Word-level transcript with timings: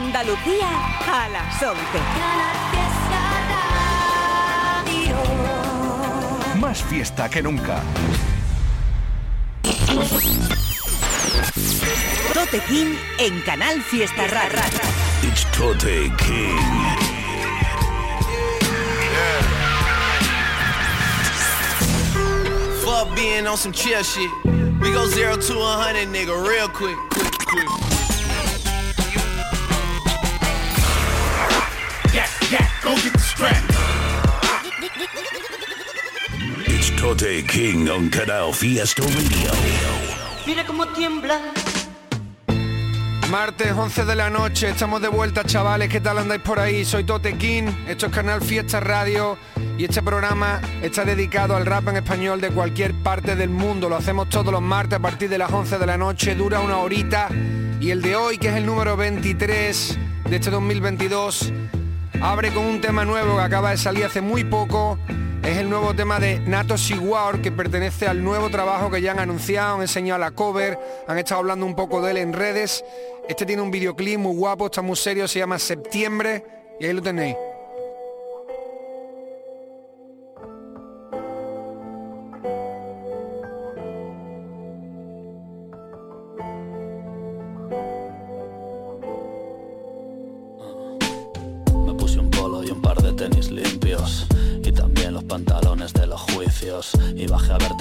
Andalucía 0.00 0.70
a 1.12 1.28
las 1.28 1.60
11. 1.60 1.80
Más 6.60 6.80
fiesta 6.84 7.28
que 7.28 7.42
nunca. 7.42 7.82
Tote 12.32 12.60
King 12.68 12.94
en 13.18 13.40
Canal 13.40 13.82
Fiesta 13.82 14.28
Rara. 14.28 14.62
It's 15.24 15.44
Tote 15.50 16.12
King. 16.16 16.56
Fuck 22.84 23.16
being 23.16 23.48
on 23.48 23.56
some 23.56 23.72
chill 23.72 24.04
shit. 24.04 24.30
We 24.80 24.92
go 24.92 25.08
zero 25.08 25.36
to 25.36 25.54
a 25.58 25.76
hundred, 25.82 26.06
nigga, 26.08 26.36
real 26.46 26.68
quick, 26.68 26.96
quick, 27.10 27.32
quick. 27.48 27.97
Tote 37.00 37.44
King 37.44 37.88
on 37.88 38.08
Canal 38.08 38.52
Fiesta 38.52 39.02
Radio. 39.02 39.52
Mira 40.46 40.66
cómo 40.66 40.84
tiembla. 40.88 41.38
Martes 43.30 43.72
11 43.72 44.04
de 44.04 44.16
la 44.16 44.28
noche, 44.30 44.70
estamos 44.70 45.00
de 45.00 45.06
vuelta 45.06 45.44
chavales, 45.44 45.88
¿qué 45.88 46.00
tal 46.00 46.18
andáis 46.18 46.42
por 46.42 46.58
ahí? 46.58 46.84
Soy 46.84 47.04
Tote 47.04 47.38
King, 47.38 47.64
esto 47.86 48.06
es 48.06 48.12
Canal 48.12 48.42
Fiesta 48.42 48.80
Radio 48.80 49.38
y 49.76 49.84
este 49.84 50.02
programa 50.02 50.60
está 50.82 51.04
dedicado 51.04 51.54
al 51.54 51.66
rap 51.66 51.86
en 51.88 51.98
español 51.98 52.40
de 52.40 52.50
cualquier 52.50 52.92
parte 52.94 53.36
del 53.36 53.50
mundo. 53.50 53.88
Lo 53.88 53.96
hacemos 53.96 54.28
todos 54.28 54.52
los 54.52 54.62
martes 54.62 54.98
a 54.98 55.02
partir 55.02 55.28
de 55.28 55.38
las 55.38 55.52
11 55.52 55.78
de 55.78 55.86
la 55.86 55.96
noche, 55.96 56.34
dura 56.34 56.58
una 56.58 56.78
horita 56.78 57.28
y 57.80 57.90
el 57.90 58.02
de 58.02 58.16
hoy, 58.16 58.38
que 58.38 58.48
es 58.48 58.56
el 58.56 58.66
número 58.66 58.96
23 58.96 59.98
de 60.28 60.36
este 60.36 60.50
2022, 60.50 61.52
abre 62.20 62.52
con 62.52 62.64
un 62.64 62.80
tema 62.80 63.04
nuevo 63.04 63.36
que 63.36 63.42
acaba 63.42 63.70
de 63.70 63.76
salir 63.76 64.04
hace 64.04 64.20
muy 64.20 64.42
poco. 64.42 64.98
Es 65.48 65.56
el 65.56 65.70
nuevo 65.70 65.94
tema 65.94 66.20
de 66.20 66.40
Nato 66.40 66.76
Siguar 66.76 67.40
que 67.40 67.50
pertenece 67.50 68.06
al 68.06 68.22
nuevo 68.22 68.50
trabajo 68.50 68.90
que 68.90 69.00
ya 69.00 69.12
han 69.12 69.18
anunciado, 69.18 69.76
han 69.76 69.80
enseñado 69.80 70.20
la 70.20 70.32
cover, 70.32 70.78
han 71.06 71.16
estado 71.16 71.40
hablando 71.40 71.64
un 71.64 71.74
poco 71.74 72.02
de 72.02 72.10
él 72.10 72.16
en 72.18 72.34
redes. 72.34 72.84
Este 73.26 73.46
tiene 73.46 73.62
un 73.62 73.70
videoclip 73.70 74.18
muy 74.18 74.36
guapo, 74.36 74.66
está 74.66 74.82
muy 74.82 74.94
serio, 74.94 75.26
se 75.26 75.38
llama 75.38 75.58
Septiembre 75.58 76.44
y 76.78 76.84
ahí 76.84 76.92
lo 76.92 77.00
tenéis. 77.00 77.34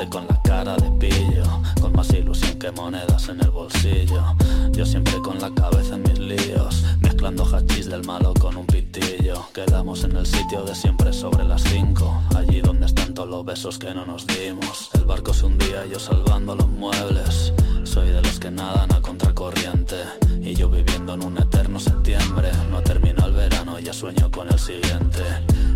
Con 0.06 0.28
la 0.28 0.40
cara 0.44 0.76
de 0.78 0.92
pillo, 0.92 1.44
con 1.82 1.92
más 1.94 2.10
ilusión 2.12 2.60
que 2.60 2.72
monedas 2.72 3.30
en 3.30 3.42
el 3.42 3.50
bolsillo. 3.50 4.24
Yo 4.72 4.86
siempre 4.86 5.20
con 5.24 5.40
la 5.40 5.50
cabeza 5.50 5.96
en 5.96 6.04
mis 6.04 6.20
líos, 6.20 6.84
mezclando 7.02 7.44
hachís 7.44 7.90
del 7.90 8.06
malo 8.06 8.34
con 8.36 8.58
un 8.58 8.68
pitillo. 8.68 9.48
Quedamos 9.54 10.04
en 10.04 10.16
el 10.16 10.28
sitio 10.28 10.64
de 10.64 10.76
siempre 10.76 11.12
sobre 11.12 11.44
las 11.46 11.64
5, 11.64 12.24
allí 12.36 12.62
donde 12.62 12.86
están 12.86 13.16
todos 13.16 13.30
los 13.30 13.44
besos 13.44 13.80
que 13.80 13.92
no 13.94 14.06
nos 14.06 14.28
dimos. 14.28 14.92
Barco 15.08 15.34
se 15.34 15.46
hundía 15.46 15.86
y 15.86 15.92
yo 15.92 16.00
salvando 16.00 16.54
los 16.54 16.68
muebles. 16.68 17.54
Soy 17.86 18.10
de 18.10 18.22
los 18.22 18.40
que 18.40 18.52
nadan 18.52 18.92
a 18.94 19.02
contracorriente 19.02 19.96
y 20.42 20.54
yo 20.54 20.70
viviendo 20.70 21.14
en 21.14 21.24
un 21.24 21.38
eterno 21.38 21.80
septiembre. 21.80 22.52
No 22.70 22.82
termino 22.82 23.26
el 23.26 23.32
verano, 23.32 23.80
ya 23.80 23.94
sueño 23.94 24.30
con 24.30 24.50
el 24.50 24.60
siguiente. 24.60 25.24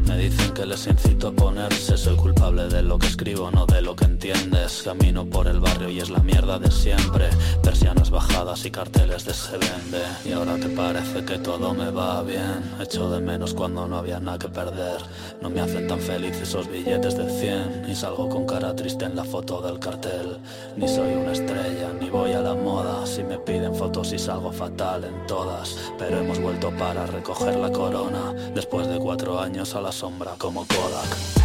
Me 0.05 0.17
dicen 0.17 0.53
que 0.53 0.65
les 0.65 0.85
incito 0.87 1.29
a 1.29 1.31
ponerse, 1.31 1.95
soy 1.97 2.17
culpable 2.17 2.67
de 2.67 2.81
lo 2.81 2.99
que 2.99 3.07
escribo, 3.07 3.49
no 3.49 3.65
de 3.65 3.81
lo 3.81 3.95
que 3.95 4.03
entiendes. 4.03 4.81
Camino 4.83 5.25
por 5.25 5.47
el 5.47 5.61
barrio 5.61 5.89
y 5.89 5.99
es 5.99 6.09
la 6.09 6.19
mierda 6.19 6.59
de 6.59 6.69
siempre. 6.69 7.29
Persianas 7.63 8.09
bajadas 8.09 8.65
y 8.65 8.71
carteles 8.71 9.23
de 9.23 9.33
se 9.33 9.57
vende. 9.57 10.03
Y 10.25 10.33
ahora 10.33 10.57
que 10.57 10.67
parece 10.67 11.23
que 11.23 11.39
todo 11.39 11.73
me 11.73 11.89
va 11.91 12.21
bien, 12.23 12.61
echo 12.81 13.09
de 13.09 13.21
menos 13.21 13.53
cuando 13.53 13.87
no 13.87 13.97
había 13.97 14.19
nada 14.19 14.37
que 14.37 14.49
perder. 14.49 15.01
No 15.41 15.49
me 15.49 15.61
hacen 15.61 15.87
tan 15.87 15.99
feliz 15.99 16.35
esos 16.41 16.69
billetes 16.69 17.15
de 17.15 17.29
100, 17.29 17.83
ni 17.87 17.95
salgo 17.95 18.27
con 18.27 18.45
cara 18.45 18.75
triste 18.75 19.05
en 19.05 19.15
la 19.15 19.20
foto 19.23 19.61
del 19.61 19.79
cartel. 19.79 20.37
Ni 20.77 20.87
soy 20.87 21.13
una 21.13 21.31
estrella, 21.31 21.91
ni 21.99 22.09
voy 22.09 22.33
a 22.33 22.41
la 22.41 22.53
moda. 22.53 23.05
Si 23.05 23.23
me 23.23 23.37
piden 23.37 23.75
fotos 23.75 24.13
y 24.13 24.19
salgo 24.19 24.51
fatal 24.51 25.03
en 25.03 25.25
todas, 25.27 25.77
pero 25.97 26.19
hemos 26.19 26.39
vuelto 26.39 26.71
para 26.77 27.05
recoger 27.05 27.55
la 27.57 27.71
corona. 27.71 28.33
Después 28.53 28.87
de 28.87 28.99
cuatro 28.99 29.39
años 29.39 29.75
a 29.75 29.81
la 29.81 29.91
sombra 29.91 30.35
como 30.37 30.65
Kodak. 30.65 31.41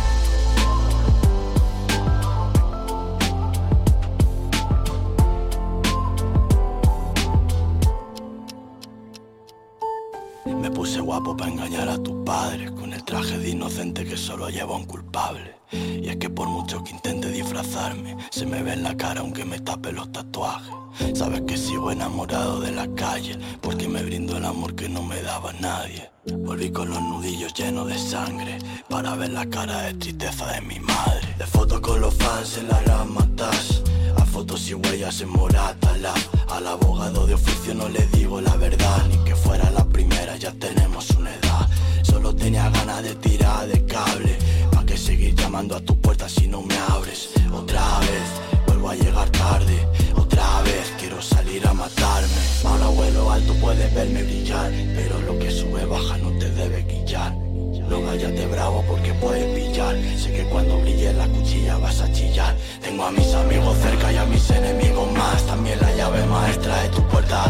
Me 10.46 10.70
puse 10.70 11.00
guapo 11.00 11.36
para 11.36 11.50
engañar 11.50 11.88
a 11.88 11.98
tus 11.98 12.14
padres 12.24 12.70
traje 13.06 13.38
de 13.38 13.50
inocente 13.50 14.04
que 14.04 14.16
solo 14.16 14.50
lleva 14.50 14.76
un 14.76 14.84
culpable. 14.84 15.54
Y 15.72 16.08
es 16.08 16.16
que 16.16 16.28
por 16.28 16.48
mucho 16.48 16.82
que 16.82 16.90
intente 16.90 17.30
disfrazarme, 17.30 18.16
se 18.30 18.44
me 18.44 18.62
ve 18.62 18.72
en 18.72 18.82
la 18.82 18.96
cara 18.96 19.20
aunque 19.20 19.44
me 19.44 19.60
tape 19.60 19.92
los 19.92 20.10
tatuajes. 20.10 20.74
Sabes 21.14 21.42
que 21.42 21.56
sigo 21.56 21.92
enamorado 21.92 22.60
de 22.60 22.72
la 22.72 22.88
calle, 22.94 23.38
porque 23.60 23.88
me 23.88 24.02
brindo 24.02 24.36
el 24.36 24.44
amor 24.44 24.74
que 24.74 24.88
no 24.88 25.02
me 25.02 25.22
daba 25.22 25.52
nadie. 25.54 26.10
Volví 26.26 26.70
con 26.70 26.90
los 26.90 27.00
nudillos 27.00 27.54
llenos 27.54 27.86
de 27.86 27.98
sangre, 27.98 28.58
para 28.88 29.14
ver 29.14 29.30
la 29.30 29.46
cara 29.46 29.82
de 29.82 29.94
tristeza 29.94 30.46
de 30.52 30.60
mi 30.62 30.80
madre. 30.80 31.34
De 31.38 31.46
fotos 31.46 31.80
con 31.80 32.00
los 32.00 32.14
fans 32.14 32.58
en 32.58 32.68
la 32.68 32.82
gran 32.82 33.14
matas. 33.14 33.82
A 34.16 34.24
fotos 34.24 34.68
y 34.68 34.74
huellas 34.74 35.20
en 35.20 35.28
morata 35.28 35.96
la, 35.98 36.14
Al 36.48 36.66
abogado 36.66 37.26
de 37.26 37.34
oficio 37.34 37.74
no 37.74 37.88
le 37.88 38.06
digo 38.06 38.40
la 38.40 38.56
verdad 38.56 39.06
Ni 39.08 39.18
que 39.24 39.36
fuera 39.36 39.70
la 39.72 39.84
primera, 39.84 40.36
ya 40.36 40.52
tenemos 40.52 41.10
una 41.10 41.34
edad 41.34 41.46
Solo 42.26 42.38
tenía 42.38 42.68
ganas 42.70 43.04
de 43.04 43.14
tirar 43.14 43.68
de 43.68 43.86
cable. 43.86 44.36
Pa' 44.72 44.84
que 44.84 44.96
seguir 44.96 45.32
llamando 45.36 45.76
a 45.76 45.80
tu 45.80 45.94
puerta 46.00 46.28
si 46.28 46.48
no 46.48 46.60
me 46.60 46.76
abres. 46.76 47.28
Otra 47.52 48.00
vez, 48.00 48.28
vuelvo 48.66 48.88
a 48.88 48.96
llegar 48.96 49.30
tarde. 49.30 49.86
Otra 50.16 50.60
vez, 50.62 50.92
quiero 50.98 51.22
salir 51.22 51.64
a 51.64 51.72
matarme. 51.72 52.40
Ahora 52.64 52.88
vuelo 52.88 53.30
alto, 53.30 53.54
puedes 53.60 53.94
verme 53.94 54.24
brillar. 54.24 54.72
Pero 54.96 55.20
lo 55.20 55.38
que 55.38 55.52
sube 55.52 55.84
baja 55.84 56.18
no 56.18 56.30
te 56.40 56.50
debe 56.50 56.82
guillar. 56.82 57.32
No 57.88 58.02
vayas 58.02 58.32
de 58.32 58.46
bravo 58.48 58.84
porque 58.88 59.14
puedes 59.14 59.46
pillar. 59.54 59.94
Sé 60.18 60.32
que 60.32 60.42
cuando 60.50 60.80
brille 60.80 61.12
la 61.12 61.28
cuchilla 61.28 61.78
vas 61.78 62.00
a 62.00 62.12
chillar. 62.12 62.56
Tengo 62.82 63.04
a 63.04 63.12
mis 63.12 63.32
amigos 63.34 63.76
cerca 63.78 64.12
y 64.12 64.16
a 64.16 64.24
mis 64.24 64.50
enemigos 64.50 65.12
más. 65.12 65.46
También 65.46 65.78
la 65.80 65.94
llave 65.94 66.26
maestra 66.26 66.82
de 66.82 66.88
tu 66.88 67.06
puerta 67.06 67.45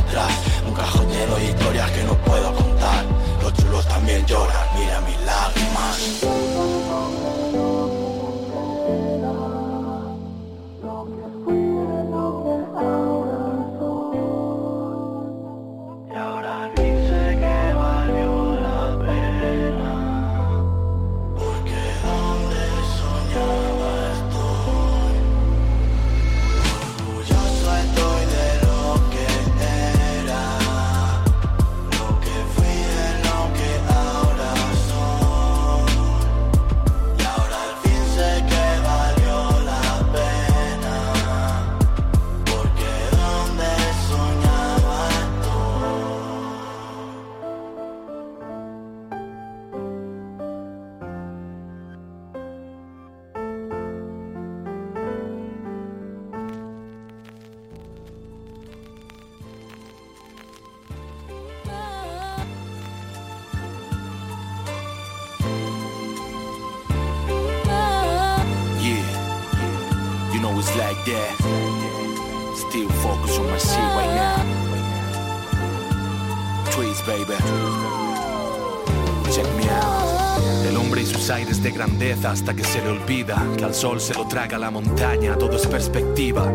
grandeza 81.76 82.30
hasta 82.30 82.54
que 82.54 82.64
se 82.64 82.80
le 82.80 82.88
olvida 82.88 83.36
que 83.58 83.64
al 83.64 83.74
sol 83.74 84.00
se 84.00 84.14
lo 84.14 84.26
traga 84.26 84.58
la 84.58 84.70
montaña, 84.70 85.36
todo 85.36 85.56
es 85.56 85.66
perspectiva. 85.66 86.50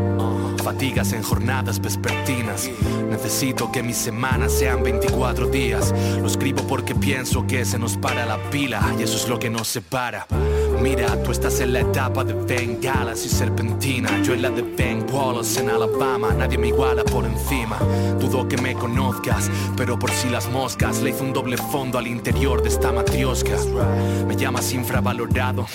Fatigas 0.63 1.13
en 1.13 1.21
jornadas 1.21 1.79
vespertinas. 1.79 2.69
Necesito 3.09 3.71
que 3.71 3.83
mis 3.83 3.97
semanas 3.97 4.51
sean 4.51 4.81
24 4.81 5.47
días. 5.47 5.93
Lo 6.19 6.25
escribo 6.25 6.63
porque 6.67 6.95
pienso 6.95 7.45
que 7.45 7.65
se 7.65 7.77
nos 7.77 7.97
para 7.97 8.25
la 8.25 8.37
pila 8.49 8.81
y 8.99 9.03
eso 9.03 9.15
es 9.15 9.27
lo 9.27 9.37
que 9.37 9.49
nos 9.51 9.67
separa. 9.67 10.25
Mira, 10.81 11.21
tú 11.21 11.31
estás 11.31 11.59
en 11.59 11.73
la 11.73 11.81
etapa 11.81 12.23
de 12.23 12.33
bengalas 12.33 13.23
y 13.25 13.29
serpentina. 13.29 14.21
Yo 14.23 14.33
en 14.33 14.41
la 14.41 14.49
de 14.49 14.63
Ben 14.63 15.05
Wallace 15.11 15.59
en 15.59 15.69
Alabama. 15.69 16.33
Nadie 16.33 16.57
me 16.57 16.69
iguala 16.69 17.03
por 17.03 17.23
encima. 17.25 17.77
Dudo 18.19 18.47
que 18.47 18.57
me 18.57 18.73
conozcas, 18.73 19.49
pero 19.77 19.99
por 19.99 20.09
si 20.09 20.29
las 20.29 20.49
moscas 20.49 21.01
le 21.01 21.11
hice 21.11 21.21
un 21.21 21.33
doble 21.33 21.57
fondo 21.57 21.99
al 21.99 22.07
interior 22.07 22.63
de 22.63 22.69
esta 22.69 22.91
matriosca. 22.91 23.57
Me 24.27 24.35
llamas 24.35 24.73
infravalorado, 24.73 25.67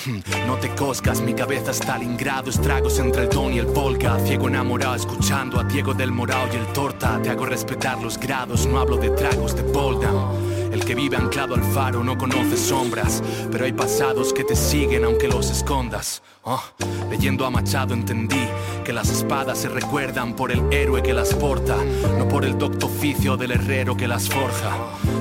no 0.47 0.57
te 0.57 0.71
coscas. 0.75 1.21
Mi 1.21 1.35
cabeza 1.35 1.71
está 1.71 1.95
al 1.95 2.03
ingrado. 2.03 2.51
Estragos 2.51 2.99
entre 2.99 3.25
el 3.25 3.29
don 3.29 3.53
y 3.53 3.59
el 3.59 3.67
Volga. 3.67 4.19
Ciego 4.21 4.49
enamorado, 4.49 4.97
escuchando 4.97 5.61
a 5.61 5.65
Diego 5.65 5.95
del 5.95 6.11
Morao 6.11 6.49
y 6.53 6.57
el 6.57 6.67
Torta. 6.73 7.21
Te 7.23 7.31
hago 7.31 7.47
respetar 7.47 8.03
los 8.03 8.19
grados, 8.19 8.67
no 8.67 8.81
hablo 8.81 8.97
de 8.97 9.11
tragos 9.11 9.55
de 9.55 9.63
Boldan. 9.63 10.56
El 10.73 10.85
que 10.85 10.95
vive 10.95 11.17
anclado 11.17 11.55
al 11.55 11.63
faro 11.63 12.03
no 12.03 12.17
conoce 12.19 12.57
sombras, 12.57 13.23
pero 13.51 13.65
hay 13.65 13.73
pasados 13.73 14.33
que 14.33 14.45
te 14.45 14.57
siguen 14.57 15.05
aunque 15.05 15.29
los 15.29 15.51
escondas. 15.51 16.23
Oh, 16.43 16.63
leyendo 17.11 17.45
a 17.45 17.51
Machado 17.51 17.93
entendí 17.95 18.47
que 18.85 18.93
las 18.93 19.11
espadas 19.11 19.59
se 19.59 19.69
recuerdan 19.69 20.37
por 20.37 20.53
el 20.53 20.63
héroe 20.73 21.03
que 21.03 21.13
las 21.13 21.35
porta, 21.35 21.77
no 22.19 22.29
por 22.29 22.45
el 22.45 22.57
docto 22.57 22.87
oficio 22.87 23.37
del 23.37 23.53
herrero 23.53 23.97
que 23.97 24.07
las 24.07 24.29
forja. 24.29 24.77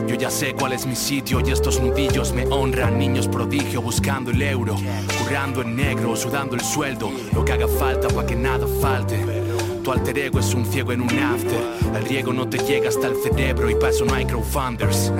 Yo 0.07 0.15
ya 0.15 0.30
sé 0.30 0.53
cuál 0.53 0.74
es 0.74 0.86
mi 0.86 0.95
sitio 0.95 1.42
y 1.45 1.51
estos 1.51 1.80
nudillos 1.80 2.31
me 2.31 2.45
honran, 2.45 3.00
niños 3.00 3.27
prodigio 3.27 3.81
buscando 3.81 4.30
el 4.30 4.42
euro, 4.42 4.75
currando 5.19 5.63
en 5.63 5.75
negro, 5.75 6.15
sudando 6.15 6.56
el 6.56 6.62
sueldo, 6.62 7.12
lo 7.33 7.44
que 7.44 7.53
haga 7.53 7.68
falta 7.68 8.07
para 8.09 8.27
que 8.27 8.36
nada 8.36 8.68
falte. 8.81 9.44
Tu 9.86 9.92
alter 9.92 10.18
ego 10.18 10.40
es 10.40 10.52
un 10.56 10.66
ciego 10.66 10.94
en 10.94 11.02
un 11.02 11.20
after. 11.20 11.62
El 11.96 12.06
riego 12.06 12.34
no 12.34 12.50
te 12.50 12.58
llega 12.58 12.90
hasta 12.90 13.06
el 13.06 13.18
cerebro 13.18 13.70
y 13.70 13.76
hay 14.16 14.26
crowdfunders. 14.26 15.14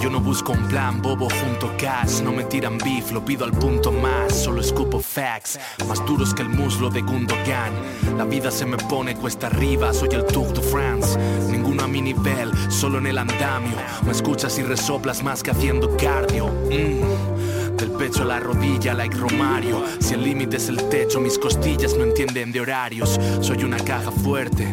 Yo 0.00 0.08
no 0.10 0.20
busco 0.20 0.52
un 0.52 0.68
plan 0.68 1.02
bobo 1.02 1.28
junto 1.28 1.72
cash. 1.76 2.20
No 2.22 2.30
me 2.30 2.44
tiran 2.44 2.78
beef, 2.78 3.10
lo 3.10 3.24
pido 3.24 3.44
al 3.44 3.50
punto 3.50 3.90
más. 3.90 4.32
Solo 4.32 4.60
escupo 4.60 5.00
facts, 5.00 5.58
más 5.88 6.06
duros 6.06 6.32
que 6.32 6.42
el 6.42 6.50
muslo 6.50 6.88
de 6.88 7.00
Gundogan. 7.00 7.72
La 8.16 8.24
vida 8.24 8.52
se 8.52 8.64
me 8.64 8.76
pone 8.76 9.16
cuesta 9.16 9.48
arriba, 9.48 9.92
soy 9.92 10.10
el 10.12 10.24
Tour 10.24 10.52
de 10.52 10.62
France. 10.62 11.18
Ninguno 11.50 11.82
a 11.82 11.88
mi 11.88 12.00
nivel, 12.00 12.52
solo 12.70 12.98
en 12.98 13.08
el 13.08 13.18
andamio. 13.18 13.74
Me 14.04 14.12
escuchas 14.12 14.56
y 14.60 14.62
resoplas 14.62 15.24
más 15.24 15.42
que 15.42 15.50
haciendo 15.50 15.96
cardio. 15.96 16.46
Mm. 16.70 17.35
Del 17.76 17.90
pecho 17.92 18.22
a 18.22 18.26
la 18.26 18.40
rodilla, 18.40 18.94
like 18.94 19.16
Romario. 19.16 19.84
Si 20.00 20.14
el 20.14 20.24
límite 20.24 20.56
es 20.56 20.68
el 20.68 20.88
techo, 20.88 21.20
mis 21.20 21.38
costillas 21.38 21.96
no 21.96 22.04
entienden 22.04 22.52
de 22.52 22.60
horarios. 22.60 23.20
Soy 23.40 23.64
una 23.64 23.78
caja 23.78 24.10
fuerte. 24.10 24.66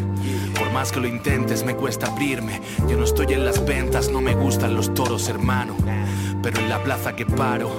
Por 0.57 0.71
más 0.71 0.91
que 0.91 0.99
lo 0.99 1.07
intentes, 1.07 1.65
me 1.65 1.75
cuesta 1.75 2.07
abrirme. 2.07 2.61
Yo 2.87 2.97
no 2.97 3.03
estoy 3.03 3.33
en 3.33 3.45
las 3.45 3.65
ventas, 3.65 4.09
no 4.09 4.21
me 4.21 4.35
gustan 4.35 4.75
los 4.75 4.93
toros, 4.93 5.27
hermano. 5.27 5.75
Pero 6.41 6.59
en 6.59 6.69
la 6.69 6.83
plaza 6.83 7.15
que 7.15 7.25
paro, 7.25 7.75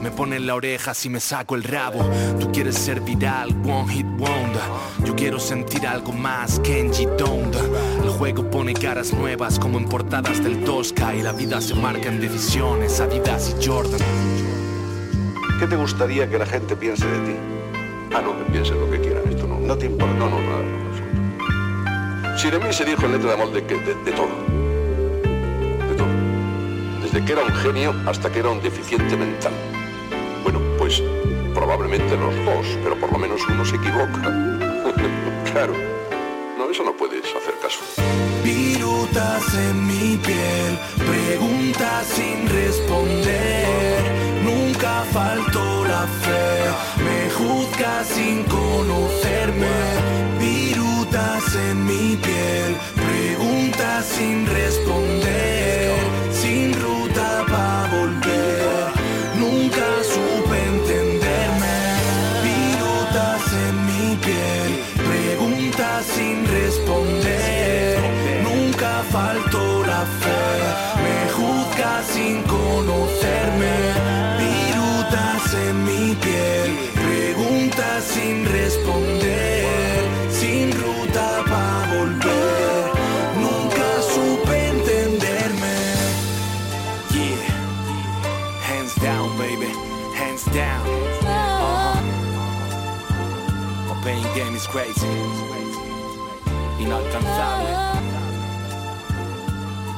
me 0.00 0.10
ponen 0.10 0.46
la 0.46 0.54
oreja 0.54 0.94
si 0.94 1.08
me 1.08 1.20
saco 1.20 1.54
el 1.54 1.64
rabo. 1.64 2.08
Tú 2.40 2.50
quieres 2.52 2.76
ser 2.76 3.00
viral, 3.00 3.50
one 3.64 3.92
hit 3.92 4.06
wonder. 4.18 4.62
Yo 5.04 5.14
quiero 5.14 5.38
sentir 5.38 5.86
algo 5.86 6.12
más, 6.12 6.60
Kenji 6.60 7.06
Donda. 7.06 7.60
El 8.02 8.10
juego 8.10 8.48
pone 8.50 8.74
caras 8.74 9.12
nuevas 9.12 9.58
como 9.58 9.78
en 9.78 9.86
portadas 9.86 10.42
del 10.42 10.64
Tosca. 10.64 11.14
Y 11.14 11.22
la 11.22 11.32
vida 11.32 11.60
se 11.60 11.74
marca 11.74 12.08
en 12.08 12.20
decisiones, 12.20 13.00
Adidas 13.00 13.54
y 13.58 13.66
Jordan. 13.66 14.00
¿Qué 15.64 15.70
te 15.70 15.76
gustaría 15.76 16.28
que 16.28 16.38
la 16.38 16.44
gente 16.44 16.76
piense 16.76 17.06
de 17.06 17.18
ti? 17.20 17.36
Ah, 18.14 18.20
no, 18.20 18.36
que 18.36 18.44
piensen 18.52 18.78
lo 18.78 18.90
que 18.90 19.00
quieran, 19.00 19.26
esto 19.26 19.46
no, 19.46 19.58
no 19.58 19.78
te 19.78 19.86
importa, 19.86 20.14
no, 20.14 20.28
no, 20.28 20.38
nada, 20.38 20.62
no. 20.62 22.36
Si 22.38 22.50
de 22.50 22.58
mí 22.58 22.70
se 22.70 22.84
dijo 22.84 23.06
en 23.06 23.12
letra 23.12 23.28
de 23.28 23.34
amor 23.34 23.50
de, 23.50 23.64
que, 23.64 23.76
de, 23.76 23.94
de 23.94 24.12
todo, 24.12 24.28
de 25.88 25.94
todo, 25.96 26.06
desde 27.00 27.24
que 27.24 27.32
era 27.32 27.44
un 27.44 27.54
genio 27.54 27.94
hasta 28.04 28.30
que 28.30 28.40
era 28.40 28.50
un 28.50 28.60
deficiente 28.60 29.16
mental. 29.16 29.54
Bueno, 30.42 30.60
pues 30.76 31.02
probablemente 31.54 32.14
los 32.14 32.36
dos, 32.44 32.78
pero 32.82 33.00
por 33.00 33.10
lo 33.10 33.18
menos 33.18 33.40
uno 33.48 33.64
se 33.64 33.76
equivoca. 33.76 34.20
claro, 35.50 35.72
no, 36.58 36.70
eso 36.70 36.84
no 36.84 36.92
puedes 36.92 37.24
hacer 37.24 37.54
caso. 37.62 37.80
Virutas 38.44 39.54
en 39.54 39.86
mi 39.86 40.18
piel, 40.18 40.78
preguntas 40.98 42.06
sin 42.08 42.50
responder. 42.50 43.63
Me 46.98 47.30
juzgas 47.30 48.06
sin 48.08 48.44
conocerme. 48.44 49.76
Virutas 50.38 51.54
en 51.54 51.84
mi 51.86 52.16
piel, 52.16 52.76
preguntas 52.94 54.04
sin 54.04 54.46
responder. 54.46 54.73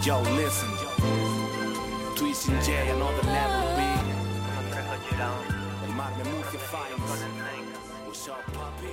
Yo, 0.06 0.22
listen. 0.36 0.68
Twist 2.14 2.48
and 2.48 2.62
J, 2.62 2.70
another 2.92 3.24
level, 3.24 3.76
B. 3.76 3.82
El 5.84 5.94
Magne 5.94 6.22
Murcia 6.30 6.60
Finds. 6.60 7.24
What's 8.06 8.28
up, 8.28 8.36
papi? 8.54 8.86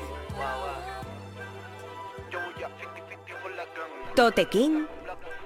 Tote 4.15 4.49
King 4.49 4.87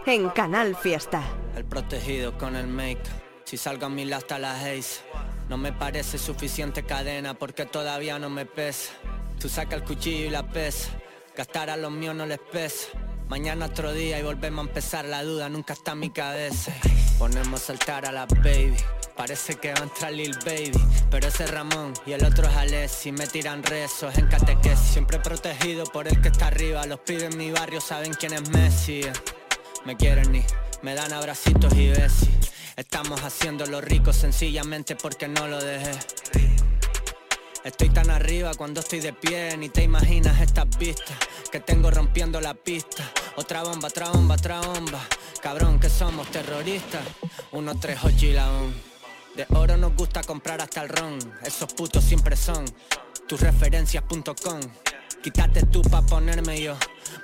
en 0.06 0.30
Canal 0.30 0.74
Fiesta. 0.74 1.22
El 1.58 1.66
protegido 1.66 2.38
con 2.38 2.56
el 2.56 2.68
make. 2.68 3.04
Si 3.44 3.58
salgo 3.58 3.88
a 3.88 3.90
mil 3.90 4.14
hasta 4.14 4.40
las 4.40 4.62
seis. 4.62 5.04
No 5.50 5.58
me 5.58 5.74
parece 5.74 6.18
suficiente 6.18 6.84
cadena 6.84 7.34
porque 7.34 7.66
todavía 7.66 8.18
no 8.20 8.30
me 8.30 8.46
pesa. 8.46 8.94
Tú 9.38 9.50
saca 9.50 9.76
el 9.76 9.84
cuchillo 9.84 10.28
y 10.28 10.30
la 10.30 10.44
pesa. 10.48 10.92
Gastar 11.36 11.70
a 11.70 11.76
los 11.76 11.92
míos 11.92 12.16
no 12.16 12.26
les 12.26 12.40
pesa. 12.40 12.88
Mañana 13.30 13.66
otro 13.66 13.92
día 13.94 14.20
y 14.20 14.24
volvemos 14.24 14.66
a 14.66 14.70
empezar. 14.70 15.06
La 15.06 15.22
duda 15.22 15.50
nunca 15.50 15.74
está 15.74 15.92
en 15.92 16.00
mi 16.00 16.10
cabeza. 16.10 16.72
Ponemos 17.20 17.62
a 17.62 17.66
saltar 17.66 18.06
a 18.06 18.12
la 18.14 18.26
baby. 18.26 18.78
Parece 19.18 19.56
que 19.56 19.74
va 19.74 19.82
a 19.82 19.84
entrar 19.84 20.14
Lil 20.14 20.34
Baby. 20.46 20.80
Pero 21.12 21.28
ese 21.28 21.44
es 21.44 21.52
Ramón 21.52 21.94
y 22.06 22.14
el 22.14 22.24
otro 22.24 22.48
es 22.48 22.56
Alessi. 22.56 23.12
Me 23.12 23.28
tiran 23.28 23.64
rezos 23.64 24.18
en 24.18 24.28
catequesis. 24.28 24.92
Siempre 24.92 25.20
protegido 25.20 25.84
por 25.86 26.08
el 26.08 26.22
que 26.22 26.30
está 26.30 26.48
arriba. 26.48 26.86
Los 26.86 27.00
pibes 27.02 27.24
en 27.24 27.38
mi 27.38 27.52
barrio 27.52 27.82
saben 27.82 28.14
quién 28.14 28.32
es 28.32 28.50
Messi. 28.50 29.02
Me 29.84 29.98
quieren 29.98 30.34
y 30.34 30.46
me 30.82 30.96
dan 30.96 31.12
abracitos 31.12 31.74
y 31.74 31.90
besis. 31.90 32.30
Estamos 32.78 33.22
haciéndolo 33.24 33.82
rico 33.82 34.14
sencillamente 34.14 34.96
porque 34.96 35.28
no 35.28 35.48
lo 35.48 35.62
dejé. 35.62 35.92
Estoy 37.68 37.90
tan 37.90 38.10
arriba 38.10 38.54
cuando 38.56 38.80
estoy 38.80 39.02
de 39.02 39.12
pie, 39.12 39.58
ni 39.58 39.68
te 39.68 39.84
imaginas 39.84 40.40
estas 40.40 40.70
vistas 40.78 41.18
que 41.52 41.60
tengo 41.60 41.92
rompiendo 41.92 42.40
la 42.40 42.54
pista. 42.54 43.04
Otra 43.36 43.62
bomba, 43.62 43.90
otra 43.90 44.10
bomba, 44.10 44.36
otra 44.36 44.62
bomba. 44.62 45.02
Cabrón, 45.42 45.78
que 45.78 45.90
somos 45.90 46.32
terroristas. 46.32 47.02
Uno, 47.52 47.78
tres, 47.78 48.00
ocho 48.04 48.26
y 48.26 48.32
la 48.32 48.50
on. 48.50 48.74
De 49.36 49.46
oro 49.50 49.76
nos 49.76 49.94
gusta 49.98 50.24
comprar 50.24 50.62
hasta 50.62 50.82
el 50.82 50.88
ron. 50.88 51.20
Esos 51.44 51.74
putos 51.74 52.06
siempre 52.06 52.38
son 52.38 52.64
tus 53.28 53.42
referencias.com. 53.42 54.62
Quítate 55.22 55.66
tú 55.66 55.82
pa' 55.82 56.04
ponerme 56.04 56.62
yo. 56.62 56.78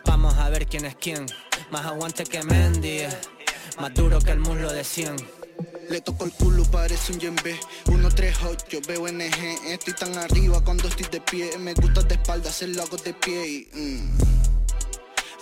Vamos 0.05 0.33
a 0.33 0.49
ver 0.49 0.67
quién 0.67 0.83
es 0.83 0.95
quién. 0.97 1.25
Más 1.71 1.85
aguante 1.85 2.25
que 2.25 2.43
Mendy. 2.43 2.99
eh. 2.99 3.09
Más 3.79 3.93
duro 3.93 4.19
que 4.19 4.31
el 4.31 4.39
muslo 4.39 4.73
de 4.73 4.83
100. 4.83 5.42
Le 5.89 6.01
toco 6.01 6.25
el 6.25 6.31
culo, 6.31 6.63
parece 6.65 7.13
un 7.13 7.19
yembe 7.19 7.59
138, 7.85 8.81
veo 8.87 9.07
NG 9.07 9.69
Estoy 9.69 9.93
tan 9.93 10.17
arriba 10.17 10.63
cuando 10.63 10.87
estoy 10.87 11.05
de 11.11 11.21
pie 11.21 11.57
Me 11.57 11.73
gusta 11.73 12.01
de 12.03 12.15
espalda, 12.15 12.49
hacerlo 12.49 12.83
hago 12.83 12.97
de 12.97 13.13
pie 13.13 13.47
y, 13.47 13.69
mm. 13.73 14.42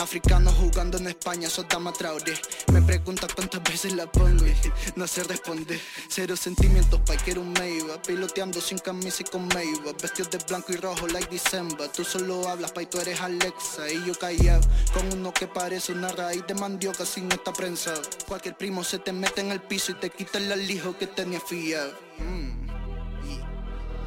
Africanos 0.02 0.56
jugando 0.56 0.98
en 0.98 1.08
España, 1.08 1.48
Sotama 1.48 1.94
Traoré. 1.94 2.34
Me 2.74 2.82
pregunta 2.82 3.28
cuántas 3.36 3.62
veces 3.62 3.94
la 3.94 4.12
pongo 4.12 4.48
y 4.48 4.54
no 4.96 5.06
se 5.06 5.24
responde. 5.24 5.80
Cero 6.10 6.36
sentimientos, 6.36 7.00
pa' 7.02 7.16
quiero 7.18 7.42
un 7.42 7.54
Meiba. 7.54 8.02
Piloteando 8.02 8.60
sin 8.62 8.80
camisa 8.80 9.22
y 9.22 9.26
con 9.26 9.48
Meiba. 9.50 9.94
Vestidos 10.02 10.32
de 10.32 10.40
blanco 10.40 10.74
y 10.74 10.78
rojo, 10.78 11.08
like 11.08 11.30
December. 11.30 11.88
Tú 11.90 12.04
solo 12.04 12.50
hablas, 12.50 12.72
pa' 12.72 12.82
y 12.82 12.88
tú 12.88 13.00
eres 13.00 13.22
Alexa. 13.22 13.92
Y 13.92 14.04
yo 14.04 14.16
callado, 14.16 14.68
con 14.92 15.06
uno 15.14 15.32
que 15.34 15.48
parece 15.48 15.92
una 15.94 16.10
raíz 16.10 16.44
de 16.48 16.56
mandioca 16.56 17.06
sin 17.06 17.28
no 17.28 17.36
está 17.36 17.54
prensado. 17.54 18.02
Cualquier 18.28 18.58
primo 18.58 18.84
se 18.84 18.98
te 18.98 19.14
mete 19.14 19.42
en 19.42 19.52
el 19.52 19.62
piso 19.62 19.92
y 19.92 19.96
te 19.96 20.10
quita 20.10 20.40
el 20.40 20.52
alijo 20.52 20.98
que 20.98 21.06
tenía 21.06 21.40
fiado. 21.40 21.94
Mm. 22.18 22.71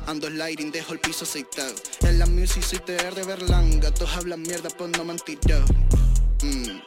Ando 0.07 0.29
sliding, 0.29 0.71
dejo 0.71 0.93
el 0.93 1.01
piso 1.01 1.25
aceitado. 1.25 1.75
En 2.03 2.19
la 2.19 2.27
music 2.27 2.63
soy 2.63 2.79
TR 2.81 3.25
Berlanga. 3.27 3.91
Todos 3.93 4.15
hablan 4.17 4.43
mierda, 4.43 4.69
pues 4.71 4.91
no 4.91 5.05
me 5.05 5.13
han 5.13 5.19
tirado. 5.19 5.65
Mm. 6.43 6.81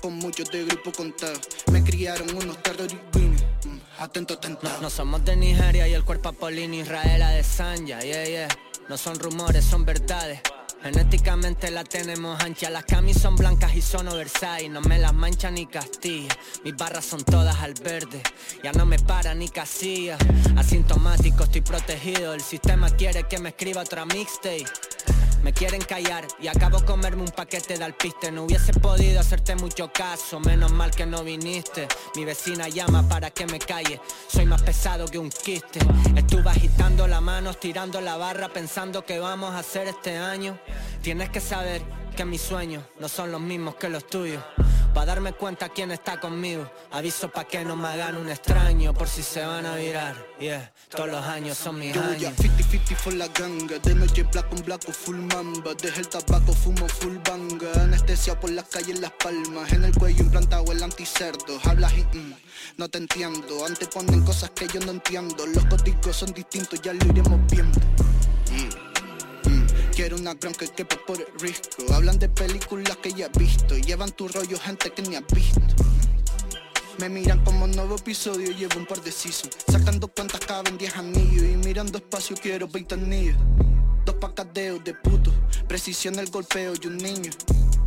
Con 0.00 0.14
muchos 0.14 0.50
de 0.50 0.64
grupo 0.64 0.92
contado. 0.92 1.38
Me 1.72 1.82
criaron 1.82 2.34
unos 2.36 2.62
terroristas. 2.62 3.22
Mm. 3.64 3.78
Atento, 3.98 4.34
atento. 4.34 4.68
No, 4.68 4.80
no 4.82 4.90
somos 4.90 5.24
de 5.24 5.36
Nigeria 5.36 5.88
y 5.88 5.94
el 5.94 6.04
cuerpo 6.04 6.28
Apolino 6.28 6.74
Israela 6.74 7.30
de 7.30 7.42
Sanya, 7.42 8.00
yeah, 8.00 8.24
yeah. 8.24 8.48
No 8.88 8.96
son 8.96 9.18
rumores, 9.18 9.64
son 9.64 9.84
verdades. 9.84 10.40
Genéticamente 10.82 11.70
la 11.70 11.84
tenemos 11.84 12.40
ancha, 12.42 12.70
las 12.70 12.84
camis 12.84 13.20
son 13.20 13.36
blancas 13.36 13.74
y 13.74 13.82
son 13.82 14.08
oversize, 14.08 14.68
no 14.70 14.80
me 14.80 14.98
las 14.98 15.12
mancha 15.12 15.50
ni 15.50 15.66
Castilla, 15.66 16.34
mis 16.64 16.74
barras 16.74 17.04
son 17.04 17.22
todas 17.22 17.60
al 17.60 17.74
verde, 17.74 18.22
ya 18.64 18.72
no 18.72 18.86
me 18.86 18.98
para 18.98 19.34
ni 19.34 19.50
casilla, 19.50 20.16
asintomático 20.56 21.44
estoy 21.44 21.60
protegido, 21.60 22.32
el 22.32 22.40
sistema 22.40 22.88
quiere 22.88 23.24
que 23.24 23.38
me 23.38 23.50
escriba 23.50 23.82
otra 23.82 24.06
mixtape. 24.06 24.64
Me 25.42 25.54
quieren 25.54 25.80
callar 25.80 26.26
y 26.38 26.48
acabo 26.48 26.84
comerme 26.84 27.22
un 27.22 27.30
paquete 27.30 27.78
de 27.78 27.84
alpiste. 27.84 28.30
No 28.30 28.44
hubiese 28.44 28.72
podido 28.74 29.20
hacerte 29.20 29.54
mucho 29.56 29.90
caso, 29.92 30.38
menos 30.38 30.70
mal 30.72 30.90
que 30.90 31.06
no 31.06 31.24
viniste. 31.24 31.88
Mi 32.14 32.24
vecina 32.24 32.68
llama 32.68 33.08
para 33.08 33.30
que 33.30 33.46
me 33.46 33.58
calle. 33.58 34.00
Soy 34.28 34.44
más 34.44 34.62
pesado 34.62 35.06
que 35.08 35.18
un 35.18 35.30
quiste. 35.30 35.80
Estuve 36.14 36.50
agitando 36.50 37.06
la 37.06 37.20
mano, 37.20 37.54
tirando 37.54 38.00
la 38.00 38.16
barra, 38.16 38.50
pensando 38.50 39.04
que 39.04 39.18
vamos 39.18 39.54
a 39.54 39.60
hacer 39.60 39.88
este 39.88 40.16
año. 40.18 40.58
Tienes 41.02 41.30
que 41.30 41.40
saber 41.40 41.82
que 42.16 42.24
mis 42.26 42.42
sueños 42.42 42.84
no 42.98 43.08
son 43.08 43.32
los 43.32 43.40
mismos 43.40 43.76
que 43.76 43.88
los 43.88 44.06
tuyos. 44.06 44.42
Pa' 44.94 45.06
darme 45.06 45.32
cuenta 45.32 45.68
quién 45.68 45.92
está 45.92 46.18
conmigo. 46.18 46.68
Aviso 46.90 47.30
pa' 47.30 47.44
que 47.44 47.64
no 47.64 47.76
me 47.76 47.88
hagan 47.88 48.16
un 48.16 48.28
extraño 48.28 48.92
Por 48.92 49.08
si 49.08 49.22
se 49.22 49.44
van 49.44 49.64
a 49.64 49.76
virar. 49.76 50.14
Yeah, 50.40 50.72
todos 50.88 51.08
los 51.08 51.24
años 51.24 51.56
son 51.56 51.78
mis 51.78 51.94
Yo 51.94 52.02
años. 52.02 52.18
ya 52.20 52.30
50-50 52.32 52.96
for 52.96 53.14
la 53.14 53.28
ganga. 53.28 53.78
De 53.78 53.94
noche 53.94 54.24
black 54.24 54.52
on 54.52 54.62
black 54.64 54.82
o 54.88 54.92
full 54.92 55.16
mamba. 55.16 55.74
Deja 55.74 56.00
el 56.00 56.08
tabaco, 56.08 56.52
fumo 56.52 56.88
full 56.88 57.18
banga. 57.18 57.72
Anestesia 57.82 58.38
por 58.38 58.50
las 58.50 58.66
calles, 58.68 58.98
las 59.00 59.12
palmas. 59.12 59.72
En 59.72 59.84
el 59.84 59.92
cuello 59.96 60.24
implantado 60.24 60.70
el 60.72 60.82
anticerdo. 60.82 61.60
Hablas 61.64 61.92
y 61.96 62.02
mm, 62.16 62.34
no 62.78 62.88
te 62.88 62.98
entiendo. 62.98 63.64
Anteponen 63.66 64.24
cosas 64.24 64.50
que 64.50 64.66
yo 64.66 64.80
no 64.80 64.90
entiendo. 64.90 65.46
Los 65.46 65.64
códigos 65.66 66.16
son 66.16 66.32
distintos, 66.32 66.80
ya 66.82 66.92
lo 66.92 67.04
iremos 67.06 67.40
viendo. 67.50 67.78
Mm. 68.50 68.89
Quiero 70.00 70.16
una 70.16 70.32
gran 70.32 70.54
que 70.54 70.66
quepa 70.66 70.96
por 71.06 71.20
el 71.20 71.26
risco. 71.40 71.92
Hablan 71.92 72.18
de 72.18 72.30
películas 72.30 72.96
que 73.02 73.12
ya 73.12 73.26
he 73.26 73.38
visto 73.38 73.76
Llevan 73.76 74.10
tu 74.10 74.28
rollo 74.28 74.58
gente 74.58 74.90
que 74.90 75.02
ni 75.02 75.16
has 75.16 75.24
visto. 75.30 75.60
Me 76.98 77.10
miran 77.10 77.44
como 77.44 77.66
nuevo 77.66 77.96
episodio, 77.96 78.50
llevo 78.50 78.78
un 78.78 78.86
par 78.86 79.02
de 79.02 79.12
seasons. 79.12 79.54
Sacando 79.70 80.08
cuentas 80.08 80.40
caben 80.40 80.78
10 80.78 80.96
anillos 80.96 81.44
Y 81.44 81.56
mirando 81.58 81.98
espacio 81.98 82.34
quiero 82.40 82.66
20 82.66 82.94
anillos. 82.94 83.36
Dos 84.06 84.14
pacadeos 84.14 84.82
de 84.84 84.94
puto 84.94 85.34
Precisión 85.68 86.18
el 86.18 86.30
golpeo 86.30 86.72
y 86.82 86.86
un 86.86 86.96
niño. 86.96 87.30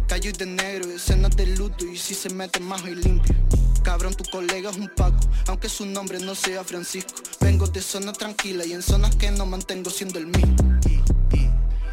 Callo 0.08 0.30
y 0.30 0.34
de 0.34 0.46
negro, 0.46 0.92
escenas 0.92 1.36
de 1.36 1.48
luto 1.48 1.84
Y 1.84 1.98
si 1.98 2.14
se 2.14 2.30
mete 2.30 2.60
majo 2.60 2.90
y 2.90 2.94
limpio. 2.94 3.34
Cabrón, 3.82 4.14
tu 4.14 4.24
colega 4.26 4.70
es 4.70 4.78
un 4.78 4.90
Paco 4.90 5.18
Aunque 5.48 5.68
su 5.68 5.88
nombre 5.88 6.20
no 6.20 6.36
sea 6.36 6.64
Francisco. 6.64 7.24
Vengo 7.40 7.66
de 7.66 7.82
zona 7.82 8.14
tranquila 8.14 8.68
y 8.68 8.74
en 8.74 8.84
zonas 8.84 9.16
que 9.16 9.32
no 9.32 9.48
mantengo 9.48 9.90
siendo 9.90 10.20
el 10.20 10.28
mismo 10.28 10.74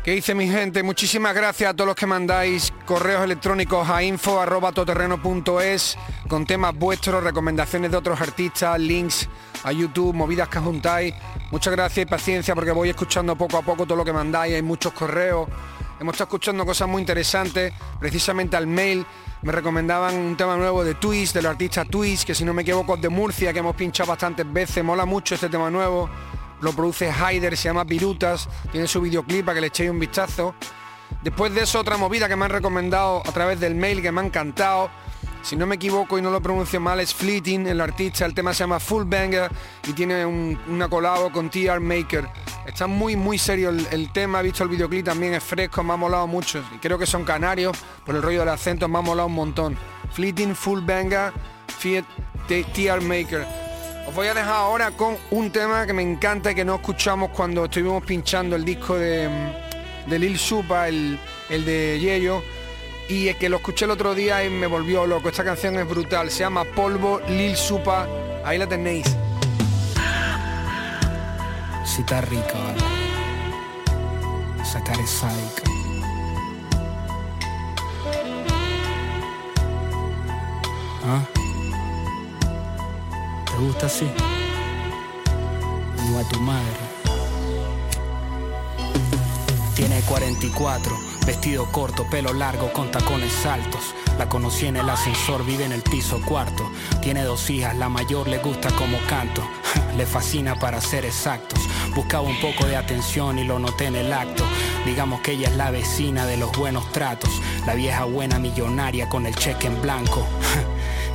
¿Qué 0.02 0.12
dice 0.12 0.34
mi 0.34 0.48
gente? 0.48 0.82
Muchísimas 0.82 1.34
gracias 1.34 1.68
a 1.68 1.74
todos 1.74 1.88
los 1.88 1.94
que 1.94 2.06
mandáis 2.06 2.72
correos 2.86 3.22
electrónicos 3.22 3.86
a 3.86 4.02
info.toterreno.es 4.02 5.98
con 6.26 6.46
temas 6.46 6.74
vuestros, 6.74 7.22
recomendaciones 7.22 7.90
de 7.90 7.98
otros 7.98 8.18
artistas, 8.18 8.80
links 8.80 9.28
a 9.62 9.72
YouTube, 9.72 10.14
movidas 10.14 10.48
que 10.48 10.58
juntáis. 10.58 11.12
Muchas 11.50 11.74
gracias 11.74 12.06
y 12.06 12.08
paciencia 12.08 12.54
porque 12.54 12.70
voy 12.70 12.88
escuchando 12.88 13.36
poco 13.36 13.58
a 13.58 13.62
poco 13.62 13.84
todo 13.84 13.98
lo 13.98 14.04
que 14.06 14.14
mandáis, 14.14 14.54
hay 14.54 14.62
muchos 14.62 14.94
correos. 14.94 15.46
Hemos 16.00 16.14
estado 16.14 16.28
escuchando 16.28 16.64
cosas 16.64 16.88
muy 16.88 17.02
interesantes, 17.02 17.74
precisamente 17.98 18.56
al 18.56 18.66
mail 18.66 19.04
me 19.42 19.52
recomendaban 19.52 20.14
un 20.14 20.34
tema 20.34 20.56
nuevo 20.56 20.82
de 20.82 20.94
Twist, 20.94 21.34
de 21.34 21.42
los 21.42 21.50
artistas 21.50 21.86
Twist, 21.88 22.24
que 22.24 22.34
si 22.34 22.44
no 22.44 22.54
me 22.54 22.62
equivoco 22.62 22.94
es 22.94 23.02
de 23.02 23.10
Murcia, 23.10 23.52
que 23.52 23.58
hemos 23.58 23.76
pinchado 23.76 24.08
bastantes 24.08 24.50
veces, 24.50 24.82
mola 24.82 25.04
mucho 25.04 25.34
este 25.34 25.50
tema 25.50 25.70
nuevo 25.70 26.08
lo 26.60 26.72
produce 26.72 27.10
Haider, 27.10 27.56
se 27.56 27.68
llama 27.68 27.84
Virutas, 27.84 28.48
tiene 28.70 28.86
su 28.86 29.00
videoclip 29.00 29.44
para 29.44 29.56
que 29.56 29.60
le 29.60 29.66
echéis 29.68 29.90
un 29.90 30.00
vistazo. 30.00 30.54
Después 31.22 31.54
de 31.54 31.62
eso, 31.62 31.80
otra 31.80 31.96
movida 31.96 32.28
que 32.28 32.36
me 32.36 32.44
han 32.44 32.50
recomendado 32.50 33.22
a 33.26 33.32
través 33.32 33.60
del 33.60 33.74
mail 33.74 34.00
que 34.00 34.12
me 34.12 34.20
ha 34.20 34.24
encantado. 34.24 34.90
Si 35.42 35.56
no 35.56 35.66
me 35.66 35.76
equivoco 35.76 36.18
y 36.18 36.22
no 36.22 36.30
lo 36.30 36.40
pronuncio 36.40 36.80
mal, 36.80 37.00
es 37.00 37.14
Fleeting, 37.14 37.66
el 37.66 37.80
artista. 37.80 38.26
El 38.26 38.34
tema 38.34 38.52
se 38.52 38.60
llama 38.60 38.78
Full 38.78 39.04
Banger 39.04 39.50
y 39.88 39.92
tiene 39.92 40.24
una 40.26 40.88
colabo 40.88 41.32
con 41.32 41.50
TR 41.50 41.80
Maker. 41.80 42.28
Está 42.66 42.86
muy, 42.86 43.16
muy 43.16 43.38
serio 43.38 43.70
el, 43.70 44.12
tema. 44.12 44.40
He 44.40 44.44
visto 44.44 44.62
el 44.64 44.68
videoclip 44.68 45.06
también, 45.06 45.34
es 45.34 45.42
fresco, 45.42 45.82
me 45.82 45.94
ha 45.94 45.96
molado 45.96 46.26
mucho. 46.26 46.62
Y 46.74 46.78
creo 46.78 46.98
que 46.98 47.06
son 47.06 47.24
canarios, 47.24 47.76
por 48.04 48.14
el 48.14 48.22
rollo 48.22 48.40
del 48.40 48.50
acento, 48.50 48.86
me 48.88 48.98
ha 48.98 49.02
molado 49.02 49.28
un 49.28 49.34
montón. 49.34 49.78
Fleeting, 50.12 50.54
Full 50.54 50.80
Banger, 50.82 51.32
Fiat 51.78 52.04
TR 52.46 53.00
Maker. 53.00 53.69
Os 54.10 54.16
voy 54.16 54.26
a 54.26 54.34
dejar 54.34 54.56
ahora 54.56 54.90
con 54.90 55.16
un 55.30 55.52
tema 55.52 55.86
que 55.86 55.92
me 55.92 56.02
encanta 56.02 56.50
y 56.50 56.56
que 56.56 56.64
no 56.64 56.74
escuchamos 56.74 57.30
cuando 57.30 57.66
estuvimos 57.66 58.04
pinchando 58.04 58.56
el 58.56 58.64
disco 58.64 58.98
de, 58.98 59.28
de 60.04 60.18
Lil 60.18 60.36
Supa, 60.36 60.88
el, 60.88 61.16
el 61.48 61.64
de 61.64 61.96
Yello. 62.00 62.42
Y 63.08 63.28
es 63.28 63.36
que 63.36 63.48
lo 63.48 63.58
escuché 63.58 63.84
el 63.84 63.92
otro 63.92 64.12
día 64.12 64.42
y 64.42 64.50
me 64.50 64.66
volvió 64.66 65.06
loco. 65.06 65.28
Esta 65.28 65.44
canción 65.44 65.78
es 65.78 65.88
brutal. 65.88 66.28
Se 66.28 66.40
llama 66.40 66.64
Polvo 66.64 67.20
Lil 67.28 67.56
Supa. 67.56 68.08
Ahí 68.44 68.58
la 68.58 68.66
tenéis. 68.66 69.06
Si 71.84 72.00
está 72.00 72.20
vale. 72.20 72.40
Sacar 74.64 74.96
sádica. 75.06 75.79
Gusta 83.80 83.86
así? 83.86 84.10
Como 85.96 86.18
a 86.18 86.24
tu 86.24 86.40
madre. 86.40 86.80
Tiene 89.74 90.00
44, 90.02 90.98
vestido 91.26 91.70
corto, 91.72 92.06
pelo 92.10 92.32
largo 92.34 92.72
con 92.72 92.90
tacones 92.90 93.46
altos. 93.46 93.94
La 94.18 94.28
conocí 94.28 94.66
en 94.66 94.76
el 94.76 94.88
ascensor, 94.90 95.46
vive 95.46 95.64
en 95.64 95.72
el 95.72 95.82
piso 95.82 96.20
cuarto. 96.20 96.70
Tiene 97.00 97.22
dos 97.22 97.48
hijas, 97.48 97.76
la 97.76 97.88
mayor 97.88 98.28
le 98.28 98.38
gusta 98.38 98.70
como 98.72 98.98
canto. 99.08 99.42
le 99.96 100.04
fascina 100.04 100.56
para 100.56 100.80
ser 100.80 101.06
exactos. 101.06 101.60
Buscaba 101.94 102.22
un 102.22 102.38
poco 102.40 102.66
de 102.66 102.76
atención 102.76 103.38
y 103.38 103.44
lo 103.44 103.58
noté 103.58 103.86
en 103.86 103.96
el 103.96 104.12
acto. 104.12 104.44
Digamos 104.84 105.20
que 105.22 105.32
ella 105.32 105.48
es 105.48 105.56
la 105.56 105.70
vecina 105.70 106.26
de 106.26 106.36
los 106.36 106.52
buenos 106.52 106.90
tratos. 106.92 107.30
La 107.66 107.74
vieja 107.74 108.04
buena 108.04 108.38
millonaria 108.38 109.08
con 109.08 109.24
el 109.26 109.34
cheque 109.34 109.68
en 109.68 109.80
blanco. 109.80 110.26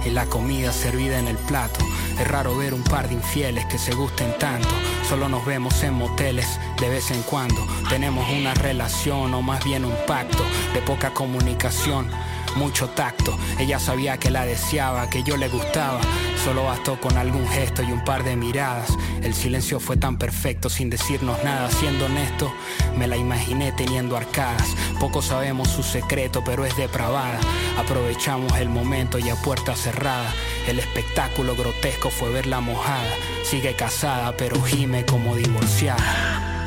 y 0.06 0.12
la 0.12 0.26
comida 0.26 0.72
servida 0.72 1.20
en 1.20 1.28
el 1.28 1.38
plato. 1.38 1.80
Es 2.20 2.28
raro 2.28 2.56
ver 2.56 2.74
un 2.74 2.84
par 2.84 3.08
de 3.08 3.16
infieles 3.16 3.66
que 3.66 3.78
se 3.78 3.94
gusten 3.94 4.38
tanto. 4.38 4.70
Solo 5.10 5.30
nos 5.30 5.46
vemos 5.46 5.84
en 5.84 5.94
moteles 5.94 6.60
de 6.80 6.90
vez 6.90 7.12
en 7.12 7.22
cuando. 7.24 7.66
Tenemos 7.90 8.28
una 8.30 8.54
relación 8.54 9.34
o 9.34 9.42
más 9.42 9.64
bien 9.64 9.86
un 9.86 9.96
pacto 10.08 10.44
de 10.74 10.82
poca 10.82 11.14
comunicación 11.14 12.10
mucho 12.56 12.90
tacto. 12.90 13.38
Ella 13.60 13.80
sabía 13.80 14.18
que 14.18 14.32
la 14.32 14.46
deseaba, 14.46 15.10
que 15.10 15.24
yo 15.24 15.38
le 15.38 15.50
gustaba. 15.50 16.00
Solo 16.46 16.66
bastó 16.66 17.02
con 17.02 17.18
algún 17.18 17.48
gesto 17.48 17.82
y 17.82 17.92
un 17.92 18.04
par 18.04 18.24
de 18.24 18.36
miradas. 18.36 18.96
El 19.24 19.34
silencio 19.34 19.80
fue 19.80 19.98
tan 19.98 20.20
perfecto 20.20 20.70
sin 20.70 20.92
decirnos 20.92 21.44
nada. 21.44 21.72
Siendo 21.72 22.06
honesto, 22.06 22.54
me 22.96 23.08
la 23.08 23.18
imaginé 23.18 23.72
teniendo 23.72 24.16
arcadas. 24.16 24.76
Poco 25.00 25.24
sabemos 25.24 25.70
su 25.70 25.82
secreto, 25.82 26.44
pero 26.46 26.64
es 26.64 26.78
depravada. 26.78 27.40
Aprovechamos 27.80 28.56
el 28.60 28.70
momento 28.70 29.18
y 29.18 29.28
a 29.30 29.36
puerta 29.36 29.76
cerrada. 29.76 30.32
El 30.68 30.78
espectáculo 30.78 31.56
grotesco 31.56 32.12
fue 32.12 32.30
verla 32.30 32.62
mojada. 32.62 33.10
Sigue 33.44 33.76
casada, 33.76 34.38
pero 34.38 34.62
gime 34.62 35.04
como 35.04 35.36
divorciada. 35.36 36.62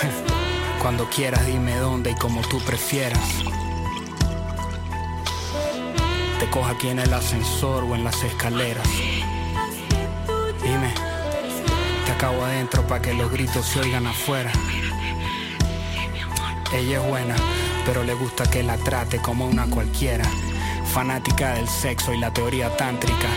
Cuando 0.80 1.10
quieras 1.10 1.46
dime 1.46 1.76
dónde 1.76 2.12
y 2.12 2.14
como 2.14 2.40
tú 2.40 2.58
prefieras. 2.60 3.20
Coja 6.52 6.72
aquí 6.72 6.88
en 6.88 6.98
el 6.98 7.14
ascensor 7.14 7.84
o 7.84 7.94
en 7.94 8.04
las 8.04 8.22
escaleras. 8.22 8.86
Dime, 10.62 10.92
te 12.04 12.12
acabo 12.12 12.44
adentro 12.44 12.86
para 12.86 13.00
que 13.00 13.14
los 13.14 13.32
gritos 13.32 13.64
se 13.64 13.80
oigan 13.80 14.06
afuera. 14.06 14.52
Ella 16.74 17.00
es 17.00 17.08
buena, 17.08 17.36
pero 17.86 18.04
le 18.04 18.12
gusta 18.12 18.50
que 18.50 18.62
la 18.62 18.76
trate 18.76 19.16
como 19.16 19.46
una 19.46 19.66
cualquiera. 19.68 20.26
Fanática 20.92 21.54
del 21.54 21.68
sexo 21.68 22.12
y 22.12 22.18
la 22.18 22.34
teoría 22.34 22.76
tántrica. 22.76 23.28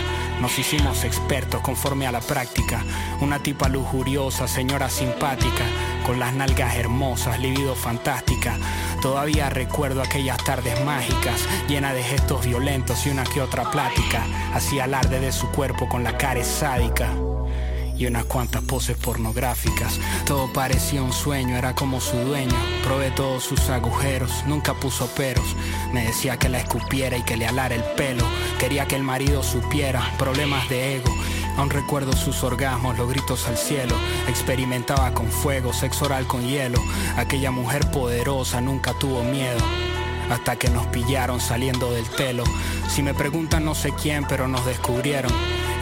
Nos 0.42 0.58
hicimos 0.58 1.02
expertos 1.04 1.62
conforme 1.62 2.06
a 2.06 2.12
la 2.12 2.20
práctica. 2.20 2.84
Una 3.22 3.38
tipa 3.38 3.70
lujuriosa, 3.70 4.46
señora 4.46 4.90
simpática, 4.90 5.64
con 6.04 6.20
las 6.20 6.34
nalgas 6.34 6.76
hermosas, 6.76 7.40
libido 7.40 7.74
fantástica. 7.74 8.58
Todavía 9.06 9.48
recuerdo 9.50 10.02
aquellas 10.02 10.36
tardes 10.38 10.84
mágicas, 10.84 11.40
llenas 11.68 11.94
de 11.94 12.02
gestos 12.02 12.44
violentos 12.44 13.06
y 13.06 13.10
una 13.10 13.22
que 13.22 13.40
otra 13.40 13.70
plática. 13.70 14.26
Hacía 14.52 14.82
alarde 14.82 15.20
de 15.20 15.30
su 15.30 15.46
cuerpo 15.52 15.88
con 15.88 16.02
la 16.02 16.18
cara 16.18 16.42
sádica 16.42 17.08
y 17.96 18.06
unas 18.06 18.24
cuantas 18.24 18.62
poses 18.62 18.96
pornográficas. 18.96 20.00
Todo 20.26 20.52
parecía 20.52 21.04
un 21.04 21.12
sueño, 21.12 21.56
era 21.56 21.72
como 21.72 22.00
su 22.00 22.16
dueño. 22.16 22.56
Probé 22.82 23.12
todos 23.12 23.44
sus 23.44 23.70
agujeros, 23.70 24.42
nunca 24.48 24.74
puso 24.74 25.06
peros. 25.06 25.54
Me 25.92 26.04
decía 26.04 26.36
que 26.36 26.48
la 26.48 26.58
escupiera 26.58 27.16
y 27.16 27.22
que 27.22 27.36
le 27.36 27.46
alara 27.46 27.76
el 27.76 27.84
pelo. 27.84 28.24
Quería 28.58 28.86
que 28.86 28.96
el 28.96 29.04
marido 29.04 29.44
supiera, 29.44 30.02
problemas 30.18 30.68
de 30.68 30.96
ego. 30.96 31.14
Aún 31.56 31.70
recuerdo 31.70 32.12
sus 32.12 32.42
orgasmos, 32.42 32.98
los 32.98 33.08
gritos 33.08 33.46
al 33.48 33.56
cielo. 33.56 33.94
Experimentaba 34.28 35.12
con 35.12 35.30
fuego, 35.30 35.72
sexo 35.72 36.06
oral 36.06 36.26
con 36.26 36.46
hielo. 36.46 36.78
Aquella 37.16 37.50
mujer 37.50 37.90
poderosa 37.90 38.60
nunca 38.60 38.92
tuvo 38.94 39.22
miedo. 39.22 39.58
Hasta 40.30 40.56
que 40.56 40.68
nos 40.68 40.86
pillaron 40.88 41.40
saliendo 41.40 41.90
del 41.92 42.08
telo. 42.10 42.44
Si 42.88 43.02
me 43.02 43.14
preguntan 43.14 43.64
no 43.64 43.74
sé 43.74 43.92
quién, 43.92 44.26
pero 44.28 44.48
nos 44.48 44.66
descubrieron 44.66 45.32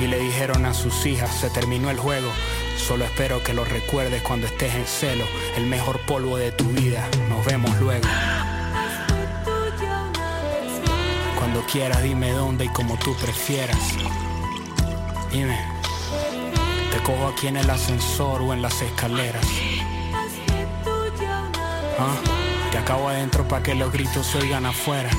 y 0.01 0.07
le 0.07 0.19
dijeron 0.19 0.67
a 0.67 0.75
sus 0.75 1.07
hijas, 1.07 1.35
se 1.35 1.51
terminó 1.51 1.91
el 1.91 1.99
juego, 1.99 2.31
solo 2.77 3.05
espero 3.05 3.43
que 3.43 3.55
lo 3.55 3.65
recuerdes 3.65 4.23
cuando 4.23 4.47
estés 4.47 4.75
en 4.75 4.87
celo, 4.87 5.25
el 5.57 5.67
mejor 5.67 6.01
polvo 6.01 6.37
de 6.37 6.53
tu 6.53 6.65
vida, 6.65 7.09
nos 7.29 7.45
vemos 7.45 7.79
luego. 7.81 8.07
Cuando 11.39 11.65
quieras 11.71 12.03
dime 12.03 12.33
dónde 12.33 12.65
y 12.65 12.69
como 12.69 12.97
tú 12.99 13.15
prefieras. 13.17 13.79
Dime, 15.35 15.59
te 16.93 17.03
cojo 17.03 17.27
aquí 17.27 17.49
en 17.49 17.57
el 17.57 17.69
ascensor 17.69 18.41
o 18.41 18.55
en 18.55 18.63
las 18.63 18.81
escaleras. 18.81 19.45
¿Ah? 21.99 22.15
Te 22.71 22.79
acabo 22.79 23.09
adentro 23.09 23.47
para 23.47 23.63
que 23.63 23.75
los 23.75 23.93
gritos 23.93 24.27
se 24.27 24.39
oigan 24.39 24.65
afuera. 24.65 25.11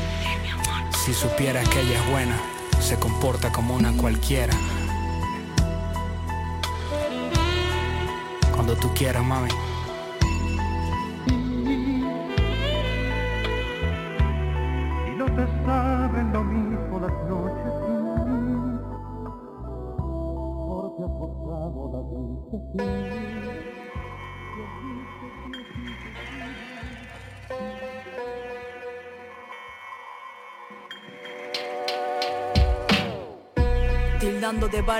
si 1.04 1.12
supieras 1.12 1.68
que 1.68 1.80
ella 1.82 2.02
es 2.02 2.10
buena 2.10 2.54
se 2.80 2.98
comporta 2.98 3.50
como 3.52 3.74
una 3.74 3.92
cualquiera. 3.96 4.54
Cuando 8.54 8.74
tú 8.76 8.92
quieras, 8.94 9.24
mami. 9.24 9.48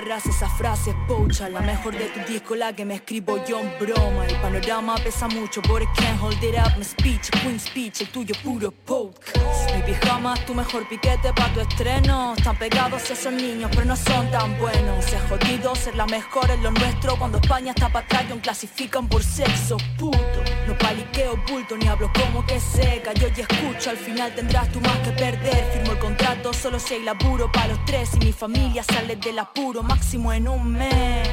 Barras 0.05 0.27
esas 0.27 0.53
frases 0.53 0.95
pocha 1.09 1.49
La 1.49 1.61
mejor 1.61 1.97
de 1.97 2.05
tu 2.07 2.21
disco, 2.31 2.55
la 2.55 2.75
que 2.75 2.85
me 2.85 2.97
escribo 2.97 3.43
yo 3.47 3.59
en 3.59 3.73
broma. 3.79 4.27
El 4.27 4.37
panorama 4.37 4.97
pesa 4.97 5.29
mucho, 5.29 5.63
but 5.63 5.81
I 5.81 5.87
can't 5.97 6.21
hold 6.21 6.43
it 6.43 6.55
up. 6.59 6.77
My 6.77 6.85
speech, 6.85 7.31
queen 7.43 7.59
speech, 7.59 8.03
el 8.03 8.09
tuyo 8.09 8.35
puro 8.43 8.71
podcast. 8.71 9.75
Mi 9.75 9.83
pijama 9.83 10.35
tu 10.47 10.55
mejor 10.55 10.87
piquete 10.89 11.33
pa' 11.33 11.49
tu 11.55 11.61
estreno. 11.61 12.35
Están 12.37 12.57
pegados 12.57 13.11
esos 13.11 13.33
niños, 13.33 13.71
pero 13.73 13.87
no 13.87 13.97
son 13.97 14.31
tan 14.31 14.59
buenos. 14.59 15.07
Ha 15.15 15.29
jodido 15.29 15.75
ser 15.75 15.95
la 15.97 16.07
mejor 16.07 16.51
en 16.51 16.63
lo 16.63 16.71
nuestro. 16.71 17.17
Cuando 17.17 17.39
España 17.39 17.73
está 17.75 17.89
pa' 17.89 18.01
atrás, 18.01 18.25
clasifican 18.43 19.09
por 19.09 19.23
sexo 19.23 19.79
puto. 19.99 20.45
No 20.67 20.77
paliqueo 20.77 21.39
bulto, 21.49 21.79
ni 21.79 21.87
hablo 21.89 22.11
como 22.13 22.45
que 22.45 22.61
seca. 22.61 23.15
Yo 23.15 23.29
ya 23.29 23.45
escucho, 23.49 23.89
al 23.89 23.97
final 23.97 24.35
tendrás 24.35 24.71
tú 24.71 24.81
más 24.83 24.99
que 24.99 25.13
perder. 25.13 25.65
Firmo 25.73 25.93
el 25.93 25.99
contrato, 25.99 26.53
solo 26.53 26.79
si 26.79 26.95
hay 26.95 27.03
laburo 27.05 27.51
para 27.51 27.69
los 27.69 27.85
tres. 27.87 28.11
Y 28.21 28.27
mi 28.27 28.33
familia 28.33 28.83
sale 28.83 29.17
del 29.17 29.39
apuro 29.39 29.83
máximo 29.95 30.33
en 30.33 30.49
un 30.49 30.73
mes. 30.73 31.29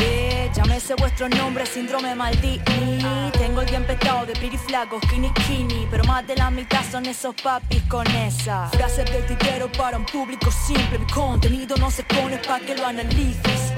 Eh, 0.00 0.50
llámese 0.52 0.94
vuestro 0.94 1.28
nombre, 1.28 1.64
síndrome 1.64 2.14
Maldini. 2.14 3.30
Tengo 3.38 3.60
el 3.60 3.68
día 3.68 3.76
empezado 3.76 4.26
de 4.26 4.32
pretty 4.32 4.56
flaco, 4.56 4.98
skinny 5.04 5.30
skinny. 5.40 5.86
Pero 5.90 6.02
más 6.04 6.26
de 6.26 6.34
la 6.34 6.50
mitad 6.50 6.82
son 6.90 7.06
esos 7.06 7.34
papis 7.40 7.82
con 7.84 8.06
esa. 8.08 8.68
Frases 8.70 9.04
de 9.12 9.22
titero 9.22 9.70
para 9.72 9.96
un 9.96 10.06
público 10.06 10.50
simple. 10.50 10.98
Mi 10.98 11.06
contenido 11.06 11.76
no 11.76 11.88
se 11.90 12.02
pone 12.02 12.38
pa' 12.38 12.58
que 12.60 12.74
lo 12.74 12.86
analices. 12.86 13.72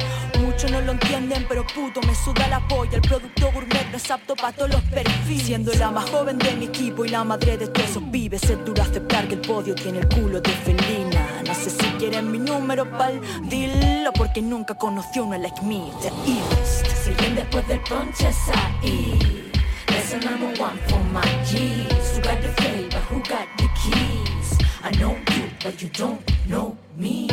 Muchos 0.60 0.72
no 0.72 0.82
lo 0.82 0.92
entienden, 0.92 1.46
pero 1.48 1.66
puto 1.66 2.02
me 2.02 2.14
suda 2.14 2.46
la 2.48 2.60
polla. 2.68 2.96
El 2.96 3.00
producto 3.00 3.50
gourmet 3.50 3.90
no 3.90 3.96
es 3.96 4.10
apto 4.10 4.36
para 4.36 4.52
todos 4.52 4.70
los 4.70 4.82
perfiles. 4.82 5.46
Siendo 5.46 5.72
la 5.72 5.90
más 5.90 6.10
joven 6.10 6.36
de 6.36 6.52
mi 6.54 6.66
equipo 6.66 7.02
y 7.06 7.08
la 7.08 7.24
madre 7.24 7.56
de 7.56 7.66
todos 7.68 7.88
esos 7.88 8.02
pibes, 8.12 8.42
es 8.42 8.62
duro 8.62 8.82
aceptar 8.82 9.26
que 9.26 9.36
el 9.36 9.40
podio 9.40 9.74
tiene 9.74 10.00
el 10.00 10.08
culo 10.08 10.38
de 10.38 10.50
felina. 10.50 11.26
No 11.46 11.54
sé 11.54 11.70
si 11.70 11.86
quieren 11.96 12.30
mi 12.30 12.38
número 12.38 12.84
pal, 12.90 13.22
dilo 13.44 14.12
porque 14.12 14.42
nunca 14.42 14.74
conoció 14.74 15.24
una 15.24 15.38
like 15.38 15.62
me, 15.62 15.90
the 16.02 16.08
East. 16.30 16.86
Si 17.04 17.10
bien 17.12 17.36
después 17.36 17.66
del 17.66 17.80
ponche 17.80 18.28
es 18.28 18.36
ahí. 18.54 19.50
There's 19.86 20.12
a 20.12 20.18
number 20.18 20.48
one 20.60 20.78
for 20.88 21.02
my 21.04 21.22
G's. 21.46 22.18
Who 22.18 22.20
got 22.20 22.38
the 22.42 22.48
flavor? 22.60 23.00
Who 23.08 23.20
got 23.20 23.48
the 23.56 23.66
keys? 23.80 24.58
I 24.84 24.90
know 24.98 25.16
you, 25.34 25.48
but 25.64 25.80
you 25.80 25.88
don't 25.88 26.20
know 26.46 26.76
me. 26.98 27.28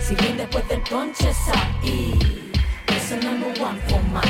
Si 0.00 0.16
bien 0.16 0.36
después 0.36 0.66
del 0.68 0.80
ponche 0.80 1.30
es 1.30 1.48
ahí. 1.48 2.51
There's 2.86 3.12
a 3.12 3.16
number 3.20 3.48
one 3.60 3.78
for 3.88 4.02
my. 4.12 4.22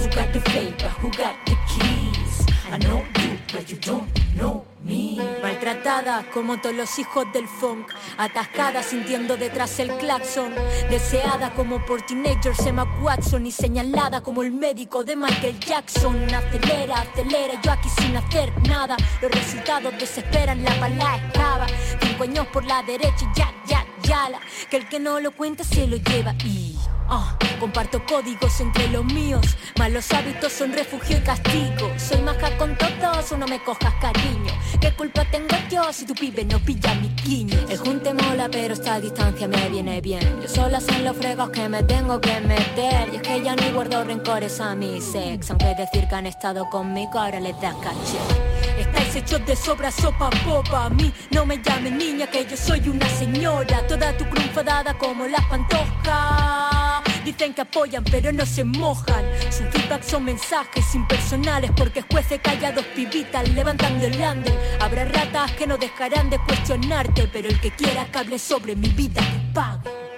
Who 0.00 0.08
got 0.16 0.32
the 0.32 0.40
flavor? 0.50 0.88
Who 1.00 1.10
got 1.10 1.34
the 1.46 1.56
keys? 1.68 2.46
I 2.70 2.78
know 2.78 3.04
you, 3.20 3.38
but 3.52 3.70
you 3.70 3.76
don't 3.78 4.08
know 4.36 4.64
me. 4.84 5.18
Maltratada 5.42 6.24
como 6.32 6.60
todos 6.60 6.74
los 6.74 6.98
hijos 6.98 7.26
del 7.32 7.46
funk, 7.48 7.88
atascada 8.16 8.82
sintiendo 8.82 9.36
detrás 9.36 9.78
el 9.80 9.90
claxon, 9.98 10.54
deseada 10.88 11.50
como 11.54 11.84
por 11.84 12.02
teenagers 12.02 12.64
Emma 12.66 12.84
Watson 13.02 13.46
y 13.46 13.52
señalada 13.52 14.20
como 14.20 14.42
el 14.42 14.52
médico 14.52 15.04
de 15.04 15.16
Michael 15.16 15.58
Jackson. 15.60 16.16
Acelera, 16.34 17.00
acelera, 17.00 17.60
yo 17.62 17.72
aquí 17.72 17.88
sin 17.98 18.16
hacer 18.16 18.52
nada. 18.68 18.96
Los 19.20 19.30
resultados 19.30 19.92
desesperan, 19.98 20.62
la 20.62 20.74
bala 20.76 21.16
escava. 21.16 21.66
Cinco 22.00 22.24
años 22.24 22.46
por 22.48 22.64
la 22.64 22.82
derecha 22.82 23.30
ya, 23.34 23.52
ya, 23.66 23.84
Que 24.68 24.76
el 24.76 24.88
que 24.88 24.98
no 24.98 25.20
lo 25.20 25.30
cuenta 25.30 25.62
se 25.62 25.86
lo 25.86 25.96
lleva 25.96 26.34
y. 26.44 26.76
Ah, 27.08 27.38
comparto 27.60 28.04
códigos 28.06 28.60
entre 28.60 28.88
los 28.88 29.04
míos, 29.04 29.56
malos 29.78 30.12
hábitos 30.12 30.52
son 30.52 30.72
refugio 30.72 31.18
y 31.18 31.20
castigo. 31.20 31.92
Soy 31.96 32.20
maja 32.20 32.56
con 32.58 32.76
todos 32.76 33.30
o 33.30 33.38
no 33.38 33.46
me 33.46 33.62
cojas 33.62 33.94
cariño. 34.00 34.52
¿Qué 34.80 34.92
culpa 34.94 35.24
tengo 35.30 35.54
yo 35.70 35.92
si 35.92 36.06
tu 36.06 36.14
pibe 36.14 36.44
no 36.44 36.58
pilla 36.58 36.92
mi 36.96 37.08
quiño? 37.10 37.56
El 37.68 37.78
junte 37.78 38.12
mola, 38.12 38.48
pero 38.50 38.74
esta 38.74 38.98
distancia 38.98 39.46
me 39.46 39.68
viene 39.68 40.00
bien. 40.00 40.40
Yo 40.42 40.48
sola 40.48 40.80
son 40.80 41.04
los 41.04 41.16
fregos 41.16 41.50
que 41.50 41.68
me 41.68 41.84
tengo 41.84 42.20
que 42.20 42.40
meter. 42.40 43.10
Y 43.12 43.16
es 43.16 43.22
que 43.22 43.42
ya 43.42 43.54
ni 43.54 43.70
guardo 43.70 44.02
rencores 44.02 44.60
a 44.60 44.74
mi 44.74 45.00
sex. 45.00 45.50
Aunque 45.50 45.76
decir 45.76 46.08
que 46.08 46.14
han 46.16 46.26
estado 46.26 46.68
conmigo 46.68 47.16
ahora 47.16 47.38
les 47.38 47.54
da 47.60 47.72
caché. 47.80 48.59
Estáis 49.10 49.24
hechos 49.24 49.44
de 49.44 49.56
sobra, 49.56 49.90
sopa, 49.90 50.30
popa. 50.44 50.84
A 50.84 50.90
mí 50.90 51.12
no 51.32 51.44
me 51.44 51.60
llames 51.60 51.92
niña, 51.92 52.28
que 52.28 52.46
yo 52.46 52.56
soy 52.56 52.88
una 52.88 53.08
señora. 53.08 53.84
Toda 53.88 54.16
tu 54.16 54.24
cruz 54.26 54.54
dada 54.64 54.96
como 54.96 55.26
las 55.26 55.44
pantojas. 55.46 57.02
Dicen 57.24 57.52
que 57.52 57.62
apoyan, 57.62 58.04
pero 58.04 58.30
no 58.30 58.46
se 58.46 58.62
mojan. 58.62 59.24
Su 59.50 59.64
feedback 59.64 60.04
son 60.04 60.26
mensajes 60.26 60.94
impersonales 60.94 61.72
porque 61.76 62.02
juece 62.02 62.38
callados 62.38 62.84
pibitas 62.94 63.48
levantando 63.48 64.06
el 64.06 64.16
lander. 64.16 64.56
Habrá 64.80 65.04
ratas 65.06 65.50
que 65.52 65.66
no 65.66 65.76
dejarán 65.76 66.30
de 66.30 66.38
cuestionarte, 66.38 67.28
pero 67.32 67.48
el 67.48 67.60
que 67.60 67.72
quiera 67.72 68.04
que 68.12 68.18
hable 68.18 68.38
sobre 68.38 68.76
mi 68.76 68.90
vida 68.90 69.22
que 69.22 69.52
pague. 69.52 70.09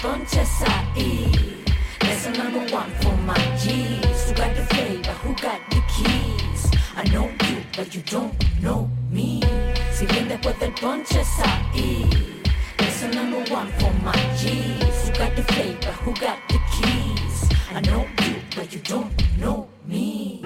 Después 0.00 0.18
del 0.18 0.18
ponche 0.18 0.42
es 0.42 0.62
ahí. 0.62 1.64
There's 2.00 2.26
a 2.26 2.30
number 2.30 2.60
one 2.74 2.90
for 3.00 3.16
my 3.26 3.34
G's. 3.56 4.28
Who 4.28 4.34
got 4.34 4.54
the 4.54 4.64
flavor? 4.74 5.12
Who 5.22 5.34
got 5.34 5.60
the 5.70 5.82
keys? 5.88 6.70
I 6.96 7.08
know 7.10 7.28
you, 7.48 7.62
but 7.76 7.94
you 7.94 8.02
don't 8.10 8.32
know 8.62 8.88
me. 9.10 9.40
Si 9.92 10.06
bien 10.06 10.28
después 10.28 10.58
del 10.58 10.72
ponche 10.72 11.20
es 11.20 11.28
ahí. 11.38 12.08
There's 12.76 13.02
a 13.02 13.08
number 13.14 13.38
one 13.52 13.70
for 13.78 13.92
my 14.02 14.16
G's. 14.36 15.08
Who 15.08 15.18
got 15.18 15.36
the 15.36 15.42
flavor? 15.42 15.92
Who 16.04 16.12
got 16.14 16.38
the 16.48 16.58
keys? 16.72 17.48
I 17.74 17.80
know 17.82 18.06
you, 18.24 18.36
but 18.56 18.72
you 18.72 18.80
don't 18.80 19.10
know 19.38 19.68
me. 19.86 20.42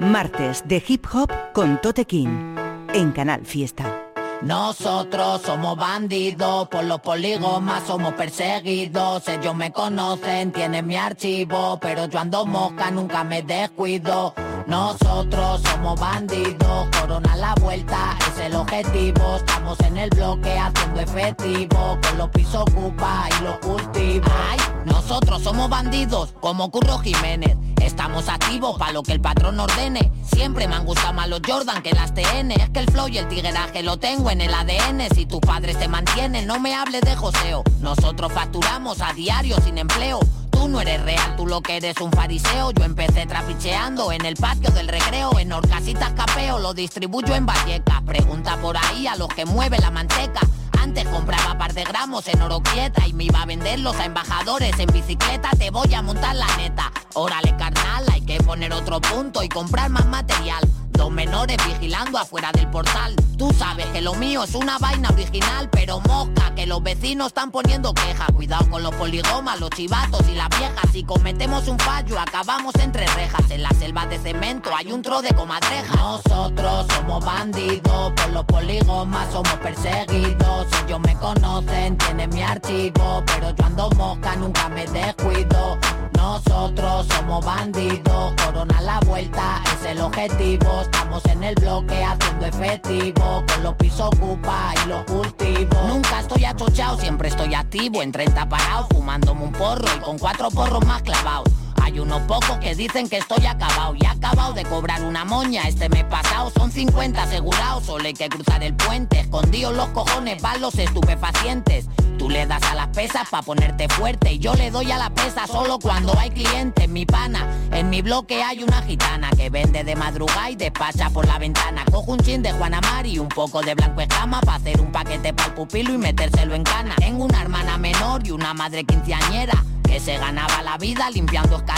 Martes 0.00 0.62
de 0.66 0.82
hip 0.86 1.06
hop 1.12 1.30
con 1.52 1.80
Tote 1.82 2.06
en 2.08 3.12
Canal 3.12 3.44
Fiesta. 3.44 4.05
Nosotros 4.42 5.42
somos 5.42 5.76
bandidos, 5.76 6.68
por 6.68 6.84
los 6.84 7.00
polígonos 7.00 7.82
somos 7.86 8.12
perseguidos. 8.14 9.26
Ellos 9.28 9.54
me 9.54 9.72
conocen, 9.72 10.52
tienen 10.52 10.86
mi 10.86 10.96
archivo, 10.96 11.78
pero 11.80 12.06
yo 12.06 12.18
ando 12.18 12.46
mosca, 12.46 12.90
nunca 12.90 13.24
me 13.24 13.42
descuido. 13.42 14.34
Nosotros 14.66 15.62
somos 15.62 16.00
bandidos, 16.00 16.88
corona 17.00 17.36
la 17.36 17.54
vuelta, 17.60 18.18
es 18.18 18.40
el 18.46 18.54
objetivo. 18.56 19.36
Estamos 19.36 19.78
en 19.80 19.96
el 19.96 20.10
bloque 20.10 20.58
haciendo 20.58 21.00
efectivo, 21.00 21.98
con 22.02 22.18
los 22.18 22.28
pisos 22.30 22.62
ocupa 22.62 23.28
y 23.38 23.44
los 23.44 23.58
cultivos. 23.58 24.28
Ay, 24.50 24.58
nosotros 24.84 25.42
somos 25.42 25.70
bandidos, 25.70 26.34
como 26.40 26.68
Curro 26.72 26.98
Jiménez. 26.98 27.56
Estamos 27.80 28.28
activos 28.28 28.76
para 28.76 28.90
lo 28.90 29.04
que 29.04 29.12
el 29.12 29.20
patrón 29.20 29.60
ordene. 29.60 30.10
Siempre 30.24 30.66
me 30.66 30.74
han 30.74 30.84
gustado 30.84 31.12
más 31.12 31.28
los 31.28 31.40
Jordan 31.46 31.80
que 31.82 31.92
las 31.92 32.12
TN. 32.12 32.50
Es 32.50 32.68
que 32.70 32.80
el 32.80 32.90
flow 32.90 33.06
y 33.06 33.18
el 33.18 33.28
tigueraje 33.28 33.84
lo 33.84 33.98
tengo 33.98 34.30
en 34.30 34.40
el 34.40 34.52
ADN. 34.52 35.14
Si 35.14 35.26
tus 35.26 35.38
padres 35.38 35.78
te 35.78 35.86
mantienen, 35.86 36.48
no 36.48 36.58
me 36.58 36.74
hables 36.74 37.02
de 37.02 37.14
joseo. 37.14 37.62
Nosotros 37.80 38.32
facturamos 38.32 39.00
a 39.00 39.12
diario 39.12 39.56
sin 39.64 39.78
empleo. 39.78 40.18
Tú 40.56 40.68
no 40.68 40.80
eres 40.80 41.02
real, 41.02 41.36
tú 41.36 41.46
lo 41.46 41.60
que 41.60 41.76
eres 41.76 42.00
un 42.00 42.10
fariseo. 42.10 42.70
Yo 42.72 42.84
empecé 42.84 43.26
trapicheando 43.26 44.10
en 44.10 44.24
el 44.24 44.36
patio 44.36 44.70
del 44.70 44.88
recreo, 44.88 45.38
en 45.38 45.52
Orcasitas 45.52 46.12
Capeo, 46.14 46.58
lo 46.58 46.72
distribuyo 46.72 47.34
en 47.34 47.44
Vallecas. 47.44 48.02
Pregunta 48.02 48.56
por 48.56 48.74
ahí 48.74 49.06
a 49.06 49.16
los 49.16 49.28
que 49.28 49.44
mueve 49.44 49.78
la 49.78 49.90
manteca. 49.90 50.40
Antes 50.80 51.06
compraba 51.08 51.58
par 51.58 51.74
de 51.74 51.84
gramos 51.84 52.26
en 52.28 52.40
oro 52.40 52.62
quieta 52.62 53.06
y 53.06 53.12
me 53.12 53.24
iba 53.24 53.42
a 53.42 53.46
venderlos 53.46 53.96
a 53.96 54.06
embajadores 54.06 54.78
en 54.78 54.86
bicicleta. 54.86 55.50
Te 55.58 55.70
voy 55.70 55.92
a 55.92 56.00
montar 56.00 56.34
la 56.34 56.48
neta. 56.56 56.90
Órale, 57.12 57.54
carnal, 57.58 58.04
hay 58.10 58.22
que 58.22 58.38
poner 58.42 58.72
otro 58.72 58.98
punto 59.00 59.42
y 59.42 59.50
comprar 59.50 59.90
más 59.90 60.06
material. 60.06 60.66
Dos 60.96 61.10
menores 61.10 61.56
vigilando 61.66 62.18
afuera 62.18 62.50
del 62.52 62.68
portal. 62.70 63.14
Tú 63.36 63.52
sabes 63.52 63.84
que 63.86 64.00
lo 64.00 64.14
mío 64.14 64.44
es 64.44 64.54
una 64.54 64.78
vaina 64.78 65.10
original, 65.10 65.68
pero 65.70 66.00
mosca, 66.00 66.54
que 66.54 66.66
los 66.66 66.82
vecinos 66.82 67.28
están 67.28 67.50
poniendo 67.50 67.92
queja. 67.92 68.26
Cuidado 68.34 68.68
con 68.70 68.82
los 68.82 68.94
poligomas, 68.94 69.60
los 69.60 69.68
chivatos 69.70 70.22
y 70.28 70.34
las 70.34 70.48
viejas. 70.48 70.90
Si 70.92 71.04
cometemos 71.04 71.68
un 71.68 71.78
fallo, 71.78 72.18
acabamos 72.18 72.74
entre 72.76 73.06
rejas. 73.08 73.50
En 73.50 73.62
la 73.62 73.70
selva 73.70 74.06
de 74.06 74.18
cemento 74.18 74.70
hay 74.74 74.90
un 74.90 75.02
tro 75.02 75.20
de 75.20 75.34
comadreja. 75.34 75.94
Nosotros 75.96 76.86
somos 76.94 77.24
bandidos, 77.24 78.12
por 78.12 78.30
los 78.30 78.44
poligomas 78.46 79.30
somos 79.30 79.54
perseguidos. 79.56 80.66
Ellos 80.86 81.00
me 81.00 81.14
conocen, 81.16 81.98
tienen 81.98 82.30
mi 82.30 82.42
archivo, 82.42 83.22
pero 83.26 83.50
yo 83.54 83.64
ando 83.64 83.90
mosca, 83.90 84.34
nunca 84.36 84.68
me 84.70 84.86
descuido. 84.86 85.78
Nosotros 86.16 87.06
somos 87.08 87.44
bandidos, 87.44 88.34
corona 88.42 88.80
la 88.80 89.00
vuelta, 89.00 89.62
es 89.74 89.86
el 89.90 90.00
objetivo. 90.00 90.82
Estamos 90.86 91.24
en 91.26 91.42
el 91.42 91.54
bloque 91.56 92.04
haciendo 92.04 92.46
efectivo, 92.46 93.44
con 93.52 93.62
los 93.62 93.74
pisos 93.74 94.08
ocupa 94.14 94.72
y 94.84 94.88
los 94.88 95.04
cultivos. 95.04 95.88
Nunca 95.88 96.20
estoy 96.20 96.44
achochado, 96.44 96.98
siempre 96.98 97.28
estoy 97.28 97.54
activo, 97.54 98.02
en 98.02 98.12
30 98.12 98.48
parados, 98.48 98.86
fumándome 98.90 99.44
un 99.44 99.52
porro 99.52 99.86
y 99.96 100.00
con 100.00 100.16
cuatro 100.18 100.48
porros 100.50 100.84
más 100.86 101.02
clavados. 101.02 101.52
Hay 101.86 102.00
unos 102.00 102.22
pocos 102.22 102.58
que 102.58 102.74
dicen 102.74 103.08
que 103.08 103.18
estoy 103.18 103.46
acabado 103.46 103.94
y 103.94 104.04
acabado 104.04 104.52
de 104.54 104.64
cobrar 104.64 105.04
una 105.04 105.24
moña. 105.24 105.68
Este 105.68 105.88
mes 105.88 106.02
pasado 106.02 106.50
son 106.50 106.72
50 106.72 107.22
asegurados, 107.22 107.84
solo 107.84 108.04
hay 108.04 108.12
que 108.12 108.28
cruzar 108.28 108.64
el 108.64 108.74
puente. 108.74 109.20
Escondidos 109.20 109.72
los 109.72 109.86
cojones 109.90 110.42
van 110.42 110.60
los 110.60 110.76
estupefacientes. 110.76 111.86
Tú 112.18 112.28
le 112.28 112.44
das 112.44 112.60
a 112.64 112.74
las 112.74 112.88
pesas 112.88 113.28
pa' 113.30 113.42
ponerte 113.42 113.88
fuerte 113.88 114.32
y 114.32 114.40
yo 114.40 114.54
le 114.54 114.72
doy 114.72 114.90
a 114.90 114.98
la 114.98 115.10
pesa 115.10 115.46
solo 115.46 115.78
cuando 115.78 116.12
hay 116.18 116.30
clientes. 116.30 116.88
Mi 116.88 117.06
pana, 117.06 117.46
en 117.70 117.88
mi 117.88 118.02
bloque 118.02 118.42
hay 118.42 118.64
una 118.64 118.82
gitana 118.82 119.30
que 119.30 119.48
vende 119.48 119.84
de 119.84 119.94
madrugada 119.94 120.50
y 120.50 120.56
despacha 120.56 121.08
por 121.10 121.24
la 121.24 121.38
ventana. 121.38 121.84
Cojo 121.84 122.10
un 122.10 122.18
chin 122.18 122.42
de 122.42 122.50
Juana 122.50 122.80
y 123.04 123.20
un 123.20 123.28
poco 123.28 123.62
de 123.62 123.76
blanco 123.76 124.00
escama 124.00 124.40
para 124.40 124.56
hacer 124.56 124.80
un 124.80 124.90
paquete 124.90 125.32
para 125.32 125.50
el 125.50 125.54
pupilo 125.54 125.94
y 125.94 125.98
metérselo 125.98 126.56
en 126.56 126.64
cana. 126.64 126.96
Tengo 126.96 127.26
una 127.26 127.42
hermana 127.42 127.78
menor 127.78 128.26
y 128.26 128.32
una 128.32 128.52
madre 128.54 128.82
quinceañera 128.82 129.62
que 129.86 130.00
se 130.00 130.18
ganaba 130.18 130.62
la 130.62 130.76
vida 130.78 131.08
limpiando 131.10 131.56
escaleras. 131.56 131.75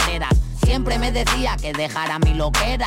Siempre 0.63 0.99
me 0.99 1.11
decía 1.11 1.57
que 1.59 1.73
dejara 1.73 2.19
mi 2.19 2.33
loquera, 2.33 2.85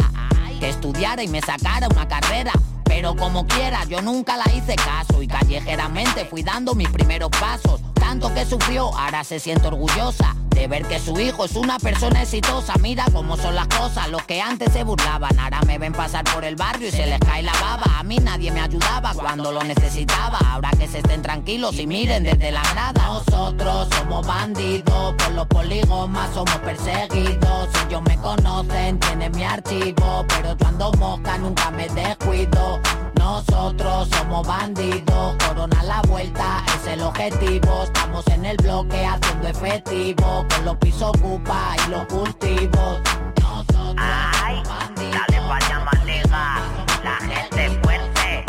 que 0.60 0.68
estudiara 0.68 1.22
y 1.22 1.28
me 1.28 1.40
sacara 1.40 1.88
una 1.88 2.06
carrera. 2.06 2.52
Pero 2.84 3.16
como 3.16 3.46
quiera, 3.46 3.84
yo 3.84 4.00
nunca 4.00 4.36
la 4.36 4.44
hice 4.52 4.76
caso 4.76 5.22
y 5.22 5.26
callejeramente 5.26 6.24
fui 6.24 6.42
dando 6.42 6.74
mis 6.74 6.88
primeros 6.88 7.30
pasos. 7.30 7.80
Tanto 8.02 8.34
que 8.34 8.44
sufrió, 8.44 8.94
ahora 8.98 9.22
se 9.22 9.38
siente 9.38 9.68
orgullosa 9.68 10.34
de 10.50 10.66
ver 10.66 10.84
que 10.86 10.98
su 10.98 11.18
hijo 11.18 11.44
es 11.44 11.54
una 11.54 11.78
persona 11.78 12.22
exitosa. 12.22 12.74
Mira 12.80 13.06
cómo 13.12 13.36
son 13.36 13.54
las 13.54 13.68
cosas, 13.68 14.10
los 14.10 14.22
que 14.24 14.40
antes 14.40 14.72
se 14.72 14.82
burlaban, 14.82 15.38
ahora 15.38 15.60
me 15.62 15.78
ven 15.78 15.92
pasar 15.92 16.24
por 16.24 16.44
el 16.44 16.56
barrio 16.56 16.88
y 16.88 16.90
se 16.90 17.06
les 17.06 17.20
cae 17.20 17.42
la 17.42 17.52
baba. 17.52 17.84
A 17.96 18.02
mí 18.02 18.18
nadie 18.18 18.50
me 18.50 18.60
ayudaba 18.60 19.14
cuando 19.14 19.52
lo 19.52 19.62
necesitaba. 19.62 20.38
Ahora 20.50 20.70
que 20.72 20.88
se 20.88 20.98
estén 20.98 21.22
tranquilos 21.22 21.78
y 21.78 21.86
miren 21.86 22.24
desde 22.24 22.50
la 22.50 22.62
grada. 22.72 22.92
Nosotros 23.06 23.88
somos 23.96 24.26
bandidos, 24.26 25.14
por 25.14 25.30
los 25.32 25.46
polígonos 25.46 26.34
somos 26.34 26.56
perseguidos. 26.58 27.68
Ellos 27.86 28.02
me 28.02 28.16
conocen, 28.18 28.98
tienen 28.98 29.32
mi 29.32 29.44
archivo, 29.44 30.24
pero 30.28 30.56
yo 30.56 30.66
ando 30.66 30.92
mosca, 30.98 31.38
nunca 31.38 31.70
me 31.70 31.88
descuido. 31.88 32.80
Nosotros 33.14 34.08
somos 34.10 34.46
bandidos, 34.46 35.36
corona 35.46 35.82
la 35.84 36.02
vuelta, 36.02 36.64
es 36.76 36.88
el 36.88 37.02
objetivo. 37.02 37.84
Estamos 37.94 38.26
en 38.28 38.44
el 38.46 38.56
bloque 38.56 39.04
haciendo 39.04 39.48
efectivo, 39.48 40.46
con 40.48 40.64
los 40.64 40.76
pisos 40.78 41.10
ocupa 41.10 41.76
y 41.86 41.90
los 41.90 42.06
cultivos. 42.06 43.00
Nosotros 43.40 43.94
Ay, 43.98 44.62
dale 44.96 45.40
pa' 45.46 46.04
legal, 46.04 46.62
la 47.04 47.16
gente 47.20 47.70
fuerte. 47.82 48.44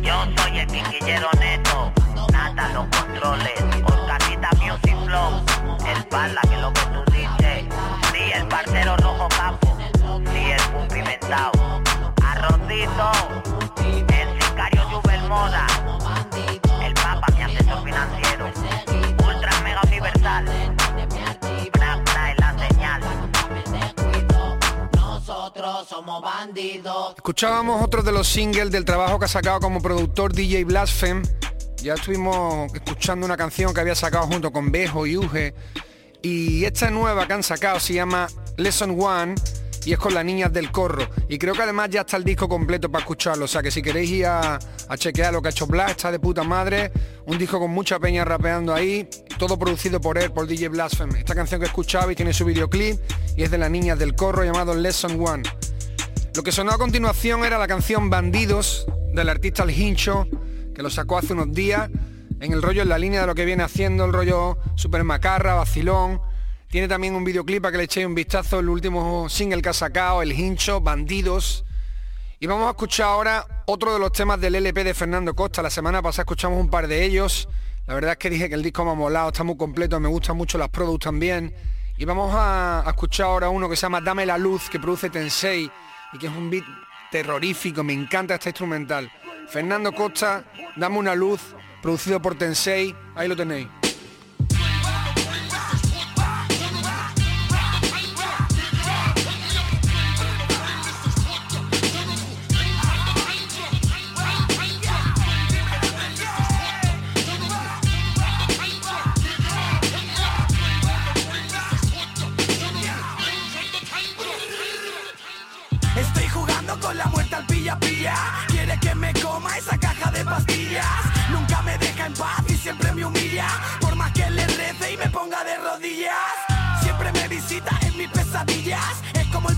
Yo 0.00 0.24
soy 0.36 0.58
el 0.58 0.66
piquillero 0.68 1.28
neto, 1.40 1.92
nada 2.32 2.68
los 2.68 2.86
controles. 2.86 3.64
Oscarita 3.84 4.50
Music 4.60 4.96
Flow, 5.04 5.42
el 5.86 6.04
pala 6.06 6.40
que 6.42 6.56
lo 6.56 6.72
que 6.72 6.80
tú 6.80 7.12
dices. 7.12 7.64
Sí, 8.12 8.32
el 8.34 8.46
parcero 8.46 8.96
rojo 8.98 9.28
capo, 9.36 9.76
sí, 10.32 10.50
el 10.52 10.62
cumplimentado. 10.72 11.52
Arrocito, 12.24 13.10
el 13.82 14.42
sicario 14.42 14.82
Jubel 14.90 15.22
Moda, 15.28 15.65
somos 25.96 26.20
bandidos. 26.20 27.14
Escuchábamos 27.16 27.82
otro 27.82 28.02
de 28.02 28.12
los 28.12 28.28
singles 28.28 28.70
del 28.70 28.84
trabajo 28.84 29.18
que 29.18 29.24
ha 29.24 29.28
sacado 29.28 29.60
como 29.60 29.80
productor 29.80 30.30
DJ 30.34 30.64
Blaspheme. 30.64 31.22
Ya 31.82 31.94
estuvimos 31.94 32.70
escuchando 32.74 33.24
una 33.24 33.38
canción 33.38 33.72
que 33.72 33.80
había 33.80 33.94
sacado 33.94 34.26
junto 34.26 34.52
con 34.52 34.70
Bejo 34.70 35.06
y 35.06 35.16
Uge. 35.16 35.54
Y 36.20 36.66
esta 36.66 36.90
nueva 36.90 37.26
que 37.26 37.32
han 37.32 37.42
sacado 37.42 37.80
se 37.80 37.94
llama 37.94 38.26
Lesson 38.58 38.94
One 39.00 39.36
y 39.86 39.94
es 39.94 39.98
con 39.98 40.12
las 40.12 40.22
niñas 40.22 40.52
del 40.52 40.70
corro. 40.70 41.08
Y 41.30 41.38
creo 41.38 41.54
que 41.54 41.62
además 41.62 41.88
ya 41.88 42.02
está 42.02 42.18
el 42.18 42.24
disco 42.24 42.46
completo 42.46 42.90
para 42.90 43.00
escucharlo. 43.00 43.46
O 43.46 43.48
sea 43.48 43.62
que 43.62 43.70
si 43.70 43.80
queréis 43.80 44.10
ir 44.10 44.26
a, 44.26 44.58
chequear 44.98 45.32
lo 45.32 45.40
que 45.40 45.48
ha 45.48 45.50
hecho 45.50 45.66
Blas, 45.66 45.92
está 45.92 46.12
de 46.12 46.18
puta 46.18 46.42
madre. 46.42 46.92
Un 47.24 47.38
disco 47.38 47.58
con 47.58 47.70
mucha 47.70 47.98
peña 47.98 48.22
rapeando 48.22 48.74
ahí. 48.74 49.08
Todo 49.38 49.58
producido 49.58 49.98
por 49.98 50.18
él, 50.18 50.30
por 50.30 50.46
DJ 50.46 50.68
Blaspheme. 50.68 51.20
Esta 51.20 51.34
canción 51.34 51.58
que 51.58 51.68
escuchabais 51.68 52.16
tiene 52.16 52.34
su 52.34 52.44
videoclip 52.44 53.00
y 53.34 53.44
es 53.44 53.50
de 53.50 53.56
las 53.56 53.70
niñas 53.70 53.98
del 53.98 54.14
corro 54.14 54.44
llamado 54.44 54.74
Lesson 54.74 55.18
One. 55.26 55.44
Lo 56.36 56.42
que 56.42 56.52
sonó 56.52 56.72
a 56.72 56.76
continuación 56.76 57.46
era 57.46 57.56
la 57.56 57.66
canción 57.66 58.10
Bandidos 58.10 58.84
del 59.14 59.30
artista 59.30 59.62
El 59.62 59.70
Hincho, 59.70 60.28
que 60.74 60.82
lo 60.82 60.90
sacó 60.90 61.16
hace 61.16 61.32
unos 61.32 61.50
días, 61.50 61.88
en 62.40 62.52
el 62.52 62.60
rollo, 62.60 62.82
en 62.82 62.90
la 62.90 62.98
línea 62.98 63.22
de 63.22 63.26
lo 63.26 63.34
que 63.34 63.46
viene 63.46 63.62
haciendo, 63.62 64.04
el 64.04 64.12
rollo 64.12 64.58
super 64.74 65.02
macarra, 65.02 65.54
vacilón. 65.54 66.20
Tiene 66.68 66.88
también 66.88 67.14
un 67.14 67.24
videoclip 67.24 67.62
para 67.62 67.72
que 67.72 67.78
le 67.78 67.84
echéis 67.84 68.06
un 68.06 68.14
vistazo, 68.14 68.58
el 68.58 68.68
último 68.68 69.30
single 69.30 69.62
que 69.62 69.70
ha 69.70 69.72
sacado, 69.72 70.20
El 70.20 70.30
Hincho, 70.30 70.82
Bandidos. 70.82 71.64
Y 72.38 72.46
vamos 72.46 72.66
a 72.66 72.72
escuchar 72.72 73.06
ahora 73.06 73.46
otro 73.64 73.94
de 73.94 73.98
los 73.98 74.12
temas 74.12 74.38
del 74.38 74.56
LP 74.56 74.84
de 74.84 74.92
Fernando 74.92 75.34
Costa. 75.34 75.62
La 75.62 75.70
semana 75.70 76.02
pasada 76.02 76.24
escuchamos 76.24 76.60
un 76.60 76.68
par 76.68 76.86
de 76.86 77.02
ellos. 77.02 77.48
La 77.86 77.94
verdad 77.94 78.12
es 78.12 78.18
que 78.18 78.28
dije 78.28 78.50
que 78.50 78.56
el 78.56 78.62
disco 78.62 78.84
me 78.84 78.90
ha 78.90 78.94
molado, 78.94 79.28
está 79.28 79.42
muy 79.42 79.56
completo, 79.56 79.98
me 80.00 80.08
gustan 80.08 80.36
mucho 80.36 80.58
las 80.58 80.68
products 80.68 81.04
también. 81.04 81.54
Y 81.96 82.04
vamos 82.04 82.34
a, 82.34 82.86
a 82.86 82.90
escuchar 82.90 83.28
ahora 83.28 83.48
uno 83.48 83.70
que 83.70 83.76
se 83.76 83.82
llama 83.82 84.02
Dame 84.02 84.26
la 84.26 84.36
Luz, 84.36 84.68
que 84.68 84.78
produce 84.78 85.08
Tensei 85.08 85.70
y 86.12 86.18
que 86.18 86.26
es 86.26 86.32
un 86.32 86.50
beat 86.50 86.64
terrorífico, 87.10 87.82
me 87.82 87.92
encanta 87.92 88.34
este 88.34 88.50
instrumental. 88.50 89.10
Fernando 89.48 89.92
Costa, 89.92 90.44
Dame 90.76 90.98
una 90.98 91.14
Luz, 91.14 91.40
producido 91.80 92.20
por 92.20 92.36
Tensei, 92.36 92.94
ahí 93.14 93.28
lo 93.28 93.36
tenéis. 93.36 93.68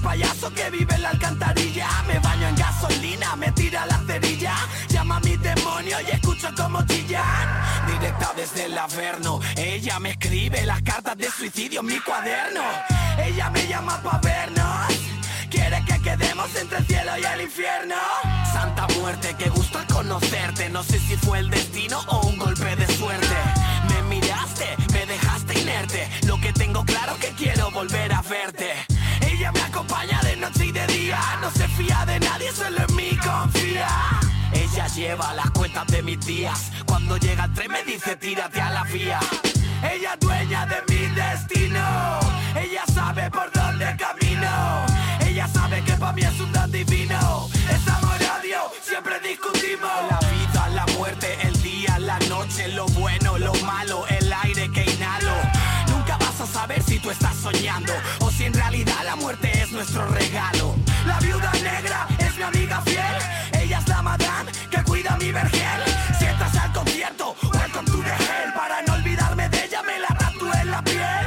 Payaso 0.09 0.51
que 0.55 0.71
vive 0.71 0.95
en 0.95 1.03
la 1.03 1.11
alcantarilla. 1.11 1.89
Me 2.07 2.19
baño 2.19 2.49
en 2.49 2.57
gasolina, 2.57 3.37
me 3.37 3.53
tira 3.53 3.85
la 3.85 3.99
cerilla. 4.07 4.55
Llama 4.89 5.17
a 5.17 5.21
mi 5.21 5.37
demonio 5.37 5.97
y 6.01 6.11
escucho 6.11 6.49
como 6.57 6.83
chillan. 6.87 7.49
Directa 7.87 8.33
desde 8.35 8.65
el 8.65 8.79
averno. 8.79 9.39
Ella 9.57 9.99
me 10.01 10.11
escribe 10.13 10.65
las 10.65 10.81
cartas 10.81 11.19
de 11.19 11.31
suicidio 11.31 11.81
en 11.81 11.87
mi 11.87 12.01
cuaderno. 12.01 12.63
Ella 13.23 13.51
me 13.51 13.67
llama 13.67 14.03
pa' 14.03 14.19
vernos. 14.23 14.87
Quiere 15.51 15.85
que 15.85 16.01
quedemos 16.01 16.57
entre 16.57 16.79
el 16.79 16.87
cielo 16.87 17.13
y 17.19 17.25
el 17.35 17.41
infierno. 17.43 17.97
Santa 18.51 18.87
muerte, 18.99 19.37
qué 19.39 19.51
gusto 19.51 19.79
conocerte. 19.93 20.71
No 20.71 20.83
sé 20.85 20.99
si 21.01 21.17
fue 21.19 21.41
el 21.41 21.51
destino 21.51 22.01
o 22.09 22.27
un 22.29 22.39
golpe 22.39 22.77
de 22.77 22.87
suerte. 22.97 23.37
Me 23.91 24.03
miraste, 24.15 24.69
me 24.91 25.05
dejaste 25.05 25.61
inerte. 25.61 26.09
Lo 26.27 26.41
que 26.41 26.55
tengo 26.55 26.83
claro 26.87 27.15
que 27.21 27.29
quiero 27.33 27.71
volver 27.73 28.11
a 28.15 28.23
verte. 28.23 28.98
Acompaña 29.79 30.21
de 30.25 30.35
noche 30.35 30.67
y 30.67 30.73
de 30.73 30.85
día. 30.89 31.21
No 31.41 31.49
se 31.53 31.69
fía 31.69 32.05
de 32.05 32.19
nadie, 32.19 32.51
solo 32.51 32.79
en 32.89 32.97
mí 32.97 33.17
confía. 33.17 33.87
Ella 34.53 34.89
lleva 34.89 35.33
las 35.35 35.49
cuentas 35.53 35.87
de 35.87 36.03
mis 36.03 36.19
días. 36.27 36.73
Cuando 36.85 37.17
llega 37.17 37.45
el 37.45 37.53
tren 37.53 37.71
me 37.71 37.85
dice 37.85 38.17
tírate 38.17 38.61
a 38.61 38.71
la 38.71 38.83
vía. 38.83 39.21
Ella 39.85 40.15
es 40.15 40.19
dueña 40.19 40.67
de 40.67 40.83
mi 40.89 41.07
destino. 41.15 42.19
Ella 42.57 42.83
sabe 42.93 43.31
por 43.31 43.53
dónde 43.53 43.97
camino. 43.97 44.85
Ella 45.25 45.47
sabe 45.47 45.81
que 45.85 45.93
para 45.93 46.13
mí 46.13 46.23
es 46.23 46.41
un 46.41 46.51
dan 46.51 46.73
divino. 46.73 47.49
Es 47.71 47.87
amor 47.87 48.19
odio, 48.41 48.59
siempre 48.83 49.21
discutimos. 49.21 49.93
La 50.11 50.19
vida, 50.19 50.69
la 50.71 50.87
muerte, 50.99 51.39
el 51.43 51.63
día, 51.63 52.01
la 52.01 52.19
noche, 52.29 52.67
lo 52.67 52.87
bueno, 52.87 53.39
lo 53.39 53.55
malo, 53.65 54.05
el 54.09 54.33
aire 54.43 54.73
que 54.73 54.91
inhalo. 54.91 55.37
Nunca 55.89 56.17
vas 56.17 56.41
a 56.41 56.47
saber 56.47 56.83
si 56.83 56.99
tú 56.99 57.13
estás 57.13 57.37
soñando 57.37 57.93
o 58.19 58.31
si 58.33 58.47
nuestro 59.79 60.09
regalo. 60.09 60.75
La 61.07 61.21
viuda 61.21 61.53
negra 61.63 62.09
es 62.19 62.37
mi 62.37 62.43
amiga 62.43 62.81
fiel. 62.81 63.17
Ella 63.53 63.79
es 63.79 63.87
la 63.87 64.03
madame 64.03 64.51
que 64.73 64.83
cuida 64.83 65.17
mi 65.19 65.31
vergel. 65.31 65.83
Si 66.19 66.25
entras 66.25 66.57
al 66.57 66.73
concierto, 66.73 67.37
welcome 67.55 67.87
to 67.87 67.99
the 68.03 68.11
hell. 68.11 68.53
Para 68.57 68.83
no 68.83 68.95
olvidarme 68.95 69.49
de 69.49 69.67
ella, 69.67 69.81
me 69.85 70.01
la 70.01 70.09
tatué 70.09 70.61
en 70.63 70.71
la 70.73 70.83
piel. 70.83 71.27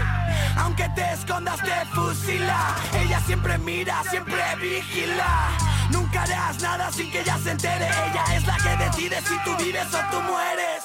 Aunque 0.58 0.90
te 0.90 1.14
escondas, 1.14 1.62
te 1.62 1.86
fusila. 1.96 2.76
Ella 2.94 3.22
siempre 3.26 3.58
mira, 3.58 4.04
siempre 4.10 4.42
vigila. 4.60 5.52
Nunca 5.90 6.24
harás 6.24 6.62
nada 6.62 6.92
sin 6.92 7.10
que 7.10 7.22
ella 7.22 7.38
se 7.42 7.52
entere. 7.52 7.88
Ella 7.88 8.24
es 8.36 8.46
la 8.46 8.58
que 8.58 8.84
decide 8.84 9.22
si 9.22 9.38
tú 9.46 9.56
vives 9.64 9.88
o 9.94 10.00
tú 10.12 10.22
mueres. 10.24 10.81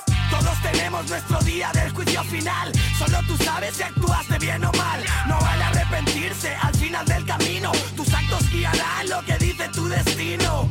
Tenemos 0.77 1.09
nuestro 1.09 1.39
día 1.41 1.71
del 1.73 1.91
juicio 1.91 2.23
final. 2.25 2.71
Solo 2.99 3.19
tú 3.27 3.35
sabes 3.43 3.77
si 3.77 3.83
actuaste 3.83 4.39
bien 4.39 4.63
o 4.63 4.71
mal. 4.73 5.03
No 5.27 5.39
vale 5.41 5.65
arrepentirse 5.65 6.55
al 6.55 6.75
final 6.75 7.07
del 7.07 7.25
camino. 7.25 7.73
Tus 7.97 8.13
actos 8.13 8.51
guiarán 8.51 9.09
lo 9.09 9.25
que 9.25 9.39
dice 9.39 9.69
tu 9.71 9.89
destino. 9.89 10.69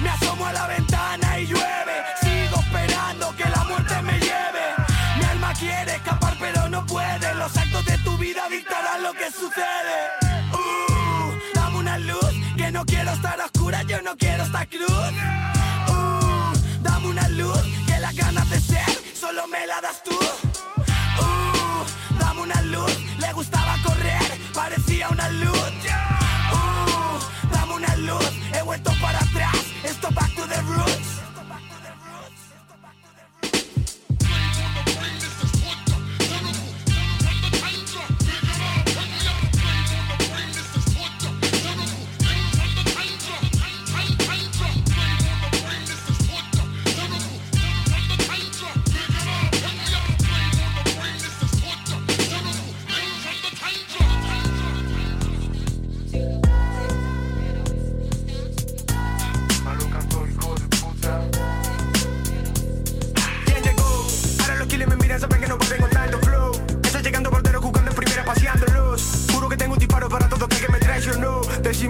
Me 0.00 0.10
asomo 0.10 0.46
a 0.46 0.52
la 0.52 0.68
ventana 0.68 1.40
y 1.40 1.46
llueve. 1.46 1.96
Sigo 2.20 2.60
esperando 2.60 3.34
que 3.36 3.48
la 3.48 3.64
muerte 3.64 4.00
me 4.02 4.12
lleve. 4.20 4.64
Mi 5.18 5.24
alma 5.24 5.52
quiere 5.54 5.96
escapar 5.96 6.36
pero 6.38 6.68
no 6.68 6.86
puede. 6.86 7.34
Los 7.34 7.56
actos 7.56 7.84
de 7.84 7.98
tu 7.98 8.16
vida 8.16 8.48
dictarán 8.48 9.02
lo 9.02 9.12
que 9.12 9.28
sucede. 9.28 9.98
Uh, 10.52 11.32
dame 11.54 11.78
una 11.78 11.98
luz 11.98 12.32
que 12.56 12.70
no 12.70 12.86
quiero 12.86 13.10
estar 13.10 13.40
oscura. 13.40 13.82
Yo 13.82 14.00
no 14.02 14.16
quiero 14.16 14.44
estar 14.44 14.68
cruz. 14.68 15.57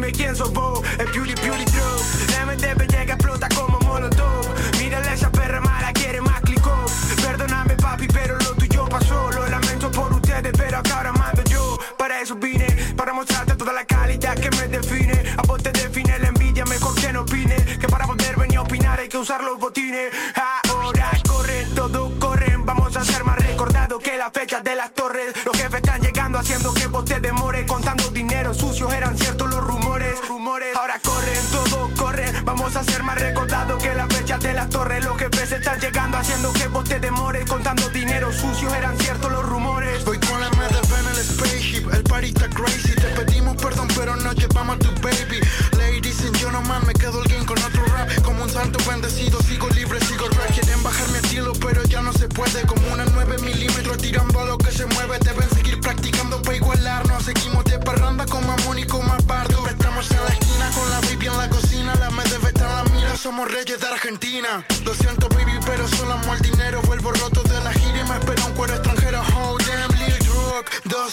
Decime 0.09 0.25
quién 0.25 0.37
sos 0.37 0.53
vos, 0.55 0.81
el 0.99 1.07
beauty, 1.09 1.35
beauty 1.35 1.64
true. 1.66 2.33
La 2.33 2.47
MDB 2.47 2.87
llega, 2.88 3.14
explota 3.14 3.47
como 3.55 3.79
molotov. 3.81 4.47
Mírale 4.79 5.12
esa 5.12 5.31
perra 5.31 5.61
mala, 5.61 5.92
quiere 5.92 6.23
más 6.23 6.40
clicó. 6.40 6.75
Perdóname, 7.23 7.75
papi, 7.77 8.07
pero 8.09 8.38
lo 8.38 8.55
tuyo 8.55 8.87
pasó. 8.87 9.31
Lo 9.33 9.47
lamento 9.49 9.90
por 9.90 10.11
ustedes, 10.12 10.53
pero 10.57 10.79
acá 10.79 10.97
ahora 10.97 11.12
mando 11.12 11.42
yo. 11.44 11.79
Para 11.99 12.21
eso 12.23 12.37
vine, 12.37 12.66
para 12.97 13.12
mostrarte 13.12 13.55
toda 13.55 13.73
la 13.75 13.85
calidad 13.85 14.35
que 14.37 14.51
me 14.57 14.68
define. 14.68 15.35
A 15.37 15.42
vos 15.42 15.62
te 15.62 15.73
define 15.73 16.18
la 16.18 16.29
envidia, 16.29 16.64
mejor 16.64 16.94
que 16.94 17.12
no 17.12 17.23
opine. 17.23 17.57
Que 17.79 17.88
para 17.88 18.07
poder 18.07 18.37
venir 18.38 18.59
a 18.59 18.62
opinar 18.62 18.99
hay 19.01 19.09
que 19.09 19.18
usar 19.18 19.44
los 19.44 19.59
botines. 19.59 20.11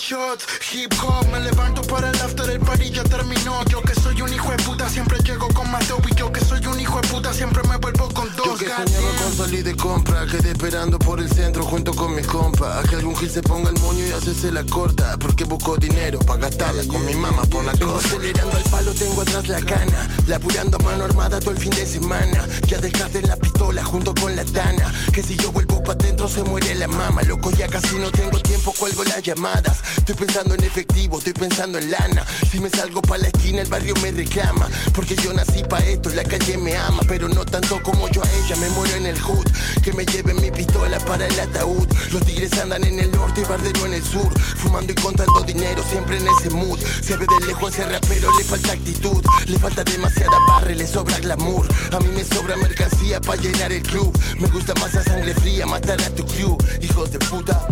shot. 0.06 0.55
Hip 0.72 0.94
hop. 1.02 1.28
Me 1.32 1.40
levanto 1.40 1.82
para 1.84 2.10
el 2.10 2.22
after, 2.22 2.50
el 2.50 2.60
party 2.60 2.92
ya 2.92 3.04
terminó. 3.04 3.64
Yo 3.66 3.82
que 3.82 3.96
soy 3.96 4.22
un 4.22 4.34
hijo 4.34 4.52
de 4.52 4.58
puta, 4.64 4.90
siempre 4.90 5.18
llego 5.24 5.48
con 5.50 5.70
más 5.72 5.88
dope. 5.88 6.10
Y 6.12 6.16
yo 6.16 6.32
que 6.32 6.44
soy 6.44 6.66
un 6.68 6.80
hijo 6.80 7.00
de 7.02 7.08
puta, 7.08 7.34
siempre 7.34 7.62
me 7.68 7.78
vuelvo 7.78 8.10
con 8.10 8.34
dos. 8.36 8.46
Yo 8.46 8.56
que 8.58 8.66
soñaba 8.68 9.12
con 9.24 9.34
salir 9.34 9.64
de 9.64 9.76
compra, 9.76 10.26
quedé 10.26 10.52
esperando 10.52 11.00
por 11.00 11.20
el 11.20 11.30
centro 11.30 11.64
junto 11.64 11.94
con 11.94 12.16
mis 12.16 12.28
compas. 12.28 12.84
A 12.84 12.88
que 12.88 12.96
algún 12.96 13.16
gil 13.16 13.30
se 13.30 13.42
ponga 13.42 13.70
el 13.70 13.80
moño 13.80 14.06
y 14.06 14.12
hacerse 14.12 14.52
la 14.52 14.64
corta. 14.66 15.18
Porque 15.18 15.44
busco 15.44 15.78
dinero 15.78 16.20
para 16.20 16.42
gastarla 16.42 16.84
con 16.88 17.06
mi 17.06 17.14
mamá 17.16 17.44
por 17.44 17.64
la 17.64 17.74
cosa. 17.74 18.08
acelerando 18.08 18.58
al 18.58 18.64
palo, 18.64 18.94
tengo 18.94 19.22
atrás 19.22 19.48
la 19.48 19.62
cana 19.62 20.08
Laburando 20.28 20.78
a 20.78 20.84
mano 20.84 21.06
armada 21.06 21.40
todo 21.40 21.52
el 21.52 21.58
fin 21.58 21.72
de 21.72 21.86
semana 21.86 22.46
Ya 22.68 22.78
dejaste 22.78 23.22
la 23.22 23.36
pistola 23.36 23.84
junto 23.84 24.14
con 24.14 24.36
la 24.36 24.46
tana 24.46 24.94
Que 25.14 25.24
si 25.24 25.36
yo 25.36 25.52
vuelvo 25.52 25.84
pa' 25.84 25.96
dentro 25.96 26.28
se 26.28 26.44
muere 26.44 26.76
la 26.76 26.88
mama 26.88 27.22
Loco, 27.24 27.52
ya 27.52 27.68
casi 27.68 27.98
no 27.98 28.12
tengo 28.12 28.40
tiempo, 28.40 28.74
cuelgo 28.78 29.04
las 29.04 29.22
llamadas 29.22 29.82
Estoy 29.98 30.16
pensando 30.16 30.45
en 30.54 30.64
efectivo, 30.64 31.18
estoy 31.18 31.34
pensando 31.34 31.78
en 31.78 31.92
lana. 31.92 32.26
Si 32.50 32.60
me 32.60 32.70
salgo 32.70 33.02
pa' 33.02 33.18
la 33.18 33.28
esquina 33.28 33.62
el 33.62 33.70
barrio 33.70 33.94
me 34.02 34.12
reclama. 34.12 34.68
Porque 34.94 35.16
yo 35.16 35.34
nací 35.34 35.64
pa' 35.64 35.80
esto, 35.80 36.10
la 36.10 36.24
calle 36.24 36.58
me 36.58 36.76
ama. 36.78 37.02
Pero 37.08 37.28
no 37.30 37.46
tanto 37.46 37.82
como 37.82 38.08
yo 38.10 38.24
a 38.24 38.32
ella, 38.32 38.56
me 38.58 38.70
muero 38.70 38.96
en 38.96 39.06
el 39.08 39.20
hood. 39.20 39.46
Que 39.84 39.94
me 39.94 40.06
lleven 40.06 40.42
mi 40.42 40.52
pistola 40.52 41.00
para 41.00 41.26
el 41.26 41.40
ataúd. 41.40 41.88
Los 42.12 42.26
tigres 42.26 42.54
andan 42.60 42.84
en 42.84 43.00
el 43.00 43.12
norte 43.12 43.42
y 43.42 43.46
Bardero 43.46 43.86
en 43.86 43.94
el 43.94 44.04
sur. 44.04 44.32
Fumando 44.40 44.92
y 44.92 44.96
contando 44.96 45.42
dinero, 45.42 45.84
siempre 45.90 46.18
en 46.18 46.28
ese 46.28 46.50
mood. 46.50 46.80
Se 47.02 47.18
ve 47.18 47.26
de 47.40 47.48
lejos 47.48 47.74
ese 47.74 47.86
rapero, 47.86 48.30
le 48.38 48.44
falta 48.44 48.74
actitud. 48.74 49.24
Le 49.48 49.58
falta 49.58 49.84
demasiada 49.84 50.38
barra 50.48 50.72
y 50.72 50.76
le 50.76 50.88
sobra 50.88 51.18
glamour. 51.20 51.68
A 51.92 52.00
mí 52.00 52.10
me 52.14 52.24
sobra 52.24 52.56
mercancía 52.58 53.22
para 53.22 53.42
llenar 53.42 53.72
el 53.72 53.82
club. 53.82 54.18
Me 54.40 54.48
gusta 54.48 54.74
más 54.76 54.94
la 54.94 55.04
sangre 55.04 55.34
fría, 55.34 55.66
matar 55.66 56.02
a 56.02 56.10
tu 56.10 56.26
crew, 56.26 56.58
hijos 56.82 57.12
de 57.12 57.20
puta. 57.20 57.68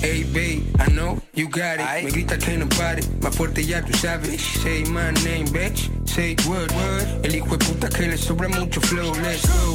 Hey 0.00 0.22
babe, 0.22 0.62
I 0.78 0.92
know 0.92 1.20
you 1.34 1.48
got 1.48 1.80
it. 1.80 2.04
Me 2.04 2.10
grita 2.12 2.38
que 2.38 2.56
no 2.56 2.68
pare, 2.68 3.02
más 3.20 3.34
fuerte 3.34 3.64
ya 3.66 3.82
tú 3.84 3.92
sabes. 3.94 4.40
Say 4.62 4.84
my 4.84 5.10
name, 5.24 5.46
bitch. 5.48 5.90
Say 6.08 6.36
word, 6.48 6.70
word. 6.72 7.26
El 7.26 7.34
hijo 7.34 7.56
de 7.56 7.64
puta 7.64 7.88
que 7.88 8.06
le 8.06 8.16
sobra 8.16 8.48
mucho 8.48 8.80
flow, 8.80 9.12
let's 9.22 9.44
go. 9.48 9.74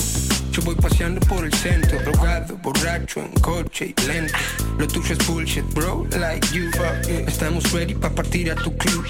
Yo 0.53 0.61
voy 0.61 0.75
paseando 0.75 1.19
por 1.27 1.43
el 1.43 1.53
centro, 1.53 1.99
drogado, 2.03 2.55
borracho, 2.57 3.19
en 3.19 3.33
coche 3.41 3.93
y 3.97 4.07
lento. 4.07 4.33
Lo 4.77 4.87
tuyo 4.87 5.13
es 5.13 5.27
bullshit, 5.27 5.65
bro, 5.73 6.07
like 6.17 6.47
you. 6.53 6.71
Estamos 7.27 7.69
ready 7.73 7.93
pa' 7.93 8.09
partir 8.09 8.49
a 8.49 8.55
tu 8.55 8.71
club. 8.77 9.05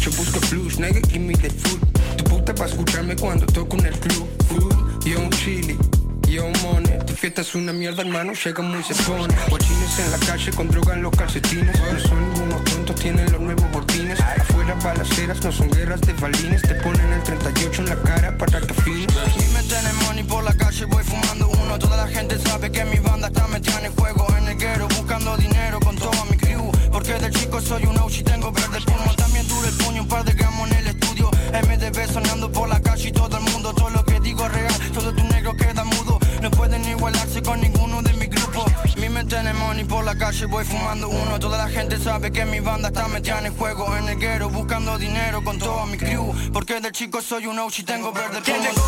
Yo 0.00 0.10
busco 0.12 0.40
flush, 0.40 0.78
nigga, 0.78 1.02
give 1.06 1.20
me 1.20 1.34
the 1.34 1.50
food. 1.50 1.80
Tu 2.16 2.24
puta 2.24 2.54
pa' 2.54 2.64
escucharme 2.64 3.14
cuando 3.14 3.44
toco 3.44 3.76
en 3.76 3.86
el 3.86 3.98
club. 3.98 4.26
Food, 4.48 5.04
yo 5.04 5.20
un 5.20 5.30
chili. 5.32 5.76
Yo 6.36 6.50
money, 6.62 6.98
tu 7.06 7.14
fiesta 7.14 7.40
es 7.40 7.54
una 7.54 7.72
mierda 7.72 8.02
hermano, 8.02 8.34
llega 8.34 8.62
muy 8.62 8.82
se 8.82 8.92
pone 9.04 9.34
Guachines 9.48 9.98
en 10.00 10.10
la 10.10 10.18
calle 10.18 10.50
con 10.50 10.68
droga 10.68 10.92
en 10.92 11.00
los 11.00 11.16
calcetines. 11.16 11.74
No 11.80 11.98
son 11.98 12.30
ningunos 12.30 12.62
tontos, 12.64 12.96
tienen 12.96 13.32
los 13.32 13.40
nuevos 13.40 13.72
botines. 13.72 14.20
Afuera 14.20 14.74
balaceras, 14.84 15.42
no 15.42 15.50
son 15.50 15.70
guerras 15.70 16.02
de 16.02 16.12
balines. 16.12 16.60
Te 16.60 16.74
ponen 16.74 17.10
el 17.10 17.22
38 17.22 17.80
en 17.80 17.88
la 17.88 17.96
cara 18.02 18.36
para 18.36 18.60
que 18.60 18.70
afines. 18.70 19.16
Y 19.34 19.54
me 19.54 19.62
tienen 19.62 19.96
money 20.04 20.24
por 20.24 20.44
la 20.44 20.52
calle, 20.52 20.84
voy 20.84 21.02
fumando 21.04 21.48
uno. 21.48 21.78
Toda 21.78 21.96
la 21.96 22.06
gente 22.06 22.38
sabe 22.38 22.70
que 22.70 22.84
mi 22.84 22.98
banda 22.98 23.28
está 23.28 23.46
metida 23.46 23.78
en 23.78 23.86
el 23.86 23.92
juego. 23.92 24.26
En 24.36 24.48
el 24.48 24.58
guero, 24.58 24.88
buscando 24.88 25.38
dinero 25.38 25.80
con 25.80 25.96
toda 25.96 26.22
mi 26.26 26.36
crew. 26.36 26.70
Porque 26.92 27.14
del 27.14 27.32
chico 27.32 27.62
soy 27.62 27.86
un 27.86 27.96
OG, 27.96 28.24
tengo 28.24 28.52
verde 28.52 28.78
pulmón 28.84 29.16
También 29.16 29.48
duro 29.48 29.66
el 29.66 29.74
puño, 29.74 30.02
un 30.02 30.08
par 30.08 30.22
de 30.22 30.32
gramos 30.34 30.70
en 30.70 30.76
el 30.76 30.86
estudio. 30.88 31.30
MDB 31.30 32.12
sonando 32.12 32.52
por 32.52 32.68
la 32.68 32.78
calle 32.82 33.08
y 33.08 33.12
todo 33.12 33.38
el 33.38 33.42
mundo 33.44 33.72
Todo 33.72 33.88
lo 33.88 34.04
que 34.04 34.20
digo 34.20 34.44
es 34.44 34.52
real, 34.52 34.74
todo 34.92 35.14
tu 35.14 35.24
pueden 37.06 37.18
igualarse 37.20 37.42
con 37.42 37.60
ninguno 37.60 38.02
de 38.02 38.12
mi 38.14 38.26
grupo. 38.26 38.64
Mi 38.96 39.08
mente 39.08 39.36
en 39.36 39.46
el 39.46 39.54
money 39.54 39.84
por 39.84 40.04
la 40.04 40.16
calle 40.16 40.46
voy 40.46 40.64
fumando 40.64 41.08
uno. 41.08 41.38
Toda 41.38 41.58
la 41.58 41.68
gente 41.68 41.98
sabe 41.98 42.32
que 42.32 42.44
mi 42.44 42.60
banda 42.60 42.88
está 42.88 43.06
metida 43.08 43.38
en 43.38 43.46
el 43.46 43.52
juego. 43.52 43.96
En 43.96 44.08
el 44.08 44.18
guero 44.18 44.48
buscando 44.50 44.98
dinero 44.98 45.42
con 45.44 45.58
toda 45.58 45.86
mi 45.86 45.96
crew. 45.96 46.32
Porque 46.52 46.80
del 46.80 46.92
chico 46.92 47.20
soy 47.20 47.46
un 47.46 47.58
OG 47.58 47.84
tengo 47.84 48.12
verde 48.12 48.40
¿Quién 48.44 48.60
llegó? 48.60 48.82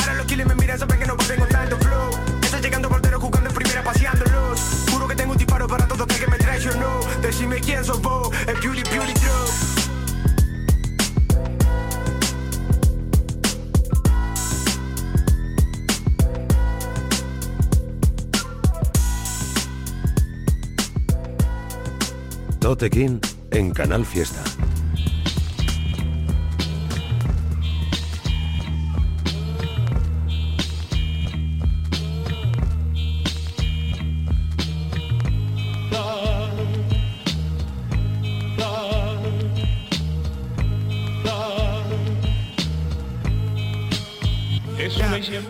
Ahora 0.00 0.14
los 0.14 0.26
killers 0.26 0.48
me 0.48 0.54
miran, 0.54 0.78
saben 0.78 0.98
que 0.98 1.06
no 1.06 1.16
pasen 1.16 1.40
con 1.40 1.48
tanto 1.48 1.76
flow. 1.78 2.10
Estoy 2.42 2.60
llegando 2.60 2.88
portero 2.88 3.20
jugando 3.20 3.48
en 3.48 3.54
primera 3.54 3.82
paseándolos. 3.82 4.60
Juro 4.90 5.08
que 5.08 5.16
tengo 5.16 5.32
un 5.32 5.38
disparo 5.38 5.66
para 5.66 5.88
todo 5.88 6.06
que 6.06 6.26
me 6.26 6.38
traicionó. 6.38 7.00
Decime 7.20 7.60
quién 7.60 7.84
sos 7.84 8.00
vos, 8.00 8.30
el 8.46 8.54
beauty 8.60 8.82
beauty 8.90 9.12
drug 9.14 9.85
Tote 22.66 22.90
King 22.90 23.20
en 23.52 23.70
Canal 23.70 24.04
Fiesta. 24.04 24.42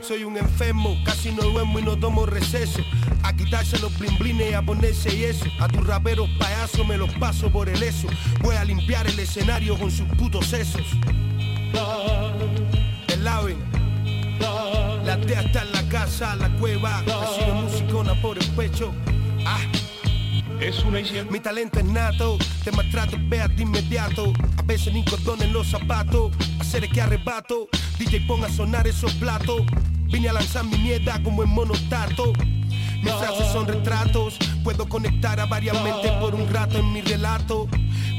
Soy 0.02 0.22
un 0.22 0.36
enfermo, 0.36 0.94
casi 1.04 1.32
no 1.32 1.42
duermo 1.44 1.78
y 1.78 1.82
no 1.82 1.98
tomo 1.98 2.26
receso. 2.26 2.82
A 3.22 3.32
quitarse 3.34 3.78
los 3.78 3.96
blimblines 3.98 4.50
y 4.50 4.54
a 4.54 4.62
ponerse 4.62 5.14
y 5.14 5.24
eso. 5.24 5.46
A 5.60 5.68
tus 5.68 5.86
raperos 5.86 6.28
payasos 6.38 6.86
me 6.86 6.96
los 6.96 7.10
paso 7.14 7.50
por 7.50 7.68
el 7.68 7.82
eso. 7.82 8.08
Voy 8.40 8.56
a 8.56 8.64
limpiar 8.64 9.06
el 9.06 9.18
escenario 9.18 9.78
con 9.78 9.90
sus 9.90 10.06
putos 10.16 10.46
sesos. 10.46 10.86
El 13.08 13.24
laven. 13.24 13.56
La 15.04 15.20
tea 15.20 15.40
está 15.40 15.62
en 15.62 15.72
la 15.72 15.88
casa, 15.88 16.34
la 16.36 16.48
cueva. 16.58 17.02
Recibe 17.02 17.52
musicona 17.52 18.20
por 18.20 18.38
el 18.38 18.46
pecho. 18.52 18.92
Ah. 19.46 19.58
Es 20.60 20.82
una 20.84 21.00
Mi 21.30 21.38
talento 21.38 21.78
es 21.78 21.84
nato, 21.84 22.38
te 22.64 22.72
maltrato, 22.72 23.18
veas 23.28 23.54
de 23.54 23.62
inmediato. 23.62 24.32
A 24.56 24.62
veces 24.62 24.92
ni 24.92 25.04
cordón 25.04 25.42
en 25.42 25.52
los 25.52 25.68
zapatos, 25.68 26.32
hacer 26.58 26.88
que 26.88 27.00
arrebato. 27.00 27.68
DJ 27.98 28.22
ponga 28.26 28.46
a 28.46 28.50
sonar 28.50 28.86
esos 28.86 29.12
platos. 29.14 29.62
Vine 30.10 30.28
a 30.28 30.32
lanzar 30.32 30.64
mi 30.64 30.78
mierda 30.78 31.22
como 31.22 31.42
en 31.42 31.50
monotato. 31.50 32.32
Mis 33.06 33.14
frases 33.14 33.46
son 33.52 33.68
retratos, 33.68 34.36
puedo 34.64 34.88
conectar 34.88 35.38
a 35.38 35.46
varias 35.46 35.80
mentes 35.84 36.10
por 36.18 36.34
un 36.34 36.52
rato 36.52 36.76
en 36.76 36.92
mi 36.92 37.02
relato. 37.02 37.68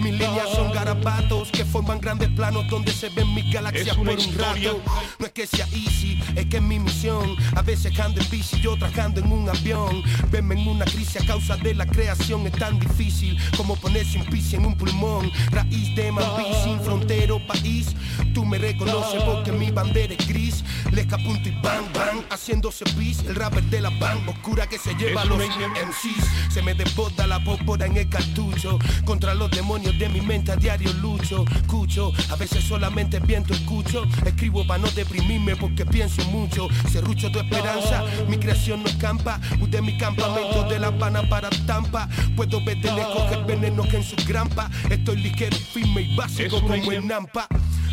Mis 0.01 0.13
líneas 0.13 0.49
son 0.55 0.71
garabatos 0.71 1.49
que 1.51 1.65
forman 1.65 1.99
grandes 1.99 2.29
planos 2.29 2.65
donde 2.69 2.93
se 2.93 3.09
ven 3.09 3.33
mis 3.33 3.51
galaxias 3.51 3.97
por 3.97 4.07
un 4.07 4.37
rato. 4.37 4.81
No 5.19 5.25
es 5.25 5.31
que 5.33 5.45
sea 5.45 5.67
easy, 5.73 6.23
es 6.35 6.45
que 6.45 6.57
es 6.57 6.63
mi 6.63 6.79
misión. 6.79 7.35
A 7.55 7.61
veces 7.63 7.99
ando 7.99 8.21
en 8.21 8.29
bici 8.29 8.61
y 8.61 8.67
otras 8.67 8.97
ando 8.97 9.19
en 9.19 9.29
un 9.29 9.49
avión. 9.49 10.03
Verme 10.31 10.55
en 10.55 10.69
una 10.69 10.85
crisis 10.85 11.21
a 11.21 11.25
causa 11.25 11.57
de 11.57 11.73
la 11.73 11.85
creación 11.85 12.47
es 12.47 12.53
tan 12.53 12.79
difícil 12.79 13.37
como 13.57 13.75
ponerse 13.75 14.19
un 14.19 14.25
pis 14.27 14.53
en 14.53 14.65
un 14.65 14.77
pulmón. 14.77 15.29
Raíz 15.51 15.95
de 15.95 16.11
Mambí 16.13 16.45
sin 16.63 16.79
frontero 16.79 17.45
país. 17.45 17.93
Tú 18.33 18.45
me 18.45 18.57
reconoces 18.57 19.21
porque 19.23 19.51
mi 19.51 19.71
bandera 19.71 20.13
es 20.13 20.27
gris. 20.27 20.63
Les 20.91 21.05
punto 21.07 21.49
y 21.49 21.51
bang 21.61 21.91
bang 21.93 22.23
haciéndose 22.29 22.85
pis. 22.97 23.19
El 23.27 23.35
rapper 23.35 23.63
de 23.63 23.81
la 23.81 23.89
bang 23.89 24.29
oscura 24.29 24.67
que 24.67 24.76
se 24.77 24.95
lleva 24.95 25.21
a 25.21 25.25
los 25.25 25.37
MCs. 25.37 26.53
Se 26.53 26.61
me 26.61 26.73
desborda 26.73 27.27
la 27.27 27.43
pólvora 27.43 27.85
en 27.85 27.97
el 27.97 28.09
cartucho. 28.09 28.79
Contra 29.05 29.33
los 29.33 29.49
demonios 29.51 29.97
de 29.97 30.09
mi 30.09 30.21
mente 30.21 30.51
a 30.51 30.55
diario 30.55 30.91
lucho, 30.93 31.45
escucho, 31.55 32.11
a 32.29 32.35
veces 32.35 32.63
solamente 32.63 33.19
viento 33.19 33.53
escucho, 33.53 34.03
escribo 34.25 34.65
para 34.65 34.79
no 34.79 34.89
deprimirme 34.91 35.55
porque 35.55 35.85
pienso 35.85 36.23
mucho, 36.25 36.67
serrucho 36.91 37.31
tu 37.31 37.39
esperanza, 37.39 38.03
mi 38.27 38.37
creación 38.37 38.83
no 38.83 38.89
escampa, 38.89 39.39
de 39.67 39.81
mi 39.81 39.97
campamento 39.97 40.63
de 40.63 40.79
La 40.79 40.87
Habana 40.87 41.27
para 41.29 41.49
Tampa, 41.65 42.07
puedo 42.35 42.63
ver 42.63 42.77
de 42.77 42.91
lejos 42.91 43.31
el 43.31 43.45
veneno 43.45 43.83
que 43.83 43.97
en 43.97 44.03
su 44.03 44.15
grampa, 44.27 44.69
estoy 44.89 45.17
ligero, 45.17 45.57
firme 45.57 46.01
y 46.01 46.15
básico 46.15 46.61
como 46.61 46.91
en 46.91 47.07
Nampa. 47.07 47.47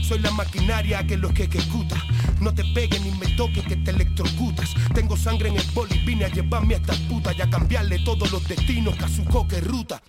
Soy 0.06 0.18
la 0.18 0.30
maquinaria 0.32 1.06
que 1.06 1.16
los 1.16 1.32
que 1.32 1.44
ejecuta. 1.44 1.96
No 2.38 2.52
te 2.52 2.62
pegues 2.74 3.00
ni 3.00 3.10
me 3.12 3.26
toques 3.36 3.64
que 3.64 3.76
te 3.76 3.90
electrocutas. 3.90 4.74
Tengo 4.92 5.16
sangre 5.16 5.48
en 5.48 5.56
el 5.56 5.70
boli, 5.72 5.98
vine 6.04 6.26
a 6.26 6.28
llevarme 6.28 6.74
a 6.74 6.76
esta 6.76 6.92
puta 7.08 7.32
y 7.32 7.40
a 7.40 7.48
cambiarle 7.48 7.98
todos 8.00 8.30
los 8.30 8.46
destinos 8.46 8.96
que 8.96 9.04
a 9.04 9.08
su 9.08 9.24
coque 9.24 9.62
ruta. 9.62 10.02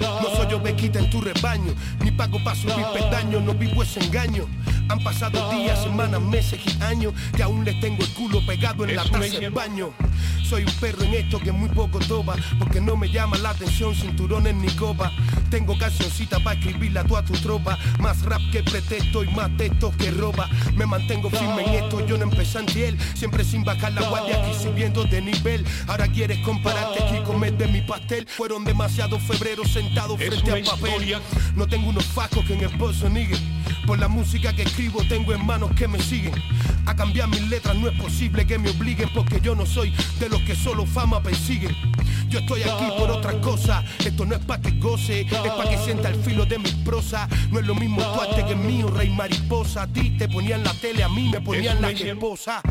No 0.00 0.36
soy 0.36 0.54
ovequita 0.54 0.98
en 0.98 1.10
tu 1.10 1.20
rebaño, 1.20 1.74
ni 2.00 2.10
pago 2.10 2.42
para 2.42 2.56
subir 2.56 2.84
peldaño, 2.92 3.40
no 3.40 3.54
vivo 3.54 3.82
ese 3.82 4.00
engaño. 4.00 4.46
Han 4.88 5.02
pasado 5.02 5.50
días, 5.50 5.82
semanas, 5.82 6.20
meses 6.20 6.60
y 6.66 6.82
años, 6.82 7.14
y 7.36 7.42
aún 7.42 7.64
les 7.64 7.78
tengo 7.80 8.02
el 8.02 8.12
culo 8.14 8.44
pegado 8.46 8.84
en 8.84 8.96
la 8.96 9.04
taza 9.04 9.18
del 9.18 9.50
baño. 9.50 9.90
Soy 10.44 10.64
un 10.64 10.72
perro 10.72 11.02
en 11.02 11.14
esto 11.14 11.38
que 11.38 11.52
muy 11.52 11.68
poco 11.70 11.98
toba, 12.00 12.36
porque 12.58 12.80
no 12.80 12.96
me 12.96 13.08
llama 13.08 13.38
la 13.38 13.50
atención 13.50 13.94
cinturones 13.94 14.54
ni 14.54 14.68
copa. 14.72 15.10
Tengo 15.50 15.76
cancioncita 15.78 16.38
para 16.40 16.58
escribirla 16.58 17.00
a 17.00 17.04
toda 17.04 17.24
tu 17.24 17.32
tropa, 17.34 17.78
más 17.98 18.22
rap 18.22 18.42
que 18.52 18.62
pretexto 18.62 19.24
y 19.24 19.28
más 19.28 19.56
texto 19.56 19.92
que 19.96 20.10
roba. 20.10 20.48
Me 20.76 20.84
mantengo 20.84 21.30
firme 21.30 21.64
en 21.64 21.84
esto, 21.84 22.04
yo 22.06 22.18
no 22.18 22.24
empecé 22.24 22.54
él, 22.76 22.98
siempre 23.14 23.44
sin 23.44 23.64
bajar 23.64 23.92
la 23.92 24.08
guardia 24.08 24.40
aquí 24.42 24.52
subiendo 24.62 25.04
de 25.04 25.22
nivel. 25.22 25.64
Ahora 25.88 26.06
quieres 26.08 26.38
compararte 26.40 27.02
aquí 27.02 27.18
comer 27.24 27.56
de 27.56 27.66
mi 27.68 27.80
pastel, 27.80 28.26
fueron 28.28 28.64
demasiados 28.64 29.22
febreros 29.22 29.74
sentado 29.84 30.16
frente 30.16 30.50
al 30.50 30.62
papel. 30.62 31.16
No 31.54 31.66
tengo 31.66 31.88
unos 31.88 32.04
facos 32.04 32.44
que 32.44 32.54
en 32.54 32.60
el 32.60 32.76
bolso 32.76 33.08
nieguen. 33.08 33.38
Por 33.86 33.98
la 33.98 34.08
música 34.08 34.54
que 34.54 34.62
escribo 34.62 35.02
tengo 35.08 35.32
en 35.32 35.44
manos 35.44 35.72
que 35.72 35.86
me 35.88 36.00
siguen. 36.00 36.34
A 36.86 36.94
cambiar 36.94 37.28
mis 37.28 37.42
letras 37.48 37.76
no 37.76 37.88
es 37.88 38.00
posible 38.00 38.46
que 38.46 38.58
me 38.58 38.70
obliguen 38.70 39.08
porque 39.14 39.40
yo 39.40 39.54
no 39.54 39.66
soy 39.66 39.92
de 40.18 40.28
los 40.28 40.40
que 40.42 40.54
solo 40.54 40.86
fama 40.86 41.22
persiguen. 41.22 41.74
Yo 42.28 42.40
estoy 42.40 42.62
aquí 42.62 42.86
por 42.98 43.10
otra 43.10 43.40
cosa. 43.40 43.84
Esto 44.04 44.24
no 44.24 44.34
es 44.34 44.44
pa' 44.44 44.60
que 44.60 44.72
goce, 44.72 45.20
es 45.22 45.32
pa' 45.32 45.68
que 45.68 45.78
sienta 45.78 46.08
el 46.08 46.16
filo 46.16 46.46
de 46.46 46.58
mi 46.58 46.70
prosa. 46.84 47.28
No 47.50 47.60
es 47.60 47.66
lo 47.66 47.74
mismo 47.74 48.02
tu 48.02 48.20
arte 48.20 48.44
que 48.44 48.54
mío, 48.54 48.88
rey 48.88 49.10
mariposa. 49.10 49.82
A 49.82 49.86
ti 49.86 50.16
te 50.16 50.28
ponían 50.28 50.64
la 50.64 50.72
tele, 50.74 51.04
a 51.04 51.08
mí 51.08 51.28
me 51.28 51.40
ponían 51.40 51.80
la 51.80 51.90
esposa. 51.90 52.62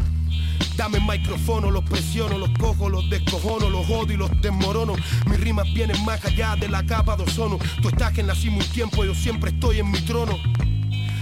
Dame 0.76 0.98
el 0.98 1.04
micrófono, 1.04 1.70
los 1.70 1.84
presiono, 1.84 2.38
los 2.38 2.50
cojo, 2.58 2.90
los 2.90 3.08
descojono, 3.10 3.70
los 3.70 3.90
odio 3.90 4.14
y 4.14 4.18
los 4.18 4.42
desmorono. 4.42 4.96
Mis 5.28 5.40
rimas 5.40 5.72
vienen 5.74 6.04
más 6.04 6.24
allá 6.26 6.56
de 6.56 6.68
la 6.68 6.84
capa 6.86 7.16
de 7.16 7.24
ozono. 7.24 7.60
Tú 7.82 7.90
estás 7.90 8.12
que 8.14 8.24
nací 8.24 8.50
muy 8.50 8.66
tiempo, 8.66 9.06
yo 9.06 9.14
siempre 9.14 9.52
estoy 9.52 9.80
en 9.80 9.92
mi 9.92 10.00
trono. 10.02 10.38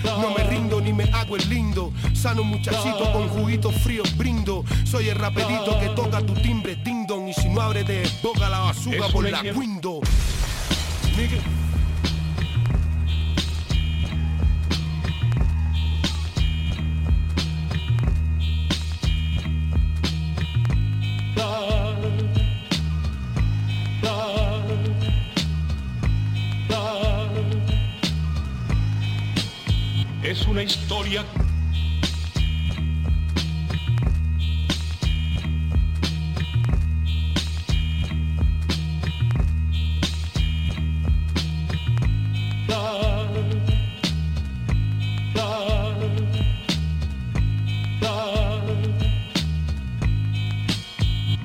No 0.04 0.34
me 0.36 0.44
rindo 0.46 0.82
ni 0.82 0.94
me 0.94 1.04
hago 1.12 1.36
el 1.36 1.48
lindo. 1.50 1.94
Sano 2.14 2.44
muchachito 2.44 3.12
con 3.12 3.28
juguitos 3.30 3.76
fríos 3.82 4.16
brindo. 4.18 4.64
Soy 4.86 5.10
el 5.10 5.16
rapidito 5.18 5.80
que 5.80 5.90
toca 5.90 6.26
tu 6.26 6.34
timbre 6.34 6.76
ding 6.78 7.06
dong. 7.06 7.28
Y 7.28 7.34
si 7.34 7.50
no 7.50 7.62
abre 7.62 7.84
de 7.84 8.10
boca 8.24 8.50
la 8.50 8.60
basura 8.60 9.08
por 9.10 9.30
la 9.30 9.42
window. 9.54 10.02
Nigga. 11.16 11.61
Es 30.32 30.48
una 30.48 30.64
historia 30.64 31.26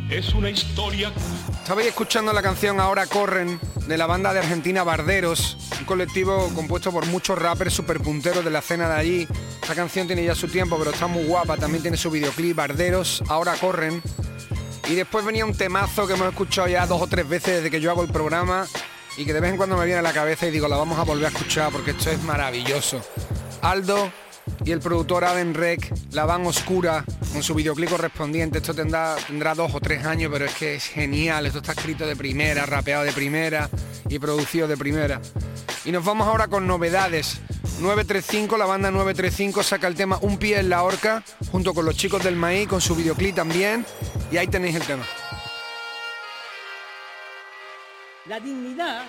Es 0.09 0.33
una 0.33 0.49
historia. 0.49 1.13
Estabais 1.61 1.89
escuchando 1.89 2.33
la 2.33 2.41
canción 2.41 2.79
Ahora 2.79 3.07
Corren 3.07 3.59
de 3.89 3.99
la 3.99 4.07
banda 4.07 4.33
de 4.33 4.39
Argentina 4.39 4.85
Barderos, 4.85 5.66
un 5.79 5.85
colectivo 5.85 6.51
compuesto 6.55 6.93
por 6.93 7.07
muchos 7.07 7.39
rappers 7.39 7.73
super 7.73 8.01
punteros 8.01 8.45
de 8.45 8.51
la 8.51 8.61
escena 8.61 8.89
de 8.89 8.95
allí. 8.95 9.29
Esta 9.61 9.75
canción 9.75 10.07
tiene 10.07 10.25
ya 10.25 10.35
su 10.35 10.49
tiempo, 10.49 10.77
pero 10.79 10.91
está 10.91 11.07
muy 11.07 11.25
guapa. 11.25 11.57
También 11.57 11.83
tiene 11.83 11.97
su 11.97 12.11
videoclip 12.11 12.57
Barderos, 12.57 13.23
Ahora 13.29 13.55
Corren. 13.55 14.03
Y 14.89 14.95
después 14.95 15.25
venía 15.25 15.45
un 15.45 15.57
temazo 15.57 16.07
que 16.07 16.15
hemos 16.15 16.29
escuchado 16.29 16.69
ya 16.69 16.87
dos 16.87 17.03
o 17.03 17.07
tres 17.07 17.29
veces 17.29 17.57
desde 17.57 17.71
que 17.71 17.81
yo 17.81 17.91
hago 17.91 18.03
el 18.03 18.11
programa 18.11 18.67
y 19.17 19.25
que 19.25 19.33
de 19.33 19.41
vez 19.41 19.51
en 19.51 19.57
cuando 19.57 19.77
me 19.77 19.85
viene 19.85 19.99
a 19.99 20.03
la 20.03 20.13
cabeza 20.13 20.47
y 20.47 20.51
digo, 20.51 20.69
la 20.69 20.77
vamos 20.77 20.99
a 20.99 21.03
volver 21.03 21.27
a 21.27 21.29
escuchar 21.29 21.73
porque 21.73 21.91
esto 21.93 22.11
es 22.11 22.23
maravilloso. 22.23 23.01
Aldo 23.63 24.13
y 24.65 24.73
el 24.73 24.81
productor 24.81 25.25
Aden 25.25 25.55
Rec, 25.55 25.93
La 26.11 26.25
Van 26.25 26.45
Oscura, 26.47 27.05
con 27.33 27.43
su 27.43 27.55
videoclip 27.55 27.89
correspondiente. 27.89 28.59
Esto 28.59 28.75
tendrá, 28.75 29.17
tendrá 29.27 29.55
dos 29.55 29.75
o 29.75 29.81
tres 29.81 30.05
años, 30.05 30.31
pero 30.33 30.45
es 30.45 30.55
que 30.55 30.75
es 30.75 30.87
genial. 30.87 31.47
Esto 31.47 31.59
está 31.59 31.73
escrito 31.73 32.07
de 32.07 32.17
primera, 32.17 32.67
rapeado 32.67 33.05
de 33.05 33.13
primera 33.13 33.71
y 34.09 34.19
producido 34.19 34.67
de 34.67 34.77
primera. 34.77 35.21
Y 35.85 35.93
nos 35.93 36.05
vamos 36.05 36.27
ahora 36.27 36.49
con 36.49 36.67
novedades. 36.67 37.41
935, 37.81 38.57
la 38.57 38.67
banda 38.67 38.91
935 38.91 39.63
saca 39.63 39.87
el 39.87 39.95
tema 39.95 40.19
Un 40.23 40.39
pie 40.39 40.59
en 40.59 40.69
la 40.69 40.83
horca, 40.83 41.23
junto 41.53 41.75
con 41.75 41.85
los 41.85 41.97
chicos 41.97 42.25
del 42.25 42.35
maíz, 42.35 42.67
con 42.67 42.81
su 42.81 42.97
videoclip 42.97 43.37
también. 43.37 43.87
Y 44.33 44.37
ahí 44.37 44.49
tenéis 44.49 44.77
el 44.77 44.83
tema. 44.83 45.05
La 48.27 48.41
dignidad 48.41 49.05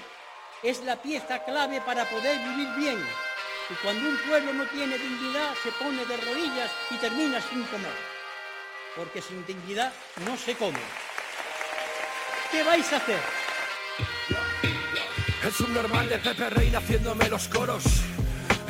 es 0.62 0.84
la 0.84 1.02
pieza 1.02 1.44
clave 1.46 1.82
para 1.82 2.08
poder 2.10 2.38
vivir 2.38 2.68
bien. 2.78 3.27
Y 3.70 3.74
cuando 3.84 4.08
un 4.08 4.18
pueblo 4.18 4.54
no 4.54 4.66
tiene 4.68 4.98
dignidad, 4.98 5.54
se 5.62 5.72
pone 5.72 6.06
de 6.06 6.16
rodillas 6.18 6.72
y 6.90 6.96
termina 6.96 7.42
sin 7.42 7.64
comer. 7.64 7.92
Porque 8.96 9.22
sin 9.22 9.46
dignidad 9.46 9.92
no 10.26 10.38
se 10.38 10.56
come. 10.56 10.80
¿Qué 12.50 12.64
vais 12.64 12.94
a 12.94 12.98
hacer? 12.98 13.20
Es 15.46 15.60
un 15.60 15.74
normal 15.74 16.08
de 16.08 16.18
Pepe 16.18 16.50
Reina 16.50 16.78
haciéndome 16.78 17.28
los 17.28 17.50
coros. 17.50 17.84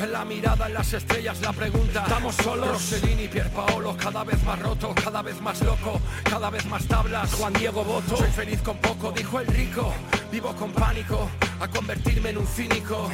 En 0.00 0.12
la 0.12 0.24
mirada, 0.24 0.66
en 0.66 0.74
las 0.74 0.92
estrellas, 0.92 1.40
la 1.40 1.52
pregunta 1.52 2.02
¿Estamos 2.02 2.36
solos? 2.36 2.68
Rossellini, 2.68 3.26
Pierpaolo, 3.26 3.96
cada 3.96 4.22
vez 4.22 4.40
más 4.44 4.56
roto, 4.60 4.94
cada 4.94 5.22
vez 5.22 5.40
más 5.40 5.60
loco 5.62 6.00
Cada 6.22 6.50
vez 6.50 6.64
más 6.66 6.86
tablas, 6.86 7.34
Juan 7.34 7.52
Diego 7.54 7.82
Boto 7.82 8.16
Soy 8.16 8.30
feliz 8.30 8.62
con 8.62 8.78
poco, 8.78 9.10
dijo 9.10 9.40
el 9.40 9.48
rico 9.48 9.92
Vivo 10.30 10.54
con 10.54 10.70
pánico, 10.70 11.28
a 11.58 11.66
convertirme 11.66 12.30
en 12.30 12.38
un 12.38 12.46
cínico 12.46 13.10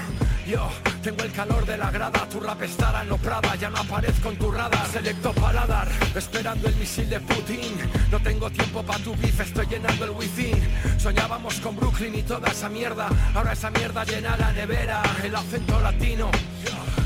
Yo 0.46 0.68
tengo 1.02 1.22
el 1.22 1.32
calor 1.32 1.64
de 1.64 1.78
la 1.78 1.90
grada 1.90 2.28
Tu 2.30 2.38
rap 2.38 2.60
estará 2.62 3.02
en 3.02 3.08
lo 3.08 3.16
Prada, 3.16 3.54
ya 3.54 3.70
no 3.70 3.78
aparezco 3.78 4.30
en 4.30 4.38
tu 4.38 4.50
radar 4.50 4.86
Selecto 4.88 5.32
paladar, 5.32 5.88
esperando 6.14 6.68
el 6.68 6.76
misil 6.76 7.08
de 7.08 7.20
Putin. 7.20 7.72
No 8.10 8.20
tengo 8.20 8.50
tiempo 8.50 8.82
para 8.82 9.02
tu 9.02 9.14
beef, 9.16 9.40
estoy 9.40 9.66
llenando 9.66 10.04
el 10.04 10.10
wifi 10.10 10.52
Soñábamos 10.98 11.60
con 11.60 11.76
Brooklyn 11.76 12.14
y 12.16 12.22
toda 12.22 12.50
esa 12.50 12.68
mierda 12.68 13.08
Ahora 13.34 13.52
esa 13.52 13.70
mierda 13.70 14.04
llena 14.04 14.36
la 14.36 14.52
nevera 14.52 15.02
El 15.22 15.34
acento 15.34 15.80
latino 15.80 16.30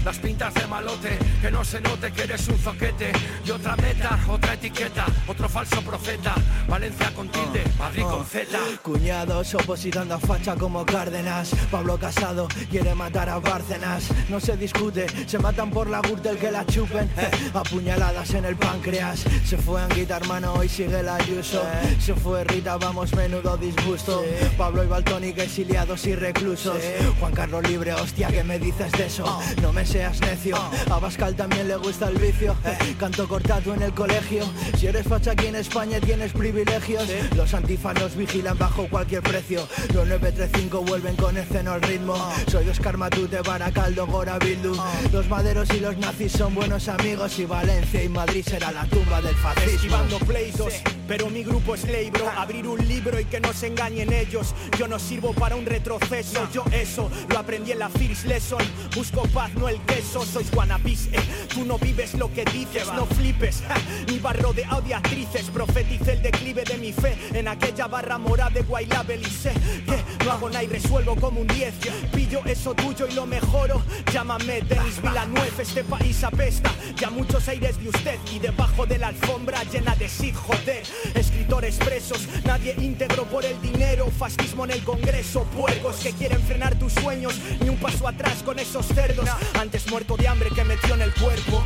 las 0.05 0.19
pintas 0.19 0.55
de 0.55 0.67
malote, 0.67 1.19
que 1.41 1.51
no 1.51 1.65
se 1.65 1.81
note 1.81 2.13
que 2.13 2.23
eres 2.23 2.49
un 2.49 2.59
zoquete. 2.59 3.13
Y 3.45 3.51
otra 3.51 3.77
meta, 3.77 4.19
otra 4.29 4.55
etiqueta, 4.55 5.07
otro 5.27 5.49
falso 5.49 5.81
profeta. 5.83 6.35
Valencia 6.69 7.13
con 7.15 7.29
tilde, 7.29 7.65
Madrid 7.79 8.03
con 8.03 8.25
Z. 8.25 8.59
Cuñados 8.83 9.55
opositando 9.55 10.15
a 10.15 10.19
facha 10.19 10.55
como 10.57 10.85
Cárdenas. 10.85 11.51
Pablo 11.71 11.99
Casado 11.99 12.49
quiere 12.71 12.95
matar 12.95 13.29
a 13.29 13.39
Bárcenas. 13.39 14.09
No 14.29 14.41
se 14.41 14.57
discute, 14.57 15.07
se 15.27 15.39
matan 15.39 15.71
por 15.71 15.89
la 15.89 16.01
gürtel 16.01 16.39
que 16.39 16.51
la 16.51 16.65
chupen. 16.67 17.11
Eh, 17.17 17.31
Apuñaladas 17.55 18.35
en 18.35 18.45
el 18.45 18.57
páncreas. 18.57 19.25
Se 19.45 19.57
fue 19.57 19.81
Anguita 19.83 20.17
hermano, 20.17 20.55
hoy 20.55 20.69
sigue 20.69 21.03
la 21.03 21.17
Ayuso. 21.17 21.63
Se 22.01 22.15
fue 22.15 22.45
Rita, 22.45 22.77
vamos 22.77 23.15
menudo 23.15 23.57
disgusto. 23.57 24.25
Pablo 24.57 24.85
y 24.85 24.87
Baltónica 24.87 25.43
exiliados 25.43 26.07
y 26.07 26.15
reclusos. 26.15 26.79
Juan 27.19 27.33
Carlos 27.33 27.69
Libre, 27.69 27.93
hostia, 27.95 28.29
¿qué 28.29 28.45
me 28.45 28.59
dices 28.59 28.93
de 28.93 29.07
eso? 29.07 29.41
No 29.63 29.73
me 29.73 29.85
seas 29.89 30.21
necio. 30.21 30.57
A 30.91 30.99
Bascal 30.99 31.35
también 31.35 31.67
le 31.67 31.77
gusta 31.77 32.09
el 32.09 32.19
vicio. 32.19 32.55
Canto 32.99 33.27
cortado 33.27 33.75
en 33.75 33.83
el 33.83 33.93
colegio. 33.93 34.45
Si 34.77 34.87
eres 34.87 35.07
facha 35.07 35.33
aquí 35.33 35.47
en 35.47 35.57
España 35.57 35.99
tienes 35.99 36.33
privilegios. 36.33 37.09
Los 37.35 37.55
antifanos 37.55 38.15
vigilan 38.15 38.59
bajo 38.59 38.87
cualquier 38.89 39.23
precio. 39.23 39.67
Los 39.95 40.07
935 40.07 40.83
vuelven 40.83 41.17
con 41.17 41.37
esceno 41.39 41.73
al 41.73 41.83
ritmo. 41.83 42.15
Soy 42.51 42.69
Oscar 42.69 42.99
Matute, 42.99 43.41
Baracaldo, 43.41 44.07
Gora 44.07 44.39
Bildu. 44.39 44.77
Los 45.11 45.29
maderos 45.29 45.69
y 45.71 45.81
los 45.81 45.97
nazis 45.97 46.33
son 46.33 46.55
buenos 46.55 46.89
amigos 46.89 47.39
Y 47.39 47.47
Valencia 47.47 48.03
y 48.03 48.09
Madrid 48.09 48.45
será 48.47 48.71
la 48.73 48.85
tumba 48.87 49.23
del 49.23 49.35
fascismo. 49.37 49.75
Esquivando 49.75 50.19
pleitos, 50.19 50.75
pero 51.07 51.31
mi 51.31 51.43
grupo 51.43 51.75
es 51.75 51.85
ley, 51.85 52.11
bro 52.11 52.29
Abrir 52.37 52.67
un 52.67 52.87
libro 52.87 53.19
y 53.19 53.25
que 53.25 53.41
no 53.41 53.55
se 53.55 53.69
engañen 53.69 54.13
ellos. 54.13 54.55
Yo 54.79 54.87
no 54.87 54.99
sirvo 54.99 55.33
para 55.33 55.57
un 55.57 55.65
retroceso. 55.65 56.47
Yo 56.53 56.65
eso, 56.73 57.11
lo 57.31 57.39
aprendí 57.39 57.73
en 57.73 57.79
la 57.79 57.89
First 57.89 58.27
Lesson. 58.27 58.63
Busco 58.95 59.23
paz, 59.29 59.53
no 59.55 59.69
el 59.69 59.78
queso 59.87 60.25
Sois 60.25 60.51
guanabis, 60.51 61.09
eh. 61.13 61.21
Tú 61.49 61.65
no 61.65 61.79
vives 61.79 62.15
lo 62.15 62.33
que 62.33 62.45
dices, 62.45 62.87
no 62.95 63.07
flipes 63.07 63.63
ja. 63.67 63.75
Mi 64.09 64.19
barro 64.19 64.53
de 64.53 64.65
actrices 64.65 65.51
Profetice 65.53 66.13
el 66.13 66.23
declive 66.23 66.65
de 66.65 66.77
mi 66.79 66.93
fe. 66.93 67.17
En 67.33 67.49
aquella 67.49 67.87
barra 67.87 68.19
morada 68.19 68.51
de 68.51 68.63
Guaylabel 68.63 69.23
y 69.23 69.31
sé 69.31 69.53
Que 69.87 70.25
no 70.25 70.33
hago 70.33 70.49
nada 70.49 70.65
y 70.65 70.67
resuelvo 70.67 71.17
como 71.17 71.41
un 71.41 71.47
10 71.47 71.75
Pillo 72.13 72.43
eso 72.45 72.75
tuyo 72.75 73.07
y 73.09 73.15
lo 73.15 73.27
mejoro. 73.27 73.83
Llámame 74.13 74.63
Denis 74.63 75.01
Villanueva 75.03 75.63
Este 75.63 75.85
país 75.85 76.23
apesta. 76.25 76.71
Ya 76.97 77.11
muchos 77.11 77.49
aires 77.49 77.79
de 77.83 77.89
usted 77.89 78.19
Y 78.33 78.39
debajo 78.39 78.87
de 78.87 78.99
la 78.99 79.09
alfombra 79.09 79.63
llena 79.65 79.95
de 79.97 80.09
Sid, 80.09 80.35
joder. 80.35 80.83
Escritores 81.15 81.77
presos 81.77 82.27
Nadie 82.45 82.75
íntegro 82.79 83.25
por 83.25 83.45
el 83.45 83.61
dinero. 83.61 84.11
Fascismo 84.11 84.65
en 84.65 84.73
el 84.73 84.85
congreso 84.85 85.45
Puercos 85.57 85.97
que 85.97 86.13
quieren 86.13 86.43
frenar 86.43 86.79
tus 86.79 86.93
sueños. 86.93 87.35
Ni 87.61 87.69
un 87.69 87.77
paso 87.77 88.07
atrás 88.09 88.43
con 88.45 88.59
esos 88.59 88.87
cerdos 88.87 89.29
Antes 89.69 89.91
muerto 89.91 90.17
de 90.17 90.27
hambre 90.27 90.49
que 90.49 90.65
metió 90.65 90.95
en 90.95 91.03
el 91.03 91.13
cuerpo. 91.13 91.63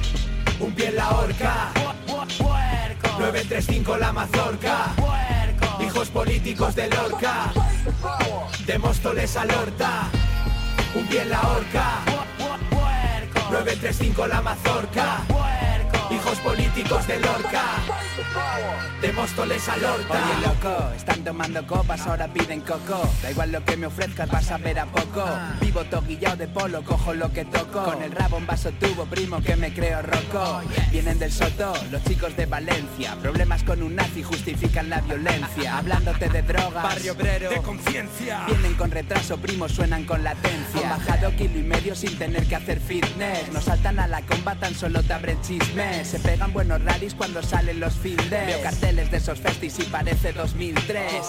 Un 0.59 0.73
pie 0.75 0.89
en 0.89 0.97
la 0.97 1.11
horca. 1.11 1.73
935 3.21 3.97
la 3.97 4.13
mazorca. 4.13 4.93
Hijos 5.81 6.09
políticos 6.09 6.75
de 6.75 6.89
Lorca. 6.89 7.53
De 8.67 8.77
Móstoles 8.81 9.37
a 9.37 9.45
Lorta. 9.45 10.11
Un 10.97 11.07
pie 11.07 11.23
en 11.23 11.31
la 11.31 11.43
horca. 11.43 12.01
935 13.53 14.27
la 14.27 14.43
mazorca 14.43 15.62
Hijos 16.13 16.39
políticos 16.41 17.07
de 17.07 17.19
Lorca. 17.21 17.63
De 19.01 19.13
Móstoles 19.13 19.67
a 19.69 19.77
Lorca. 19.79 20.13
Oye 20.13 20.47
loco, 20.47 20.93
están 20.95 21.25
tomando 21.25 21.67
copas, 21.67 22.07
ahora 22.07 22.29
piden 22.29 22.61
coco. 22.61 23.01
Da 23.23 23.31
igual 23.31 23.51
lo 23.51 23.65
que 23.65 23.79
me 23.79 23.87
ofrezcas, 23.87 24.31
vas 24.31 24.51
a 24.51 24.59
ver 24.59 24.79
a 24.79 24.87
poco. 24.87 25.25
Vivo 25.61 25.85
toquillao 25.85 26.37
de 26.37 26.49
polo, 26.49 26.85
cojo 26.85 27.15
lo 27.15 27.33
que 27.33 27.47
toco. 27.47 27.85
Con 27.85 28.03
el 28.03 28.13
rabo 28.13 28.37
en 28.37 28.47
vaso 28.47 28.71
tubo, 28.73 29.07
primo, 29.07 29.41
que 29.41 29.57
me 29.57 29.73
creo 29.73 30.03
roco 30.03 30.61
Vienen 30.91 31.19
del 31.19 31.33
Soto, 31.33 31.73
los 31.91 32.05
chicos 32.05 32.37
de 32.37 32.45
Valencia. 32.45 33.17
Problemas 33.17 33.63
con 33.65 33.83
un 33.83 33.97
nazi 33.97 34.23
justifican 34.23 34.91
la 34.91 35.01
violencia. 35.01 35.79
Hablándote 35.79 36.29
de 36.29 36.43
drogas, 36.43 36.83
Barrio 36.83 37.13
obrero, 37.15 37.49
de 37.49 37.63
conciencia. 37.63 38.45
Vienen 38.47 38.75
con 38.75 38.91
retraso, 38.91 39.39
primo, 39.39 39.67
suenan 39.67 40.05
con 40.05 40.23
latencia. 40.23 40.93
Han 40.93 40.99
bajado 40.99 41.35
kilo 41.37 41.59
y 41.59 41.63
medio 41.63 41.95
sin 41.95 42.19
tener 42.19 42.47
que 42.47 42.57
hacer 42.57 42.81
fitness. 42.81 43.51
No 43.51 43.61
saltan 43.63 43.99
a 43.99 44.07
la 44.07 44.21
comba, 44.23 44.55
tan 44.57 44.75
solo 44.75 45.03
te 45.03 45.15
abren 45.15 45.41
chismes 45.41 46.02
Se 46.05 46.19
pegan 46.19 46.53
buenos 46.53 46.83
rallies 46.83 47.15
cuando 47.15 47.43
salen 47.43 47.81
los 47.81 47.95
fields 47.95 48.29
Veo 48.29 48.61
carteles 48.63 49.11
de 49.11 49.17
esos 49.19 49.39
festis 49.39 49.79
y 49.79 49.85
parece 49.85 50.33
2003 50.33 51.23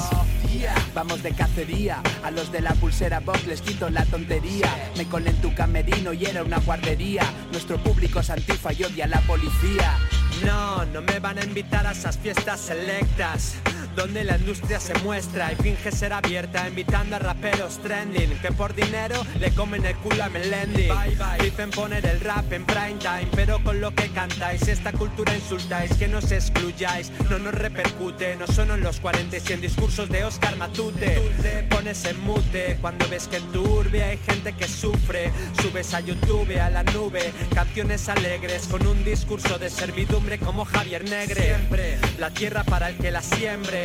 Vamos 0.93 1.24
de 1.24 1.32
cacería, 1.32 2.01
a 2.24 2.32
los 2.32 2.51
de 2.51 2.61
la 2.61 2.74
pulsera 2.76 3.19
box 3.19 3.47
les 3.47 3.61
quito 3.61 3.89
la 3.89 4.05
tontería. 4.05 4.67
Me 4.95 5.05
colé 5.05 5.32
en 5.32 5.41
tu 5.41 5.53
camerino 5.55 6.13
y 6.13 6.26
era 6.26 6.43
una 6.43 6.59
guardería. 6.59 7.24
Nuestro 7.51 7.78
público 7.78 8.19
es 8.19 8.30
antifa 8.30 8.71
y 8.74 8.84
odia 8.84 9.07
la 9.07 9.19
policía. 9.21 9.97
No, 10.45 10.86
no 10.86 11.01
me 11.01 11.19
van 11.19 11.39
a 11.39 11.43
invitar 11.43 11.88
a 11.88 11.91
esas 11.91 12.17
fiestas 12.17 12.59
selectas 12.59 13.55
donde 13.96 14.24
la 14.24 14.38
industria 14.38 14.80
se 14.80 14.94
muestra 15.00 15.52
y 15.52 15.56
finge 15.56 15.91
ser 15.91 16.14
abierta, 16.14 16.68
invitando 16.68 17.16
a 17.16 17.20
raperos 17.20 17.80
trending 17.80 18.38
que 18.41 18.52
por 18.52 18.74
dinero 18.74 19.26
le 19.39 19.52
comen 19.52 19.86
el 19.86 19.96
culo 19.98 20.24
a 20.24 20.30
Melendi. 20.30 20.88
Bye. 20.88 21.18
Dicen 21.41 21.72
poner 21.72 22.06
el 22.06 22.20
rap 22.22 22.52
en 22.52 22.66
prime 22.66 23.00
time, 23.00 23.28
pero 23.36 23.64
con 23.64 23.82
lo 23.82 23.94
que 23.94 24.10
cantáis, 24.10 24.68
esta 24.68 24.91
cultura 24.91 25.36
insultáis, 25.36 25.94
que 25.96 26.08
nos 26.08 26.32
excluyáis, 26.32 27.12
no 27.30 27.39
nos 27.39 27.54
repercute, 27.54 28.36
no 28.36 28.48
son 28.48 28.72
en 28.72 28.82
los 28.82 29.00
40 29.00 29.38
y 29.38 29.54
en 29.54 29.62
discursos 29.62 30.10
de 30.10 30.24
Oscar 30.24 30.56
Matute. 30.58 31.32
Te 31.41 31.64
pones 31.64 32.06
en 32.06 32.20
mute 32.22 32.78
cuando 32.82 33.08
ves 33.10 33.28
que 33.28 33.38
en 33.38 33.52
tu 33.52 33.62
urbe 33.62 34.04
hay 34.04 34.18
gente 34.18 34.54
que 34.54 34.68
sufre, 34.68 35.32
subes 35.62 35.94
a 35.94 36.00
YouTube, 36.00 36.60
a 36.60 36.70
la 36.70 36.84
nube, 36.84 37.34
canciones 37.54 38.10
alegres 38.10 38.68
con 38.68 38.86
un 38.86 39.04
discurso 39.04 39.58
de 39.60 39.70
servidumbre 39.70 40.39
como 40.39 40.66
Javier 40.66 41.04
Negre. 41.10 41.44
Siempre 41.44 41.98
la 42.20 42.30
tierra 42.32 42.64
para 42.64 42.89
el 42.89 42.98
que 42.98 43.12
la 43.12 43.22
siembre 43.22 43.82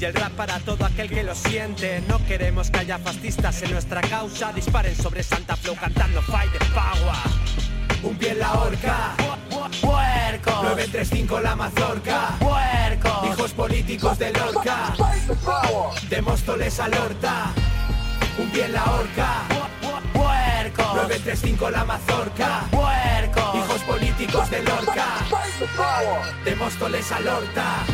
y 0.00 0.04
el 0.04 0.14
rap 0.14 0.32
para 0.32 0.58
todo 0.60 0.84
aquel 0.84 1.08
que 1.08 1.22
lo 1.22 1.34
siente. 1.34 2.02
No 2.08 2.24
queremos 2.26 2.70
que 2.70 2.78
haya 2.78 2.98
fascistas 2.98 3.62
en 3.62 3.72
nuestra 3.72 4.00
causa, 4.00 4.52
disparen 4.52 4.94
sobre 4.94 5.22
Santa 5.22 5.56
Flow 5.56 5.76
cantando 5.76 6.22
Fight 6.22 6.52
the 6.52 6.64
Power. 6.66 7.58
Un 8.02 8.16
pie 8.16 8.30
en 8.30 8.38
la 8.38 8.52
horca. 8.52 9.14
Puerco. 9.80 10.50
935 10.62 11.40
la 11.40 11.56
mazorca. 11.56 12.36
Puerco. 12.38 13.26
Hijos 13.26 13.52
políticos 13.52 14.18
de 14.18 14.32
Lorca. 14.32 14.94
De 16.08 16.22
Móstoles 16.22 16.78
a 16.78 16.88
Lorta. 16.88 17.52
Un 18.38 18.50
pie 18.50 18.66
en 18.66 18.72
la 18.72 18.84
horca. 18.84 19.42
Puerco. 20.12 20.82
935 20.94 21.70
la 21.70 21.84
mazorca. 21.84 22.60
Puerco. 22.70 23.58
Hijos 23.58 23.80
políticos 23.82 24.50
de 24.50 24.62
Lorca. 24.62 25.06
De 26.44 26.54
Móstoles 26.54 27.10
a 27.10 27.20
Lorta. 27.20 27.84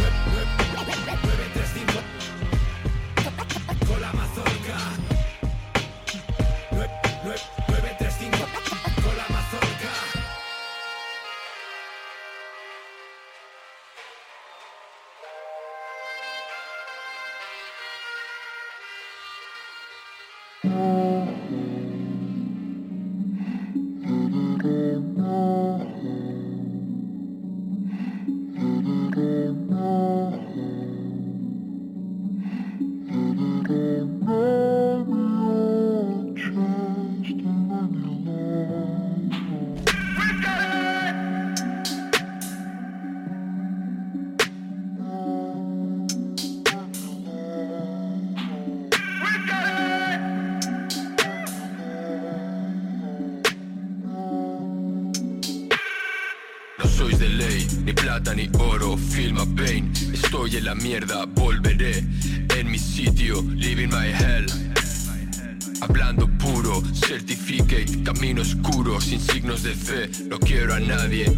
Nadie, 70.87 71.34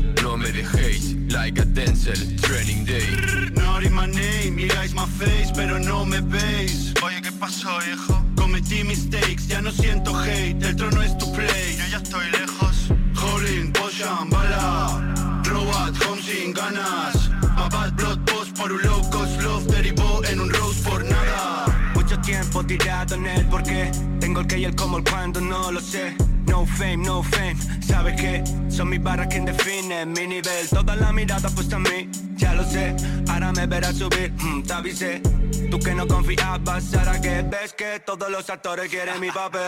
barras 29.06 29.28
quien 29.28 29.44
definen 29.44 30.12
mi 30.12 30.26
nivel. 30.26 30.68
Toda 30.68 30.96
la 30.96 31.12
mirada 31.12 31.48
puesta 31.50 31.76
en 31.76 31.82
mí, 31.82 32.10
ya 32.36 32.54
lo 32.54 32.64
sé. 32.64 32.94
Ahora 33.28 33.52
me 33.52 33.66
verás 33.66 33.96
subir, 33.96 34.32
mm, 34.32 34.62
te 34.64 34.72
avisé. 34.72 35.22
Tú 35.70 35.78
que 35.78 35.94
no 35.94 36.06
confiabas, 36.08 36.92
ahora 36.94 37.20
que 37.20 37.42
ves 37.42 37.72
que 37.72 38.00
todos 38.04 38.28
los 38.30 38.50
actores 38.50 38.90
quieren 38.90 39.20
mi 39.20 39.30
papel. 39.30 39.62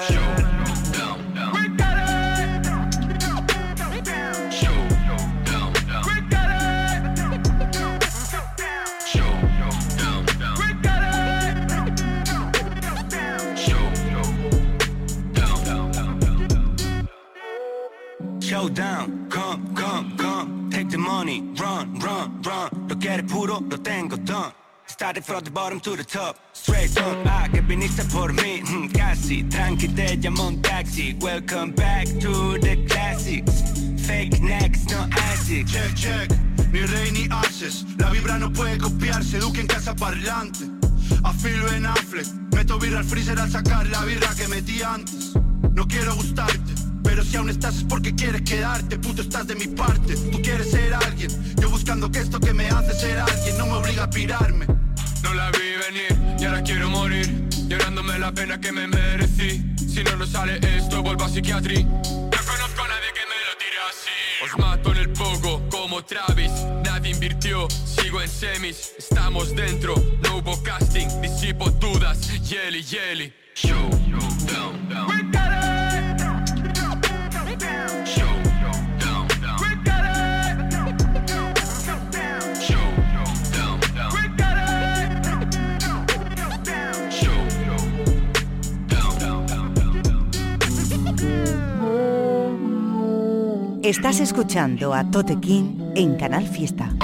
Showdown, 18.49 19.18
Lo 23.49 23.63
tengo 23.81 24.15
done. 24.17 24.53
Started 24.85 25.25
from 25.25 25.43
the 25.43 25.51
bottom 25.51 25.81
to 25.81 25.97
the 25.97 26.05
top. 26.05 26.37
Straight 26.53 26.95
on, 26.99 27.27
ah, 27.27 27.49
que 27.51 27.63
viniste 27.63 28.05
por 28.13 28.31
mí. 28.35 28.61
mm, 28.61 28.93
casi, 28.93 29.43
tranqui, 29.45 29.89
te 29.89 30.17
llamo 30.19 30.49
un 30.49 30.61
taxi. 30.61 31.17
Welcome 31.19 31.73
back 31.73 32.07
to 32.21 32.59
the 32.59 32.77
classics. 32.87 33.63
Fake 34.07 34.39
next, 34.43 34.91
no 34.91 35.09
ASICs. 35.33 35.73
Check, 35.73 35.95
check, 35.95 36.31
ni 36.71 36.81
rey 36.81 37.11
ni 37.11 37.27
haces. 37.31 37.87
La 37.97 38.11
vibra 38.11 38.39
no 38.39 38.53
puede 38.53 38.77
copiarse, 38.77 39.39
Duque 39.39 39.63
en 39.63 39.67
casa 39.67 39.95
parlante. 39.95 40.67
Afilo 41.25 41.73
en 41.73 41.87
Affleck, 41.87 42.27
meto 42.53 42.79
birra 42.79 42.99
al 42.99 43.05
freezer 43.07 43.41
al 43.41 43.51
sacar 43.51 43.87
la 43.87 44.05
birra 44.05 44.29
que 44.35 44.47
metí 44.49 44.83
antes. 44.83 45.33
No 45.73 45.87
quiero 45.87 46.15
gustarte, 46.17 46.75
si 47.29 47.37
aún 47.37 47.51
estás 47.51 47.77
es 47.77 47.85
porque 47.85 48.15
quieres 48.15 48.43
quedarte. 48.43 48.99
Puto, 48.99 49.23
estás 49.23 49.47
de 49.47 49.55
mi 49.55 49.67
parte, 49.67 50.15
tú 50.17 50.41
quieres 50.43 50.71
ser 50.71 50.95
alguien. 50.95 51.31
Yo 51.61 51.71
buscando 51.71 52.11
que 52.11 52.21
esto 52.21 52.41
que 52.41 52.53
me 52.53 52.69
hace 52.69 52.93
ser 52.95 53.19
alguien 53.19 53.59
no 53.59 53.67
me 53.67 53.73
obliga 53.73 54.05
a 54.05 54.11
pirarme. 54.11 54.67
No 55.23 55.35
la 55.35 55.51
vi 55.51 55.77
venir 55.87 56.39
y 56.39 56.45
ahora 56.45 56.63
quiero 56.63 56.89
morir. 56.89 57.49
Llorándome 57.69 58.19
la 58.19 58.33
pena 58.33 58.59
que 58.59 58.73
me 58.73 58.87
merecí. 58.87 59.63
Si 59.77 60.03
no 60.05 60.17
nos 60.17 60.31
sale 60.31 60.59
esto 60.77 61.03
vuelvo 61.03 61.25
a 61.25 61.29
psiquiatría. 61.29 61.85
No 61.85 62.41
conozco 62.47 62.83
a 62.83 62.89
nadie 62.89 63.11
que 63.15 63.25
me 63.31 63.39
lo 63.47 63.55
tire 63.59 63.79
así. 63.91 64.45
Os 64.45 64.59
mato 64.59 64.93
en 64.93 64.99
el 64.99 65.11
pogo 65.11 65.69
como 65.69 66.05
Travis. 66.05 66.53
Nadie 66.85 67.11
invirtió, 67.11 67.69
sigo 67.71 68.23
en 68.23 68.29
semis. 68.29 68.93
Estamos 68.99 69.55
dentro, 69.55 69.95
no 70.23 70.39
hubo 70.39 70.63
casting. 70.63 71.09
Disipo 71.21 71.71
dudas, 71.71 72.19
jelly, 72.43 72.83
jelly 72.83 73.33
Show, 73.55 73.91
down, 74.47 74.89
down 74.89 75.68
Estás 93.89 94.21
escuchando 94.21 94.93
a 94.93 95.11
Tote 95.11 95.41
King 95.41 95.93
en 95.95 96.19
Canal 96.19 96.47
Fiesta. 96.47 96.95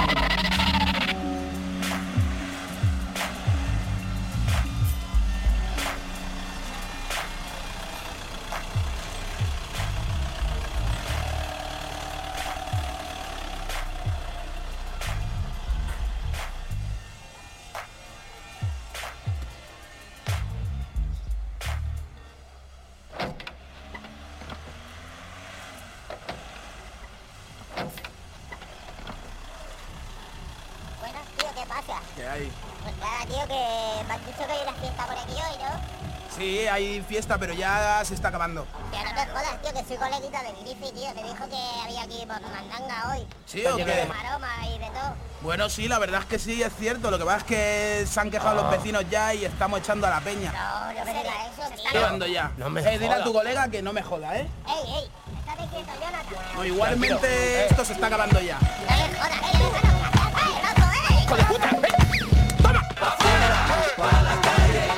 Fiesta, 37.05 37.37
pero 37.37 37.53
ya 37.53 38.01
se 38.03 38.13
está 38.13 38.27
acabando. 38.29 38.65
Que 38.91 38.97
no 39.03 39.09
te 39.15 39.25
jodas, 39.31 39.61
tío, 39.61 39.73
que 39.73 39.83
soy 39.87 39.97
coleguita 39.97 40.43
de 40.43 40.51
Griffy, 40.61 40.91
tío. 40.93 41.13
Me 41.15 41.23
dijo 41.23 41.45
que 41.49 41.81
había 41.83 42.03
aquí 42.03 42.25
por 42.25 42.41
mandanga 42.41 43.11
hoy. 43.11 43.25
¿Sí 43.45 43.65
o 43.65 43.75
De 43.77 43.85
qué? 43.85 44.05
maroma 44.07 44.67
y 44.67 44.77
de 44.79 44.85
todo. 44.87 45.15
Bueno, 45.41 45.69
sí, 45.69 45.87
la 45.87 45.99
verdad 45.99 46.21
es 46.21 46.25
que 46.27 46.39
sí, 46.39 46.61
es 46.63 46.73
cierto. 46.77 47.11
Lo 47.11 47.17
que 47.19 47.25
pasa 47.25 47.37
es 47.37 47.43
que 47.43 48.05
se 48.09 48.19
han 48.19 48.31
quejado 48.31 48.55
los 48.55 48.71
vecinos 48.71 49.03
ya 49.09 49.33
y 49.33 49.45
estamos 49.45 49.79
echando 49.79 50.07
a 50.07 50.09
la 50.09 50.19
peña. 50.21 50.51
No, 50.51 50.93
no 50.99 51.05
me 51.05 51.13
digas 51.13 51.35
eso, 51.53 51.63
tío. 51.91 52.25
ya. 52.27 52.51
No 52.57 52.69
me 52.69 52.81
eh, 52.81 52.91
dile 52.99 53.05
a 53.07 53.09
jodas. 53.13 53.23
tu 53.25 53.33
colega 53.33 53.67
que 53.69 53.81
no 53.81 53.93
me 53.93 54.01
joda, 54.01 54.35
¿eh? 54.37 54.47
Ey, 54.67 54.93
ey, 54.95 55.11
estate 55.39 55.69
quieto, 55.69 55.91
Jonathan. 56.01 56.55
No, 56.55 56.65
igualmente 56.65 57.65
esto 57.67 57.85
se 57.85 57.93
está 57.93 58.07
acabando 58.07 58.39
ya. 58.41 58.57
No 58.59 58.67
me 58.97 59.15
jodas, 59.19 59.41
ey, 59.53 59.61
ey, 59.61 61.23
¡Hijo 61.23 61.35
de 61.35 61.43
puta! 61.45 61.69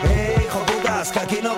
¡Eh, 0.04 0.44
hijo 0.46 0.60
putas, 0.66 1.12
que 1.12 1.20
aquí 1.20 1.40
no 1.42 1.56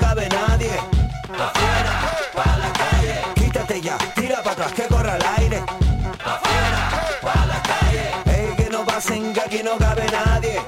aquí 9.11 9.63
no 9.63 9.77
cabe 9.77 10.05
nadie! 10.11 10.59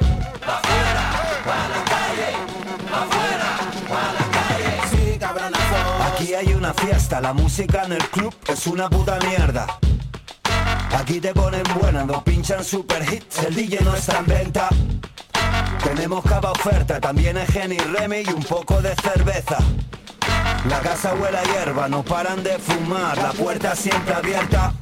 ¡Afuera, 0.41 1.03
pa' 1.45 1.67
la 1.69 1.83
calle! 1.85 2.29
¡Afuera, 2.91 3.49
pa' 3.87 4.13
la. 4.13 4.31
Aquí 6.07 6.33
hay 6.33 6.53
una 6.53 6.73
fiesta, 6.73 7.21
la 7.21 7.33
música 7.33 7.83
en 7.83 7.93
el 7.93 8.03
club 8.09 8.33
es 8.47 8.67
una 8.67 8.89
puta 8.89 9.17
mierda. 9.27 9.67
Aquí 10.97 11.19
te 11.19 11.33
ponen 11.33 11.63
buena, 11.79 12.03
no 12.03 12.23
pinchan 12.23 12.63
super 12.63 13.01
hits, 13.11 13.39
el 13.43 13.55
DJ 13.55 13.81
no 13.83 13.95
está 13.95 14.19
en 14.19 14.25
venta. 14.25 14.69
Tenemos 15.83 16.23
cava 16.23 16.51
oferta, 16.51 16.99
también 16.99 17.37
es 17.37 17.49
Jenny 17.49 17.77
Remy 17.77 18.23
y 18.27 18.33
un 18.33 18.43
poco 18.43 18.81
de 18.81 18.95
cerveza. 18.95 19.57
La 20.67 20.79
casa 20.79 21.13
huele 21.15 21.37
a 21.37 21.43
hierba, 21.43 21.87
no 21.87 22.03
paran 22.03 22.43
de 22.43 22.57
fumar, 22.59 23.17
la 23.17 23.31
puerta 23.31 23.75
siempre 23.75 24.13
abierta. 24.13 24.73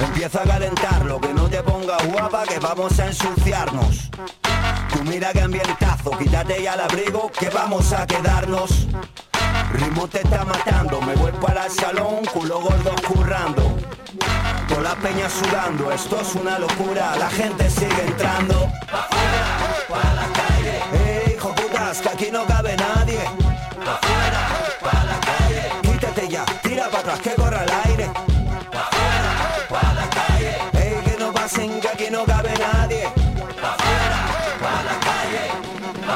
Empieza 0.00 0.42
a 0.42 0.44
calentar, 0.44 1.04
lo 1.04 1.20
que 1.20 1.32
no 1.32 1.48
te 1.48 1.62
ponga 1.62 1.96
guapa 2.04 2.44
que 2.44 2.58
vamos 2.58 2.98
a 2.98 3.06
ensuciarnos. 3.06 4.10
Tú 4.92 5.04
mira 5.04 5.32
que 5.32 5.40
ambientazo, 5.40 6.10
quítate 6.18 6.62
ya 6.62 6.74
el 6.74 6.80
abrigo 6.80 7.30
que 7.30 7.48
vamos 7.48 7.92
a 7.92 8.06
quedarnos. 8.06 8.86
Ritmo 9.72 10.06
te 10.08 10.18
está 10.18 10.44
matando, 10.44 11.00
me 11.00 11.14
voy 11.14 11.32
para 11.32 11.66
el 11.66 11.72
salón, 11.72 12.24
culo 12.32 12.60
gordo 12.60 12.94
currando. 13.06 13.76
Con 14.68 14.82
la 14.82 14.94
peña 14.96 15.28
sudando, 15.28 15.90
esto 15.92 16.20
es 16.20 16.34
una 16.34 16.58
locura, 16.58 17.16
la 17.16 17.30
gente 17.30 17.70
sigue 17.70 18.02
entrando. 18.06 18.70
Pa' 18.90 20.14
la 20.14 20.26
calle. 20.32 20.80
¡Eh, 20.94 21.34
hijo 21.36 21.54
putas, 21.54 22.00
que 22.00 22.08
aquí 22.08 22.30
no 22.30 22.44
cabe 22.46 22.76
nadie! 22.76 23.20
¡Afuera, 23.20 24.48
pa' 24.80 25.04
la 25.04 25.20
calle! 25.20 25.70
Quítate 25.82 26.28
ya, 26.28 26.44
tira 26.62 26.88
para 26.88 27.00
atrás, 27.00 27.20
que 27.20 27.34
corra 27.34 27.64
el 27.64 27.70
aire. 27.70 27.91
No 32.12 32.24
cabe 32.26 32.52
nadie! 32.58 33.06
¡Afuera, 33.06 34.20
pa' 34.60 34.82
la 34.88 34.96
calle! 35.08 35.44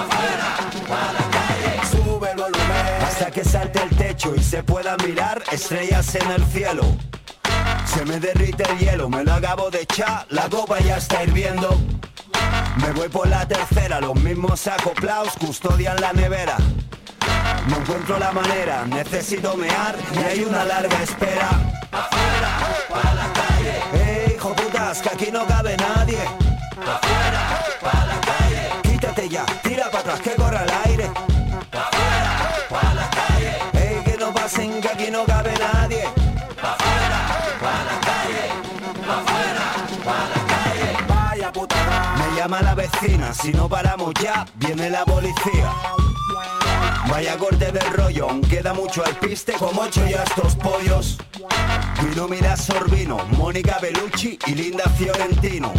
¡Afuera, 0.01 0.49
pa' 0.87 1.13
la 1.15 1.25
calle! 1.37 1.73
Sube 1.91 2.31
el 2.31 2.37
volumen. 2.37 3.03
Hasta 3.03 3.31
que 3.31 3.43
salte 3.43 3.83
el 3.83 3.91
techo 3.97 4.35
y 4.37 4.43
se 4.43 4.63
pueda 4.63 4.97
mirar 4.99 5.43
estrellas 5.51 6.15
en 6.15 6.31
el 6.31 6.45
cielo. 6.47 6.83
Se 7.87 8.05
me 8.05 8.21
derrite 8.21 8.65
el 8.71 8.79
hielo, 8.79 9.09
me 9.09 9.25
lo 9.25 9.33
acabo 9.33 9.71
de 9.71 9.83
echar, 9.83 10.27
la 10.29 10.51
copa 10.51 10.79
ya 10.81 10.99
está 10.99 11.23
hirviendo. 11.25 11.81
Me 12.83 12.93
voy 12.93 13.09
por 13.09 13.27
la 13.27 13.49
tercera, 13.49 13.99
los 13.99 14.17
mismos 14.17 14.67
acoplados 14.67 15.33
custodian 15.39 15.99
la 15.99 16.13
nevera. 16.13 16.59
No 17.69 17.77
encuentro 17.79 18.19
la 18.19 18.33
manera, 18.33 18.85
necesito 18.87 19.57
mear 19.57 19.97
y 20.15 20.19
hay 20.19 20.45
una 20.45 20.63
larga 20.65 21.03
espera. 21.03 21.49
Afuera, 21.91 22.66
que 25.01 25.09
aquí 25.09 25.31
no 25.31 25.47
cabe 25.47 25.77
nadie! 25.77 26.23
Afuera, 26.23 27.65
pa' 27.81 28.05
la 28.07 28.21
calle. 28.21 28.69
Quítate 28.83 29.29
ya, 29.29 29.45
tira 29.63 29.91
para 29.91 30.01
atrás, 30.01 30.21
que 30.21 30.31
corra 30.35 30.63
el 30.63 30.71
aire. 30.91 31.11
Afuera, 31.73 32.33
pa' 32.71 32.95
la 32.95 33.11
calle. 33.11 33.57
¡Eh, 33.75 34.03
que 34.05 34.17
no 34.17 34.33
pasen, 34.33 34.81
que 34.81 34.89
aquí 34.89 35.11
no 35.11 35.25
cabe 35.25 35.53
nadie! 35.59 36.05
Afuera, 36.05 37.21
pa' 37.61 37.85
la 37.89 37.97
calle. 38.09 38.45
Afuera, 39.17 39.67
pa' 40.05 40.29
la 40.35 40.41
calle. 40.55 40.89
Vaya 41.09 41.53
puta. 41.53 41.77
Me 42.19 42.37
llama 42.37 42.63
la 42.63 42.75
vecina, 42.75 43.35
si 43.35 43.53
no 43.53 43.69
paramos 43.69 44.15
ya, 44.15 44.47
viene 44.57 44.91
la 44.91 45.05
policía. 45.05 45.73
Vaya 47.09 47.37
corte 47.39 47.71
del 47.71 47.93
rollo, 47.93 48.29
queda 48.49 48.75
mucho 48.75 49.05
al 49.05 49.17
piste 49.17 49.53
como 49.55 49.83
ocho 49.83 50.05
ya 50.07 50.25
estos 50.25 50.57
pollos. 50.57 51.19
Vino 52.03 52.29
Mira 52.29 52.57
Sorbino, 52.57 53.19
Mónica 53.39 53.79
Bellucci 53.81 54.39
y 54.47 54.55
Linda 54.55 54.85
Fiorentino. 54.97 55.73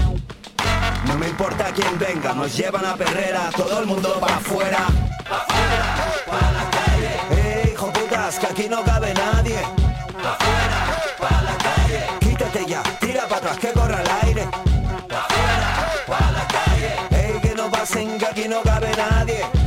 No 1.06 1.18
me 1.18 1.28
importa 1.28 1.72
quién 1.76 2.00
venga, 2.00 2.34
nos 2.34 2.56
llevan 2.56 2.86
a 2.86 2.96
perrera, 2.96 3.50
todo 3.56 3.80
el 3.80 3.86
mundo 3.86 4.18
para 4.20 4.38
afuera. 4.38 4.88
Afuera, 5.30 6.24
pa' 6.26 6.52
la 6.52 6.70
calle. 6.70 7.20
¡Eh, 7.32 7.72
hijo 7.74 7.92
putas, 7.92 8.40
que 8.40 8.48
aquí 8.48 8.70
no 8.70 8.84
cabe 8.84 9.14
nadie! 9.14 9.60
Afuera, 9.60 11.04
pa' 11.20 11.42
la 11.44 11.58
calle. 11.58 12.04
Quítate 12.20 12.66
ya, 12.66 12.84
tira 13.00 13.24
para 13.24 13.38
atrás, 13.38 13.58
que 13.60 13.72
corra 13.74 14.02
el 14.02 14.28
aire. 14.28 14.44
Afuera, 14.44 16.04
pa' 16.08 16.32
la 16.32 16.48
calle. 16.48 16.94
¡Eh, 17.12 17.40
que 17.42 17.54
no 17.54 17.70
pasen, 17.70 18.18
que 18.18 18.26
aquí 18.26 18.48
no 18.48 18.62
cabe 18.64 18.92
nadie! 18.96 19.67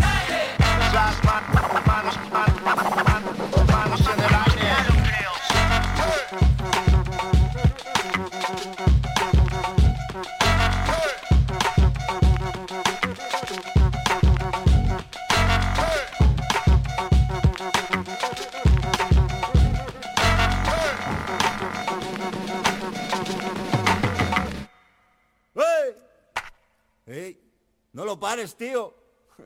Tío. 28.49 28.91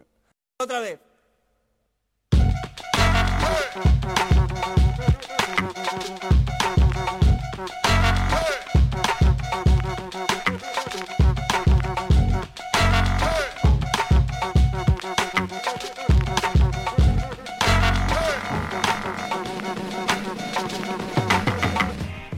Otra 0.57 0.79
vez. 0.79 0.99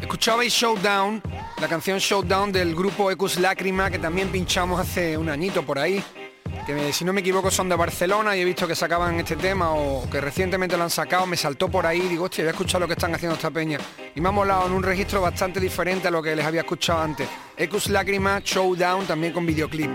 Escuchabais 0.01 0.51
Showdown, 0.51 1.21
la 1.61 1.67
canción 1.67 1.99
Showdown 1.99 2.51
del 2.51 2.73
grupo 2.73 3.11
Ecus 3.11 3.37
Lágrima 3.39 3.91
que 3.91 3.99
también 3.99 4.31
pinchamos 4.31 4.79
hace 4.79 5.17
un 5.17 5.29
añito 5.29 5.63
por 5.63 5.77
ahí. 5.77 6.03
Que 6.67 6.91
si 6.91 7.05
no 7.05 7.13
me 7.13 7.21
equivoco 7.21 7.49
son 7.49 7.69
de 7.69 7.77
Barcelona 7.77 8.35
y 8.35 8.41
he 8.41 8.43
visto 8.43 8.67
que 8.67 8.75
sacaban 8.75 9.17
este 9.21 9.37
tema 9.37 9.71
o 9.71 10.09
que 10.09 10.19
recientemente 10.19 10.75
lo 10.75 10.83
han 10.83 10.89
sacado, 10.89 11.25
me 11.25 11.37
saltó 11.37 11.69
por 11.69 11.85
ahí 11.85 12.01
y 12.01 12.09
digo, 12.09 12.25
hostia, 12.25 12.43
voy 12.43 12.49
a 12.49 12.51
escuchar 12.51 12.81
lo 12.81 12.87
que 12.87 12.93
están 12.93 13.15
haciendo 13.15 13.35
esta 13.35 13.49
peña. 13.49 13.77
Y 14.13 14.19
me 14.19 14.27
ha 14.27 14.31
molado 14.33 14.67
en 14.67 14.73
un 14.73 14.83
registro 14.83 15.21
bastante 15.21 15.61
diferente 15.61 16.09
a 16.09 16.11
lo 16.11 16.21
que 16.21 16.35
les 16.35 16.45
había 16.45 16.59
escuchado 16.59 16.99
antes. 16.99 17.29
Ecus 17.55 17.87
Lágrima, 17.87 18.41
Showdown, 18.43 19.07
también 19.07 19.31
con 19.31 19.45
videoclip. 19.45 19.89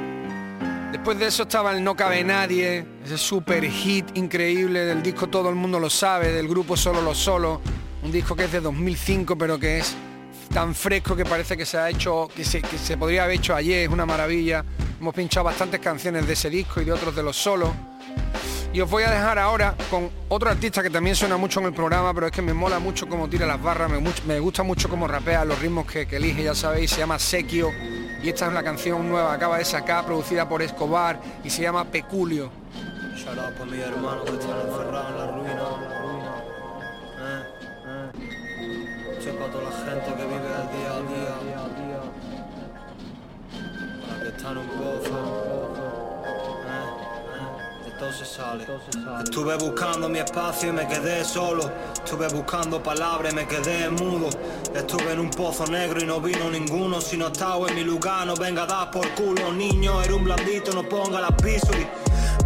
Después 0.92 1.18
de 1.18 1.26
eso 1.26 1.42
estaba 1.42 1.76
el 1.76 1.84
No 1.84 1.94
Cabe 1.94 2.24
Nadie, 2.24 2.86
ese 3.04 3.18
super 3.18 3.62
hit 3.68 4.06
increíble 4.16 4.86
del 4.86 5.02
disco 5.02 5.26
Todo 5.26 5.50
el 5.50 5.56
Mundo 5.56 5.78
Lo 5.78 5.90
Sabe, 5.90 6.32
del 6.32 6.48
grupo 6.48 6.74
Solo 6.78 7.02
Lo 7.02 7.14
Solo, 7.14 7.60
un 8.02 8.10
disco 8.10 8.34
que 8.34 8.44
es 8.44 8.52
de 8.52 8.60
2005 8.60 9.36
pero 9.36 9.58
que 9.58 9.76
es 9.76 9.94
tan 10.54 10.74
fresco 10.74 11.14
que 11.14 11.26
parece 11.26 11.54
que 11.54 11.66
se 11.66 11.76
ha 11.76 11.90
hecho, 11.90 12.28
que 12.34 12.44
se 12.44 12.96
podría 12.96 13.24
haber 13.24 13.36
hecho 13.36 13.54
ayer, 13.54 13.82
es 13.82 13.88
una 13.90 14.06
maravilla. 14.06 14.64
Hemos 15.02 15.16
pinchado 15.16 15.42
bastantes 15.42 15.80
canciones 15.80 16.28
de 16.28 16.34
ese 16.34 16.48
disco 16.48 16.80
y 16.80 16.84
de 16.84 16.92
otros 16.92 17.16
de 17.16 17.24
los 17.24 17.36
solos. 17.36 17.70
Y 18.72 18.80
os 18.80 18.88
voy 18.88 19.02
a 19.02 19.10
dejar 19.10 19.36
ahora 19.36 19.74
con 19.90 20.08
otro 20.28 20.48
artista 20.48 20.80
que 20.80 20.90
también 20.90 21.16
suena 21.16 21.36
mucho 21.36 21.58
en 21.58 21.66
el 21.66 21.72
programa, 21.72 22.14
pero 22.14 22.28
es 22.28 22.32
que 22.32 22.40
me 22.40 22.54
mola 22.54 22.78
mucho 22.78 23.08
cómo 23.08 23.28
tira 23.28 23.44
las 23.44 23.60
barras, 23.60 23.90
me, 24.24 24.38
gusta 24.38 24.62
mucho 24.62 24.88
cómo 24.88 25.08
rapea, 25.08 25.44
los 25.44 25.58
ritmos 25.58 25.86
que, 25.86 26.02
elige, 26.02 26.44
ya 26.44 26.54
sabéis, 26.54 26.92
se 26.92 26.98
llama 26.98 27.18
Sequio. 27.18 27.70
Y 28.22 28.28
esta 28.28 28.46
es 28.46 28.52
la 28.52 28.62
canción 28.62 29.08
nueva, 29.08 29.32
acaba 29.32 29.58
de 29.58 29.64
sacar, 29.64 30.06
producida 30.06 30.48
por 30.48 30.62
Escobar, 30.62 31.20
y 31.42 31.50
se 31.50 31.62
llama 31.62 31.84
Peculio. 31.84 32.52
Un 44.40 44.68
pozo. 44.78 45.52
Se 48.10 48.24
sale. 48.24 48.66
Estuve 49.22 49.56
buscando 49.58 50.08
mi 50.08 50.18
espacio 50.18 50.70
y 50.70 50.72
me 50.72 50.88
quedé 50.88 51.24
solo. 51.24 51.70
Estuve 51.94 52.26
buscando 52.28 52.82
palabras 52.82 53.32
y 53.32 53.36
me 53.36 53.46
quedé 53.46 53.88
mudo. 53.90 54.28
Estuve 54.74 55.12
en 55.12 55.20
un 55.20 55.30
pozo 55.30 55.64
negro 55.68 56.00
y 56.02 56.04
no 56.04 56.20
vino 56.20 56.50
ninguno. 56.50 57.00
Si 57.00 57.16
no 57.16 57.28
estaba 57.28 57.68
en 57.68 57.76
mi 57.76 57.84
lugar, 57.84 58.26
no 58.26 58.34
venga 58.34 58.64
a 58.64 58.66
dar 58.66 58.90
por 58.90 59.08
culo. 59.10 59.52
Niño, 59.52 60.02
era 60.02 60.16
un 60.16 60.24
blandito, 60.24 60.72
no 60.72 60.82
ponga 60.88 61.20
la 61.20 61.28
pisuri. 61.28 61.86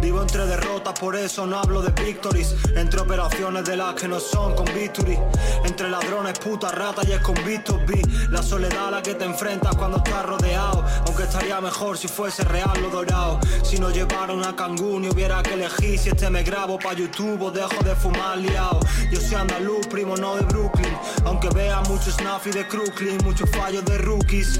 Vivo 0.01 0.21
entre 0.21 0.45
derrotas, 0.45 0.99
por 0.99 1.15
eso 1.15 1.45
no 1.45 1.57
hablo 1.59 1.81
de 1.81 1.91
victories. 2.03 2.55
Entre 2.75 2.99
operaciones 2.99 3.65
de 3.65 3.77
las 3.77 3.95
que 3.95 4.07
no 4.07 4.19
son 4.19 4.55
con 4.55 4.65
victory. 4.73 5.17
Entre 5.65 5.89
ladrones, 5.89 6.37
putas, 6.39 6.73
ratas 6.73 7.07
y 7.07 7.13
esconvictos 7.13 7.77
vi 7.85 8.01
la 8.29 8.43
soledad 8.43 8.87
a 8.87 8.91
la 8.91 9.01
que 9.01 9.15
te 9.15 9.25
enfrentas 9.25 9.75
cuando 9.75 9.97
estás 9.97 10.25
rodeado. 10.25 10.85
Aunque 11.05 11.23
estaría 11.23 11.59
mejor 11.61 11.97
si 11.97 12.07
fuese 12.07 12.43
real 12.43 12.79
lo 12.81 12.89
dorado. 12.89 13.39
Si 13.63 13.79
no 13.79 13.89
llevara 13.89 14.33
una 14.33 14.55
cangún 14.55 15.05
y 15.05 15.09
hubiera 15.09 15.41
que 15.41 15.53
elegir 15.53 15.99
si 15.99 16.09
este 16.09 16.29
me 16.29 16.43
grabo 16.43 16.77
pa' 16.77 16.93
YouTube 16.93 17.41
o 17.41 17.51
dejo 17.51 17.83
de 17.83 17.95
fumar 17.95 18.37
liado. 18.37 18.79
Yo 19.11 19.19
soy 19.19 19.35
andaluz, 19.35 19.87
primo, 19.87 20.15
no 20.15 20.35
de 20.35 20.43
Brooklyn. 20.43 20.97
Aunque 21.25 21.49
vea 21.49 21.81
mucho 21.81 22.11
snaffy 22.11 22.51
de 22.51 22.67
Crooklyn, 22.67 23.17
muchos 23.23 23.49
fallos 23.49 23.83
de 23.85 23.97
rookies. 23.97 24.59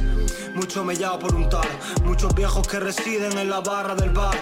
Mucho 0.55 0.83
mellado 0.83 1.19
por 1.19 1.35
un 1.35 1.47
tal, 1.49 1.67
muchos 2.03 2.33
viejos 2.33 2.67
que 2.67 2.79
residen 2.79 3.38
en 3.38 3.49
la 3.49 3.59
barra 3.59 3.93
del 3.93 4.09
bar. 4.09 4.35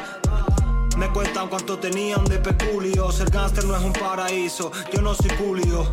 Me 0.98 1.10
cuentan 1.10 1.50
cuánto 1.50 1.78
tenían 1.78 2.24
de 2.26 2.40
peculio. 2.40 3.12
Ser 3.12 3.30
gánster 3.30 3.66
no 3.66 3.76
es 3.76 3.84
un 3.84 3.94
paraíso, 3.94 4.72
yo 4.94 5.02
no 5.02 5.14
soy 5.14 5.30
culio. 5.32 5.88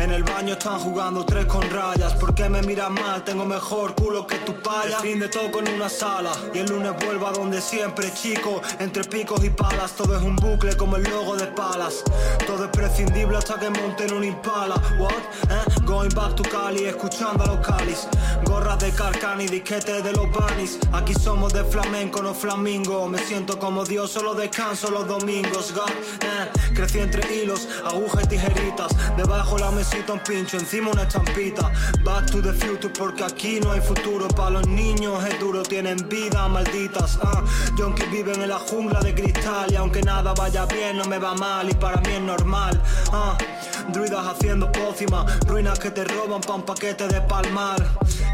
En 0.00 0.10
el 0.10 0.24
baño 0.24 0.54
están 0.54 0.78
jugando 0.80 1.24
tres 1.24 1.46
con 1.46 1.62
rayas. 1.70 2.14
¿Por 2.14 2.34
qué 2.34 2.48
me 2.48 2.62
miras 2.62 2.90
mal? 2.90 3.24
Tengo 3.24 3.44
mejor 3.44 3.94
culo 3.94 4.26
que 4.26 4.36
tu 4.38 4.54
paya. 4.62 4.96
El 4.96 5.02
fin 5.02 5.20
de 5.20 5.28
toco 5.28 5.60
en 5.60 5.74
una 5.74 5.88
sala. 5.88 6.32
Y 6.52 6.58
el 6.58 6.66
lunes 6.66 6.92
vuelvo 7.04 7.28
a 7.28 7.32
donde 7.32 7.60
siempre, 7.60 8.12
chico. 8.14 8.60
Entre 8.80 9.04
picos 9.04 9.44
y 9.44 9.50
palas, 9.50 9.92
todo 9.92 10.16
es 10.16 10.22
un 10.22 10.36
bucle 10.36 10.76
como 10.76 10.96
el 10.96 11.04
logo 11.04 11.36
de 11.36 11.46
palas. 11.46 12.02
Todo 12.46 12.64
es 12.64 12.70
prescindible 12.70 13.36
hasta 13.38 13.58
que 13.58 13.70
monten 13.70 14.12
un 14.12 14.24
impala. 14.24 14.76
What? 14.98 15.12
Eh? 15.50 15.82
Going 15.84 16.10
back 16.14 16.34
to 16.34 16.42
Cali, 16.42 16.84
escuchando 16.84 17.44
a 17.44 17.46
los 17.46 17.66
calis. 17.66 18.08
Gorras 18.44 18.78
de 18.78 18.90
carcani, 18.90 19.46
disquetes 19.46 20.02
de 20.02 20.12
los 20.12 20.30
banis. 20.32 20.78
Aquí 20.92 21.14
somos 21.14 21.52
de 21.52 21.64
flamenco, 21.64 22.22
no 22.22 22.34
flamingo. 22.34 23.08
Me 23.08 23.18
siento 23.18 23.58
como 23.58 23.84
Dios, 23.84 24.10
solo 24.10 24.34
de 24.34 24.47
descanso 24.48 24.90
los 24.90 25.06
domingos, 25.06 25.72
God, 25.74 25.90
eh. 25.90 26.74
Crecí 26.74 27.00
entre 27.00 27.22
hilos, 27.34 27.68
agujas 27.84 28.24
y 28.24 28.28
tijeritas. 28.28 28.88
Debajo 29.16 29.58
la 29.58 29.70
mesita 29.70 30.12
un 30.12 30.20
pincho, 30.20 30.56
encima 30.56 30.90
una 30.90 31.02
estampita. 31.02 31.70
Back 32.02 32.30
to 32.30 32.40
the 32.40 32.52
future, 32.52 32.92
porque 32.98 33.24
aquí 33.24 33.60
no 33.60 33.72
hay 33.72 33.80
futuro. 33.80 34.28
Para 34.28 34.50
los 34.50 34.66
niños 34.68 35.22
es 35.24 35.38
duro, 35.38 35.62
tienen 35.62 35.96
vida, 36.08 36.48
malditas. 36.48 37.16
Uh. 37.16 37.76
Junkies 37.76 38.10
viven 38.10 38.42
en 38.42 38.48
la 38.48 38.58
jungla 38.58 39.00
de 39.00 39.14
cristal. 39.14 39.70
Y 39.72 39.76
aunque 39.76 40.02
nada 40.02 40.32
vaya 40.34 40.66
bien, 40.66 40.96
no 40.96 41.04
me 41.04 41.18
va 41.18 41.34
mal. 41.34 41.68
Y 41.68 41.74
para 41.74 42.00
mí 42.00 42.12
es 42.14 42.22
normal. 42.22 42.80
Uh. 43.12 43.92
Druidas 43.92 44.26
haciendo 44.26 44.70
pócimas, 44.70 45.40
ruinas 45.46 45.78
que 45.78 45.90
te 45.90 46.04
roban 46.04 46.40
pa' 46.40 46.54
un 46.54 46.62
paquete 46.62 47.08
de 47.08 47.20
palmar. 47.22 47.76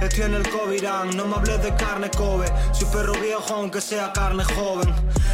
Estoy 0.02 0.24
en 0.24 0.34
el 0.34 0.48
Covirán, 0.50 1.16
no 1.16 1.26
me 1.26 1.36
hables 1.36 1.62
de 1.62 1.74
carne 1.76 2.10
Kobe. 2.10 2.46
Soy 2.72 2.88
perro 2.88 3.12
viejo, 3.14 3.54
aunque 3.54 3.80
sea 3.80 4.12
carne 4.12 4.44
joven. 4.44 4.92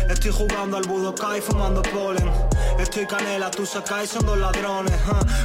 Estoy 0.09 0.33
jugando 0.33 0.70
al 0.77 0.85
Budokai 0.85 1.41
fumando 1.41 1.83
polen. 1.83 2.31
Estoy 2.79 3.07
canela, 3.07 3.51
tú 3.51 3.67
sacáis, 3.67 4.11
son 4.11 4.27
dos 4.27 4.39
ladrones. 4.39 4.95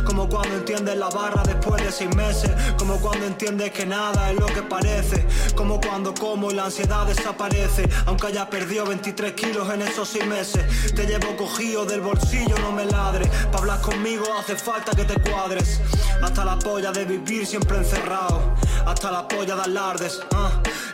Como 0.06 0.30
cuando 0.30 0.56
entiendes 0.56 0.98
la 0.98 1.10
barra 1.10 1.44
después 1.44 1.84
de 1.84 1.92
seis 1.92 2.16
meses. 2.16 2.52
Como 2.78 2.98
cuando 2.98 3.26
entiendes 3.26 3.72
que 3.72 3.86
nada 3.86 4.32
es 4.32 4.40
lo 4.40 4.46
que 4.46 4.62
parece. 4.62 5.26
Como 5.56 5.82
cuando 5.82 6.14
como 6.14 6.52
y 6.52 6.56
la 6.56 6.66
ansiedad 6.66 7.06
desaparece. 7.06 7.90
Aunque 8.06 8.28
haya 8.28 8.50
perdido 8.50 8.86
23 8.86 9.34
kilos 9.34 9.70
en 9.74 9.82
esos 9.82 10.10
seis 10.10 10.26
meses. 10.26 10.94
Te 10.94 11.06
llevo 11.06 11.36
cogido 11.36 11.86
del 11.86 12.02
bolsillo, 12.02 12.58
no 12.60 12.72
me 12.72 12.86
ladre. 12.86 13.30
Pa' 13.52 13.58
hablar 13.60 13.82
conmigo 13.82 14.26
hace 14.40 14.56
falta 14.56 14.92
que 14.96 15.06
te 15.06 15.20
cuadres. 15.30 15.82
Hasta 16.22 16.46
la 16.46 16.58
polla 16.58 16.92
de 16.92 17.06
vivir 17.06 17.46
siempre 17.46 17.78
encerrado. 17.78 18.56
Hasta 18.86 19.12
la 19.12 19.28
polla 19.28 19.56
de 19.56 19.64
alardes. 19.64 20.22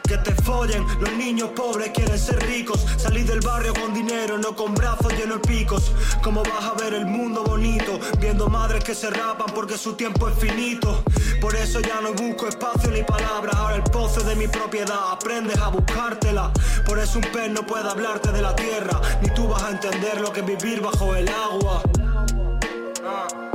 Que 0.08 0.18
te 0.18 0.34
follen, 0.44 0.86
los 1.00 1.14
niños 1.14 1.52
pobres 1.56 1.92
quieren 1.94 2.20
ser 2.20 2.40
ricos. 2.48 2.86
Salir 2.98 3.26
del 3.26 3.40
barrio 3.40 3.74
con 3.74 3.94
dinero, 3.94 4.21
no 4.30 4.56
con 4.56 4.76
brazos 4.76 5.12
llenos 5.14 5.42
de 5.42 5.48
picos. 5.48 5.92
¿Cómo 6.22 6.44
vas 6.44 6.64
a 6.64 6.74
ver 6.74 6.94
el 6.94 7.06
mundo 7.06 7.44
bonito? 7.44 8.00
Viendo 8.20 8.48
madres 8.50 8.84
que 8.84 8.94
se 8.94 9.10
rapan 9.10 9.48
porque 9.54 9.78
su 9.78 9.94
tiempo 9.94 10.30
es 10.30 10.38
finito. 10.38 11.04
Por 11.40 11.56
eso 11.56 11.80
ya 11.80 12.00
no 12.02 12.14
busco 12.14 12.48
espacio 12.48 12.92
ni 12.92 13.02
palabras. 13.02 13.56
Ahora 13.56 13.76
el 13.76 13.84
pozo 13.84 14.22
de 14.22 14.36
mi 14.36 14.48
propiedad, 14.48 15.12
aprendes 15.12 15.58
a 15.58 15.70
buscártela. 15.70 16.52
Por 16.86 17.00
eso 17.00 17.18
un 17.18 17.26
pez 17.32 17.52
no 17.52 17.66
puede 17.66 17.90
hablarte 17.90 18.32
de 18.32 18.42
la 18.42 18.56
tierra. 18.56 19.02
Ni 19.22 19.30
tú 19.34 19.48
vas 19.48 19.64
a 19.64 19.72
entender 19.72 20.22
lo 20.22 20.32
que 20.32 20.42
es 20.42 20.46
vivir 20.46 20.82
bajo 20.82 21.16
el 21.16 21.28
agua. 21.28 21.82
Ah, 23.04 23.51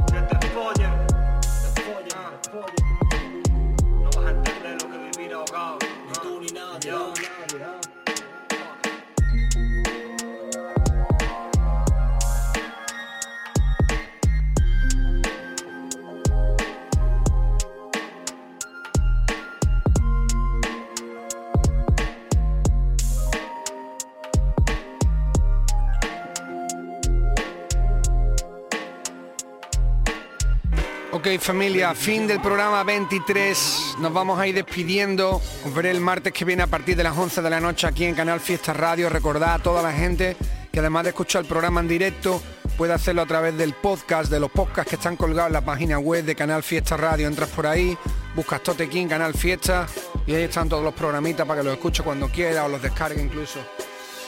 Familia, 31.26 31.92
fin 31.92 32.28
del 32.28 32.40
programa 32.40 32.84
23, 32.84 33.96
nos 33.98 34.12
vamos 34.12 34.38
a 34.38 34.46
ir 34.46 34.54
despidiendo, 34.54 35.42
os 35.64 35.74
veré 35.74 35.90
el 35.90 36.00
martes 36.00 36.32
que 36.32 36.44
viene 36.44 36.62
a 36.62 36.68
partir 36.68 36.96
de 36.96 37.02
las 37.02 37.18
11 37.18 37.42
de 37.42 37.50
la 37.50 37.58
noche 37.58 37.88
aquí 37.88 38.04
en 38.04 38.14
Canal 38.14 38.38
Fiesta 38.38 38.72
Radio, 38.72 39.08
recordad 39.08 39.54
a 39.54 39.58
toda 39.58 39.82
la 39.82 39.92
gente 39.92 40.36
que 40.72 40.78
además 40.78 41.02
de 41.02 41.10
escuchar 41.10 41.42
el 41.42 41.48
programa 41.48 41.80
en 41.80 41.88
directo, 41.88 42.40
puede 42.76 42.92
hacerlo 42.92 43.22
a 43.22 43.26
través 43.26 43.58
del 43.58 43.74
podcast, 43.74 44.30
de 44.30 44.38
los 44.38 44.52
podcasts 44.52 44.88
que 44.88 44.94
están 44.94 45.16
colgados 45.16 45.48
en 45.48 45.54
la 45.54 45.64
página 45.64 45.98
web 45.98 46.24
de 46.24 46.36
Canal 46.36 46.62
Fiesta 46.62 46.96
Radio, 46.96 47.26
entras 47.26 47.48
por 47.48 47.66
ahí, 47.66 47.98
buscas 48.36 48.62
Totequín, 48.62 49.08
Canal 49.08 49.34
Fiesta 49.34 49.88
y 50.28 50.34
ahí 50.34 50.44
están 50.44 50.68
todos 50.68 50.84
los 50.84 50.94
programitas 50.94 51.44
para 51.44 51.60
que 51.60 51.64
los 51.64 51.74
escuche 51.74 52.04
cuando 52.04 52.28
quiera 52.28 52.66
o 52.66 52.68
los 52.68 52.80
descargue 52.80 53.20
incluso. 53.20 53.58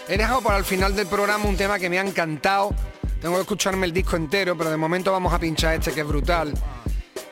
He 0.08 0.18
dejado 0.18 0.40
para 0.40 0.58
el 0.58 0.64
final 0.64 0.96
del 0.96 1.06
programa 1.06 1.44
un 1.44 1.56
tema 1.56 1.78
que 1.78 1.88
me 1.88 2.00
ha 2.00 2.02
encantado, 2.02 2.74
tengo 3.20 3.36
que 3.36 3.42
escucharme 3.42 3.86
el 3.86 3.92
disco 3.92 4.16
entero, 4.16 4.56
pero 4.58 4.70
de 4.70 4.76
momento 4.76 5.12
vamos 5.12 5.32
a 5.32 5.38
pinchar 5.38 5.74
este 5.74 5.92
que 5.92 6.00
es 6.00 6.06
brutal. 6.06 6.52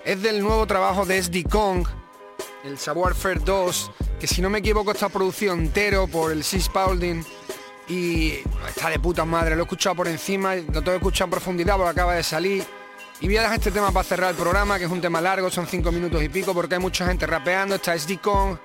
Es 0.07 0.23
del 0.23 0.41
nuevo 0.41 0.69
trabajo 0.69 1.05
de 1.05 1.21
SD 1.21 1.49
Kong, 1.51 1.85
el 2.63 2.79
Savoir 2.79 3.13
Faire 3.13 3.43
2, 3.43 3.91
que 4.21 4.29
si 4.29 4.41
no 4.41 4.49
me 4.49 4.59
equivoco 4.59 4.93
está 4.93 5.09
producido 5.09 5.53
entero 5.53 6.07
por 6.07 6.31
el 6.31 6.45
Sis 6.45 6.69
Paulding 6.69 7.25
y 7.89 8.35
está 8.69 8.89
de 8.89 9.01
puta 9.01 9.25
madre, 9.25 9.57
lo 9.57 9.63
he 9.63 9.65
escuchado 9.65 9.97
por 9.97 10.07
encima, 10.07 10.55
lo 10.55 10.63
tengo 10.75 10.85
que 10.85 10.97
escuchar 10.99 11.27
en 11.27 11.31
profundidad 11.33 11.75
porque 11.75 11.91
acaba 11.91 12.15
de 12.15 12.23
salir. 12.23 12.65
Y 13.21 13.27
voy 13.27 13.39
a 13.39 13.41
dejar 13.41 13.59
este 13.59 13.73
tema 13.73 13.91
para 13.91 14.05
cerrar 14.05 14.31
el 14.31 14.37
programa, 14.37 14.79
que 14.79 14.85
es 14.85 14.91
un 14.93 15.01
tema 15.01 15.21
largo, 15.21 15.51
son 15.51 15.67
cinco 15.67 15.91
minutos 15.91 16.23
y 16.23 16.29
pico, 16.29 16.55
porque 16.55 16.77
hay 16.77 16.81
mucha 16.81 17.05
gente 17.05 17.27
rapeando. 17.27 17.75
Está 17.75 17.99
SD 17.99 18.19
Kong, 18.19 18.59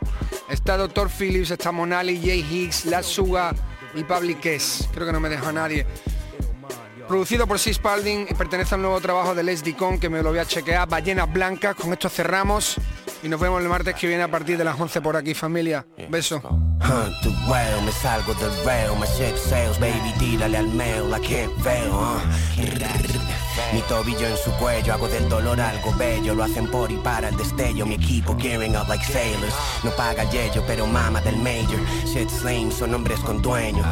está 0.48 0.78
Dr. 0.78 1.10
Phillips, 1.10 1.50
está 1.50 1.72
Monali, 1.72 2.22
Jay 2.24 2.42
Higgs, 2.42 2.86
La 2.86 3.02
Suga 3.02 3.56
y 3.96 4.04
Public. 4.04 4.42
Creo 4.94 5.08
que 5.08 5.12
no 5.12 5.20
me 5.20 5.30
deja 5.30 5.50
a 5.50 5.54
nadie. 5.54 5.88
Producido 7.12 7.46
por 7.46 7.60
Sis 7.60 7.76
Spalding 7.76 8.28
y 8.30 8.34
pertenece 8.36 8.74
al 8.76 8.84
nuevo 8.84 9.02
trabajo 9.02 9.36
de 9.36 9.44
Les 9.44 9.62
Dicon 9.62 10.00
que 10.00 10.08
me 10.08 10.24
lo 10.24 10.30
voy 10.30 10.40
a 10.40 10.46
chequear. 10.46 10.88
Ballenas 10.88 11.30
Blancas, 11.30 11.76
con 11.76 11.92
esto 11.92 12.08
cerramos 12.08 12.78
y 13.24 13.30
nos 13.30 13.40
vemos 13.40 13.62
el 13.62 13.70
martes 13.70 13.96
que 13.96 14.08
viene 14.08 14.24
a 14.24 14.32
partir 14.32 14.58
de 14.58 14.64
las 14.64 14.80
11 14.80 15.02
por 15.02 15.16
aquí, 15.16 15.34
familia. 15.34 15.86
Beso. 16.10 16.42
Mi 23.74 23.82
tobillo 23.84 24.28
en 24.28 24.36
su 24.38 24.52
cuello, 24.54 24.94
hago 24.94 25.08
del 25.08 25.30
dolor 25.30 25.62
algo 25.62 25.94
bello. 25.96 26.36
Lo 26.36 26.44
hacen 26.44 26.68
por 26.68 26.92
y 26.92 26.98
para 26.98 27.30
el 27.30 27.38
destello. 27.38 27.86
Mi 27.86 27.96
equipo 27.96 28.36
gearing 28.38 28.76
up 28.76 28.88
like 28.90 29.06
sailors. 29.06 29.54
No 29.84 29.92
paga 29.92 30.24
el 30.24 30.30
yello, 30.30 30.64
pero 30.68 30.86
mama 30.88 31.22
del 31.22 31.38
major. 31.38 31.80
Shit 32.06 32.30
lame, 32.44 32.72
son 32.72 32.94
hombres 32.94 33.20
con 33.22 33.42
dueño. 33.42 33.84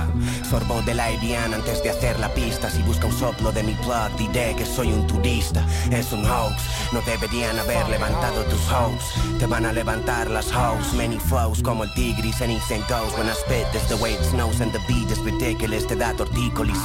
Sorbo 0.49 0.81
de 0.81 0.95
la 0.95 1.11
Ibiana 1.11 1.57
antes 1.57 1.81
de 1.83 1.91
hacer 1.91 2.19
la 2.19 2.33
pista. 2.33 2.69
Si 2.69 2.81
busca 2.83 3.07
un 3.07 3.17
soplo 3.17 3.51
de 3.51 3.63
mi 3.63 3.73
plug, 3.75 4.09
diré 4.17 4.55
que 4.55 4.65
soy 4.65 4.91
un 4.91 5.07
turista. 5.07 5.65
Es 5.91 6.11
un 6.11 6.25
hoax, 6.25 6.61
no 6.91 7.01
deberían 7.01 7.57
haber 7.59 7.87
levantado 7.87 8.43
tus 8.45 8.61
hoes. 8.71 9.18
Te 9.39 9.45
van 9.45 9.65
a 9.65 9.71
levantar 9.71 10.29
las 10.29 10.51
hoes. 10.51 10.93
Many 10.93 11.17
flows 11.17 11.61
como 11.61 11.83
el 11.83 11.93
tigris, 11.93 12.41
anything 12.41 12.81
goes. 12.89 13.13
When 13.17 13.27
I 13.27 13.33
spit, 13.33 13.71
this 13.71 13.87
the 13.87 13.95
way 13.95 14.13
it 14.13 14.23
snows 14.23 14.59
and 14.61 14.71
the 14.71 14.79
beat 14.87 15.09
is 15.11 15.19
ridiculous. 15.19 15.87
Te 15.87 15.95
da 15.95 16.13
tortícolis. 16.13 16.77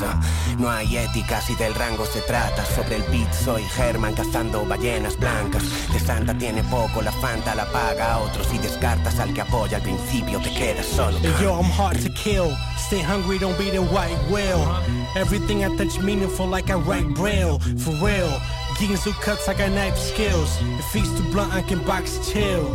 No 0.58 0.70
hay 0.70 0.96
ética 0.96 1.40
si 1.40 1.54
del 1.56 1.74
rango 1.74 2.06
se 2.06 2.20
trata. 2.22 2.64
Sobre 2.64 2.96
el 2.96 3.02
beat 3.10 3.32
soy 3.32 3.62
Herman 3.76 4.14
cazando 4.14 4.64
ballenas 4.64 5.18
blancas. 5.18 5.62
De 5.92 5.98
Santa 5.98 6.36
tiene 6.38 6.62
poco, 6.64 7.02
la 7.02 7.12
Fanta 7.12 7.54
la 7.54 7.66
paga 7.72 8.14
a 8.14 8.18
otros. 8.18 8.46
Y 8.52 8.58
descartas 8.58 9.18
al 9.18 9.32
que 9.34 9.40
apoya 9.40 9.78
al 9.78 9.82
principio, 9.82 10.40
te 10.40 10.52
quedas 10.54 10.86
solo. 10.86 11.18
Yo, 11.40 11.60
I'm 11.60 11.70
hard 11.70 12.00
to 12.02 12.10
kill. 12.12 12.56
Stay 12.76 13.02
hungry, 13.02 13.38
don't 13.38 13.58
be 13.58 13.70
the 13.70 13.80
white 13.80 14.18
whale. 14.30 14.64
Everything 15.16 15.64
I 15.64 15.74
touch 15.76 15.98
meaningful 16.00 16.46
like 16.46 16.70
I 16.70 16.74
write 16.74 17.08
braille. 17.14 17.58
For 17.78 17.92
real. 18.02 18.40
Ginsu 18.76 19.12
cuts, 19.22 19.48
I 19.48 19.54
got 19.54 19.70
knife 19.70 19.96
skills. 19.96 20.58
If 20.62 20.92
he's 20.92 21.10
too 21.16 21.22
blunt, 21.30 21.52
I 21.54 21.62
can 21.62 21.82
box 21.84 22.30
chill. 22.30 22.66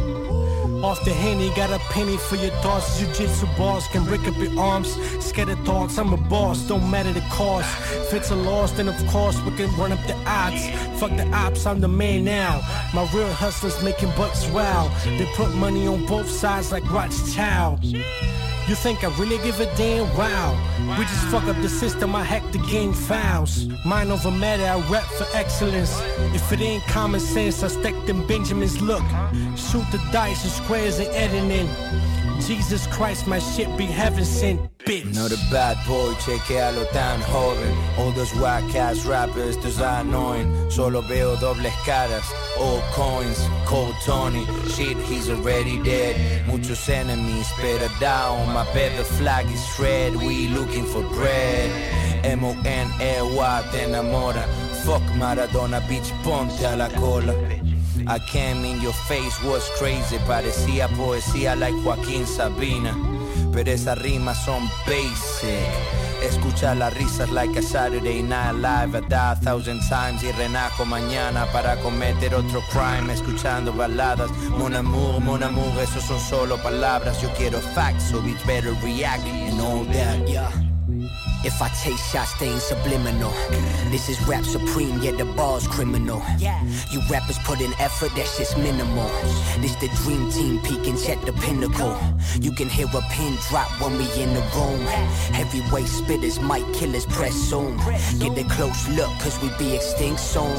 Off 0.84 1.04
the 1.04 1.12
henny, 1.12 1.50
got 1.56 1.72
a 1.72 1.80
penny 1.92 2.16
for 2.16 2.38
your 2.38 2.52
thoughts. 2.62 2.98
Jiu-jitsu 2.98 3.48
balls 3.58 3.86
can 3.88 4.06
break 4.06 4.26
up 4.26 4.38
your 4.38 4.58
arms. 4.58 4.98
Scatter 5.24 5.58
thoughts, 5.66 5.98
I'm 5.98 6.14
a 6.14 6.18
boss, 6.18 6.62
don't 6.68 6.90
matter 6.90 7.12
the 7.12 7.20
cost. 7.30 7.68
If 7.94 8.14
it's 8.14 8.32
a 8.32 8.36
loss, 8.36 8.72
then 8.72 8.88
of 8.88 8.96
course 9.08 9.40
we 9.42 9.52
can 9.58 9.70
run 9.76 9.92
up 9.92 10.00
the 10.08 10.16
odds. 10.26 10.70
Fuck 11.00 11.18
the 11.18 11.30
ops, 11.34 11.66
I'm 11.66 11.82
the 11.82 11.90
man 11.90 12.24
now. 12.24 12.62
My 12.94 13.10
real 13.14 13.32
hustlers 13.34 13.84
making 13.84 14.12
bucks 14.16 14.48
wow. 14.52 14.90
They 15.04 15.28
put 15.36 15.54
money 15.56 15.86
on 15.86 16.06
both 16.06 16.30
sides 16.30 16.72
like 16.72 16.90
Rothschild. 16.90 17.84
You 18.70 18.76
think 18.76 19.04
I 19.04 19.08
really 19.18 19.40
give 19.40 19.60
a 19.60 19.66
damn? 19.76 20.16
Wow. 20.16 20.54
We 21.00 21.04
just 21.06 21.26
fuck 21.30 21.46
up 21.46 21.60
the 21.60 21.68
system, 21.68 22.14
I 22.14 22.24
hack 22.24 22.44
the 22.52 22.60
game 22.60 22.94
fouls. 22.94 23.68
Mind 23.84 24.12
over 24.12 24.30
matter, 24.30 24.64
I 24.64 24.78
rap 24.92 25.06
for 25.06 25.26
excellence. 25.34 26.00
If 26.36 26.52
it 26.52 26.62
ain't 26.62 26.84
common 26.84 27.20
sense, 27.20 27.64
I 27.64 27.70
stack 27.70 27.96
them 28.06 28.28
Benjamins. 28.28 28.80
Look, 28.80 29.02
shoot 29.56 29.86
the 29.92 30.00
dice 30.12 30.44
and 30.44 30.54
squares 30.54 31.00
and 31.00 31.08
editing. 31.16 31.68
Jesus 32.42 32.88
Christ, 32.88 33.28
my 33.28 33.40
shit 33.40 33.70
be 33.78 33.86
heaven 33.86 34.26
sent, 34.26 34.60
bitch. 34.80 35.14
No, 35.14 35.28
the 35.28 35.38
bad 35.52 35.78
boy, 35.88 36.14
chequealo 36.14 36.90
tan 36.92 37.22
joven. 37.22 37.78
All 37.98 38.12
those 38.12 38.34
whack 38.36 38.76
ass 38.76 39.06
rappers, 39.06 39.58
those 39.58 39.80
annoying. 39.80 40.50
Solo 40.70 41.02
veo 41.02 41.36
dobles 41.36 41.74
caras, 41.86 42.32
all 42.60 42.82
coins, 42.92 43.40
cold 43.66 43.96
Tony. 44.04 44.46
Shit, 44.70 44.98
he's 44.98 45.30
already 45.30 45.82
dead. 45.84 46.48
Muchos 46.48 46.88
enemies, 46.90 47.52
better 47.62 47.92
down. 48.00 48.54
My 48.54 48.64
bed, 48.74 48.98
the 48.98 49.04
flag 49.04 49.46
is 49.48 49.80
red. 49.80 50.16
We 50.16 50.48
looking 50.48 50.86
for 50.86 51.04
bread. 51.04 51.70
M-O-N-E-Y, 52.26 53.70
te 53.72 53.78
enamora. 53.86 54.69
Fuck 54.86 55.04
Maradona, 55.18 55.80
bitch, 55.82 56.12
ponte 56.24 56.66
a 56.66 56.76
la 56.76 56.90
cola. 56.90 57.34
I 58.08 58.18
came 58.20 58.66
in 58.66 58.82
your 58.82 58.94
face, 58.94 59.42
was 59.44 59.70
crazy, 59.78 60.18
parecía 60.28 60.88
poesía 60.90 61.56
like 61.56 61.76
Joaquín 61.84 62.26
Sabina. 62.26 62.96
Pero 63.52 63.72
esas 63.72 63.98
rimas 64.00 64.44
son 64.46 64.70
basic. 64.86 66.00
Escucha 66.22 66.76
las 66.76 66.94
risas 66.96 67.30
like 67.32 67.56
a 67.58 67.62
Saturday 67.62 68.22
Night 68.22 68.56
Live. 68.56 68.96
I 68.96 69.02
die 69.08 69.32
a 69.32 69.36
thousand 69.36 69.80
times 69.88 70.24
y 70.24 70.32
renajo 70.32 70.86
mañana 70.86 71.46
para 71.52 71.76
cometer 71.82 72.36
otro 72.36 72.62
crime. 72.72 73.12
Escuchando 73.12 73.72
baladas. 73.74 74.30
Mon 74.58 74.76
amour, 74.76 75.20
mon 75.22 75.44
amour, 75.44 75.80
eso 75.82 76.02
son 76.02 76.20
solo 76.20 76.58
palabras. 76.58 77.22
Yo 77.22 77.30
quiero 77.38 77.60
facts, 77.60 78.10
so 78.12 78.22
bitch 78.22 78.46
better 78.46 78.74
react 78.84 79.26
and 79.26 79.62
all 79.62 79.86
that, 79.86 80.28
yeah. 80.28 80.69
If 81.46 81.62
I 81.62 81.70
take 81.70 81.98
shots, 81.98 82.34
they 82.40 82.50
ain't 82.50 82.62
subliminal. 82.62 83.32
This 83.92 84.10
is 84.10 84.22
rap 84.28 84.44
supreme, 84.44 85.02
yeah, 85.02 85.12
the 85.12 85.26
bar's 85.26 85.68
criminal. 85.68 86.22
Yeah. 86.38 86.62
You 86.92 87.02
rappers 87.10 87.38
put 87.46 87.62
in 87.62 87.72
effort, 87.80 88.14
that 88.16 88.28
shit's 88.28 88.58
minimal. 88.58 89.08
This 89.62 89.76
the 89.76 89.88
dream 90.04 90.30
team 90.32 90.60
peeking, 90.60 90.98
check 90.98 91.22
the 91.22 91.32
pinnacle. 91.34 91.98
You 92.42 92.52
can 92.52 92.68
hear 92.68 92.88
a 92.88 93.02
pin 93.12 93.38
drop 93.50 93.70
when 93.82 93.94
we 93.98 94.06
in 94.22 94.34
the 94.34 94.42
room. 94.54 94.82
Heavyweight 95.32 95.86
spitters, 95.86 96.38
mic 96.46 96.66
killers, 96.76 97.06
press 97.06 97.34
soon. 97.34 97.78
Get 98.20 98.38
a 98.38 98.44
close 98.50 98.90
look, 98.90 99.10
cause 99.20 99.42
we 99.42 99.50
be 99.58 99.76
extinct 99.76 100.20
soon. 100.20 100.54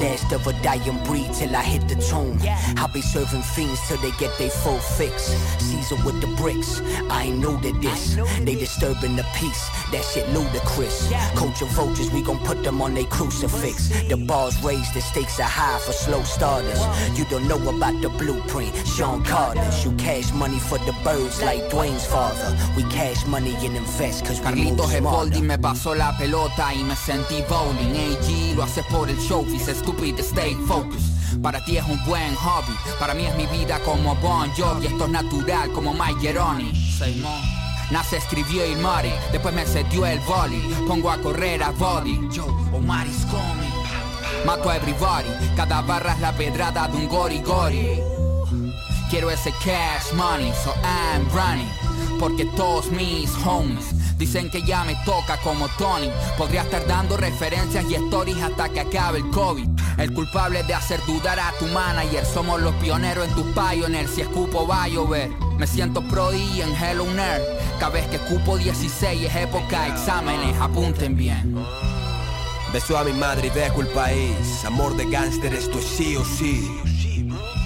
Last 0.00 0.32
of 0.32 0.46
a 0.46 0.52
dying 0.62 1.04
breed 1.04 1.32
till 1.34 1.54
I 1.54 1.62
hit 1.62 1.86
the 1.86 1.96
tomb. 1.96 2.38
I'll 2.78 2.92
be 2.92 3.02
serving 3.02 3.42
fiends 3.42 3.80
till 3.88 3.98
they 3.98 4.12
get 4.12 4.36
their 4.38 4.50
full 4.50 4.78
fix. 4.78 5.34
Caesar 5.58 5.96
with 6.04 6.20
the 6.22 6.28
bricks, 6.38 6.80
I 7.10 7.24
ain't 7.24 7.38
new 7.40 7.60
to 7.60 7.72
this. 7.80 8.16
They 8.40 8.54
disturbing 8.54 9.16
the 9.16 9.26
peace, 9.34 9.68
that 9.92 10.04
shit 10.14 10.28
ludicrous. 10.30 11.10
Coach 11.34 11.62
of 11.62 11.68
vultures, 11.70 12.10
we 12.12 12.22
gon' 12.22 12.38
put 12.46 12.62
them 12.62 12.80
on 12.80 12.94
they 12.94 13.04
crucifix. 13.04 13.88
The 14.08 14.16
bars 14.16 14.54
raised, 14.62 14.94
the 14.94 15.00
stakes 15.00 15.40
are 15.40 15.50
high 15.60 15.78
for 15.80 15.92
slow 15.92 16.22
starters. 16.22 16.80
You 17.18 17.24
don't 17.26 17.48
know 17.48 17.58
about 17.58 18.00
the 18.00 18.08
blueprint, 18.10 18.72
Sean 18.86 19.24
Carter's. 19.24 19.84
You 19.84 19.92
cash 19.96 20.32
money 20.32 20.58
for 20.58 20.78
the 20.78 20.94
birds 21.02 21.42
like 21.42 21.62
Dwayne's 21.70 22.06
father. 22.06 22.56
We 22.76 22.84
cash 22.84 23.26
money 23.26 23.54
and 23.66 23.76
invest 23.76 24.24
cause 24.24 24.38
we 24.38 24.46
Carlitos. 24.46 24.94
Evoldi 24.94 25.42
me 25.42 25.58
pasó 25.58 25.94
la 25.96 26.16
pelota 26.16 26.72
y 26.72 26.84
me 26.84 26.94
sentí 26.94 27.42
bowling. 27.48 27.94
AG 27.96 28.56
lo 28.56 28.62
hace 28.62 28.82
por 28.84 29.08
el 29.08 29.18
show, 29.18 29.44
dice 29.44 29.74
stupid, 29.74 30.18
stay 30.20 30.54
focused. 30.66 31.10
Para 31.42 31.64
ti 31.64 31.76
es 31.76 31.84
un 31.88 31.98
buen 32.06 32.34
hobby, 32.36 32.74
para 33.00 33.12
mí 33.12 33.26
es 33.26 33.34
mi 33.34 33.46
vida 33.46 33.80
como 33.80 34.14
Bon 34.16 34.48
Jovi. 34.56 34.86
Esto 34.86 35.04
es 35.06 35.10
natural 35.10 35.72
como 35.72 35.92
Mike 35.92 36.20
Geroni. 36.20 36.72
Nace, 37.90 38.16
escribió 38.16 38.66
y 38.66 38.74
Mari, 38.76 39.12
después 39.30 39.54
me 39.54 39.66
sedió 39.66 40.06
el 40.06 40.18
volley. 40.20 40.60
Pongo 40.88 41.10
a 41.10 41.18
correr 41.18 41.62
a 41.62 41.70
body. 41.70 42.28
Yo, 42.30 42.46
Omaris 42.72 43.26
come. 43.26 43.68
Mato 44.44 44.68
a 44.68 44.76
everybody, 44.76 45.28
cada 45.56 45.80
barra 45.82 46.12
es 46.12 46.20
la 46.20 46.32
pedrada 46.32 46.88
de 46.88 46.96
un 46.96 47.08
gori 47.08 47.40
gori. 47.40 48.00
Quiero 49.10 49.30
ese 49.30 49.52
cash 49.64 50.12
money, 50.14 50.52
so 50.64 50.72
I'm 50.82 51.28
running. 51.30 51.70
Porque 52.18 52.44
todos 52.56 52.90
mis 52.90 53.30
homies 53.44 54.03
dicen 54.18 54.50
que 54.50 54.62
ya 54.62 54.84
me 54.84 54.94
toca 55.04 55.36
como 55.38 55.68
Tony. 55.76 56.10
Podría 56.36 56.62
estar 56.62 56.86
dando 56.86 57.16
referencias 57.16 57.84
y 57.88 57.94
stories 57.94 58.42
hasta 58.42 58.68
que 58.68 58.80
acabe 58.80 59.18
el 59.18 59.30
COVID. 59.30 59.68
El 59.98 60.12
culpable 60.12 60.62
de 60.64 60.74
hacer 60.74 61.00
dudar 61.06 61.38
a 61.38 61.52
tu 61.58 61.66
manager. 61.66 62.24
Somos 62.24 62.60
los 62.60 62.74
pioneros 62.76 63.28
en 63.28 63.34
tus 63.34 63.46
pioneers. 63.54 64.10
Si 64.10 64.20
escupo 64.22 64.66
va 64.66 64.84
a 64.84 64.88
llover. 64.88 65.30
Me 65.58 65.66
siento 65.66 66.02
prodi 66.02 66.60
en 66.60 66.74
Hello 66.74 67.04
Nerd. 67.06 67.42
Cada 67.78 67.92
vez 67.92 68.06
que 68.08 68.16
escupo 68.16 68.58
16 68.58 69.22
es 69.22 69.36
época 69.36 69.88
exámenes. 69.88 70.56
Apunten 70.60 71.16
bien. 71.16 71.54
Beso 72.72 72.98
a 72.98 73.04
mi 73.04 73.12
madre 73.12 73.48
y 73.48 73.50
dejo 73.50 73.82
el 73.82 73.88
país. 73.88 74.64
Amor 74.64 74.96
de 74.96 75.08
gángster, 75.08 75.54
esto 75.54 75.78
es 75.78 75.84
sí 75.84 76.16
o 76.16 76.24
sí. 76.24 76.68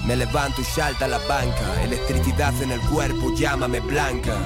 Me 0.04 0.16
levanto 0.16 0.60
y 0.60 0.64
salta 0.64 1.08
la 1.08 1.18
banca. 1.18 1.82
Electricidad 1.82 2.54
en 2.62 2.72
el 2.72 2.80
cuerpo, 2.80 3.34
llámame 3.34 3.80
blanca. 3.80 4.36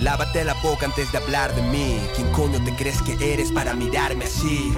Lávate 0.00 0.44
la 0.44 0.54
boca 0.54 0.86
antes 0.86 1.10
de 1.10 1.18
hablar 1.18 1.54
de 1.54 1.62
mí. 1.62 1.98
¿Quién 2.14 2.30
coño 2.32 2.62
te 2.64 2.74
crees 2.74 3.00
que 3.02 3.16
eres 3.32 3.50
para 3.50 3.74
mirarme 3.74 4.26
así? 4.26 4.72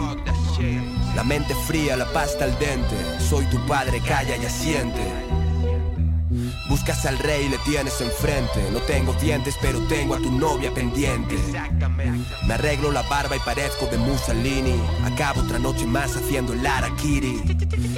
La 1.14 1.24
mente 1.24 1.54
fría, 1.66 1.96
la 1.96 2.10
pasta 2.12 2.44
al 2.44 2.58
dente. 2.58 2.96
Soy 3.20 3.44
tu 3.46 3.58
padre, 3.66 4.00
calla 4.00 4.36
y 4.36 4.44
asiente. 4.44 5.00
Buscas 6.68 7.06
al 7.06 7.18
rey 7.18 7.46
y 7.46 7.48
le 7.48 7.58
tienes 7.58 8.00
enfrente. 8.00 8.70
No 8.70 8.80
tengo 8.80 9.12
dientes, 9.14 9.56
pero 9.60 9.80
tengo 9.88 10.14
a 10.14 10.18
tu 10.18 10.30
novia 10.30 10.72
pendiente. 10.72 11.36
Me 12.46 12.54
arreglo 12.54 12.92
la 12.92 13.02
barba 13.02 13.36
y 13.36 13.40
parezco 13.40 13.86
de 13.86 13.96
Mussolini. 13.98 14.80
Acabo 15.04 15.40
otra 15.40 15.58
noche 15.58 15.86
más 15.86 16.14
haciendo 16.14 16.52
el 16.52 16.64
Arakiri. 16.66 17.42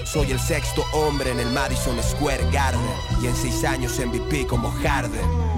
Soy 0.05 0.31
el 0.31 0.39
sexto 0.39 0.85
hombre 0.93 1.33
en 1.33 1.41
el 1.41 1.51
Madison 1.51 2.01
Square 2.03 2.51
Garden. 2.53 2.81
Y 3.21 3.27
en 3.27 3.37
seis 3.37 3.65
años 3.65 3.99
MVP 3.99 4.47
como 4.47 4.71
Harden. 4.83 5.50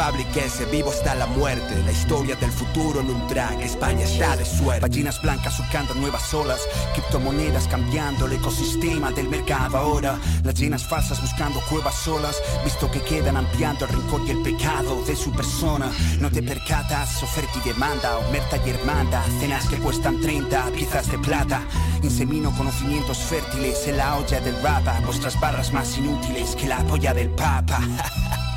Ese, 0.00 0.64
vivo 0.64 0.88
hasta 0.88 1.14
la 1.14 1.26
muerte. 1.26 1.76
La 1.84 1.92
historia 1.92 2.34
del 2.34 2.50
futuro 2.50 3.00
en 3.00 3.10
un. 3.10 3.20
España 3.60 4.04
está 4.04 4.34
de 4.34 4.46
suerte. 4.46 4.80
Ballenas 4.80 5.20
blancas 5.20 5.54
surcando 5.54 5.94
nuevas 5.94 6.32
olas, 6.32 6.58
criptomonedas 6.94 7.68
cambiando 7.68 8.24
el 8.24 8.32
ecosistema 8.32 9.10
del 9.12 9.28
mercado 9.28 9.76
ahora. 9.76 10.18
Las 10.42 10.54
llenas 10.54 10.84
falsas 10.84 11.20
buscando 11.20 11.60
cuevas 11.68 11.94
solas, 11.94 12.40
visto 12.64 12.90
que 12.90 13.02
quedan 13.02 13.36
ampliando 13.36 13.84
el 13.84 13.92
rencor 13.92 14.22
y 14.26 14.30
el 14.30 14.42
pecado 14.42 15.04
de 15.04 15.14
su 15.14 15.32
persona. 15.32 15.90
No 16.18 16.30
te 16.30 16.42
percatas, 16.42 17.22
oferta 17.22 17.52
y 17.62 17.68
demanda, 17.68 18.16
omerta 18.16 18.56
y 18.64 18.70
hermanda, 18.70 19.22
cenas 19.38 19.68
que 19.68 19.76
cuestan 19.76 20.18
30 20.22 20.70
piezas 20.72 21.10
de 21.10 21.18
plata. 21.18 21.62
Insemino 22.02 22.56
conocimientos 22.56 23.18
fértiles 23.18 23.86
en 23.86 23.98
la 23.98 24.16
olla 24.16 24.40
del 24.40 24.60
rapa, 24.62 24.98
vuestras 25.04 25.38
barras 25.38 25.74
más 25.74 25.98
inútiles 25.98 26.56
que 26.56 26.66
la 26.66 26.78
polla 26.84 27.12
del 27.12 27.28
papa. 27.28 27.80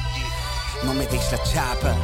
no 0.85 0.93
me 0.93 1.05
deis 1.07 1.31
la 1.31 1.43
chapa. 1.43 1.95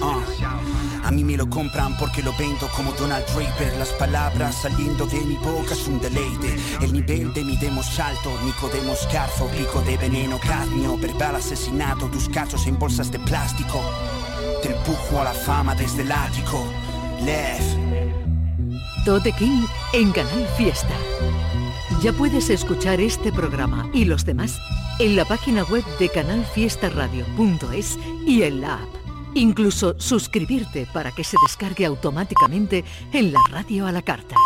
Uh. 0.00 0.68
A 1.04 1.10
mí 1.10 1.24
me 1.24 1.36
lo 1.36 1.48
compran 1.48 1.96
porque 1.96 2.22
lo 2.22 2.36
vendo 2.36 2.68
como 2.76 2.92
Donald 2.92 3.24
Draper. 3.34 3.76
Las 3.78 3.88
palabras 3.90 4.56
saliendo 4.62 5.06
de 5.06 5.20
mi 5.22 5.36
boca 5.36 5.72
es 5.72 5.86
un 5.86 6.00
deleite. 6.00 6.56
El 6.82 6.92
nivel 6.92 7.32
de 7.32 7.44
mi 7.44 7.56
demo 7.56 7.82
salto, 7.82 8.30
Nicodemos 8.44 9.08
Carzo, 9.10 9.46
pico 9.46 9.80
de 9.82 9.96
veneno, 9.96 10.38
cadmio, 10.38 10.98
verbal 10.98 11.36
asesinato, 11.36 12.06
tus 12.06 12.28
cachos 12.28 12.66
en 12.66 12.78
bolsas 12.78 13.10
de 13.10 13.18
plástico. 13.20 13.80
Te 14.62 14.76
empujo 14.76 15.20
a 15.20 15.24
la 15.24 15.32
fama 15.32 15.74
desde 15.74 16.02
el 16.02 16.12
ático. 16.12 16.66
Lev. 17.24 17.62
Tote 19.04 19.32
King 19.32 19.64
en 19.94 20.12
Canal 20.12 20.46
Fiesta. 20.58 20.94
Ya 22.02 22.12
puedes 22.12 22.50
escuchar 22.50 23.00
este 23.00 23.32
programa 23.32 23.88
y 23.94 24.04
los 24.04 24.26
demás 24.26 24.60
en 24.98 25.16
la 25.16 25.24
página 25.24 25.64
web 25.64 25.84
de 25.98 26.08
canalfiestaradio.es 26.08 27.98
y 28.26 28.42
en 28.42 28.60
la 28.60 28.74
app. 28.74 28.88
Incluso 29.34 29.94
suscribirte 29.98 30.86
para 30.92 31.12
que 31.12 31.24
se 31.24 31.36
descargue 31.42 31.86
automáticamente 31.86 32.84
en 33.12 33.32
la 33.32 33.40
radio 33.50 33.86
a 33.86 33.92
la 33.92 34.02
carta. 34.02 34.36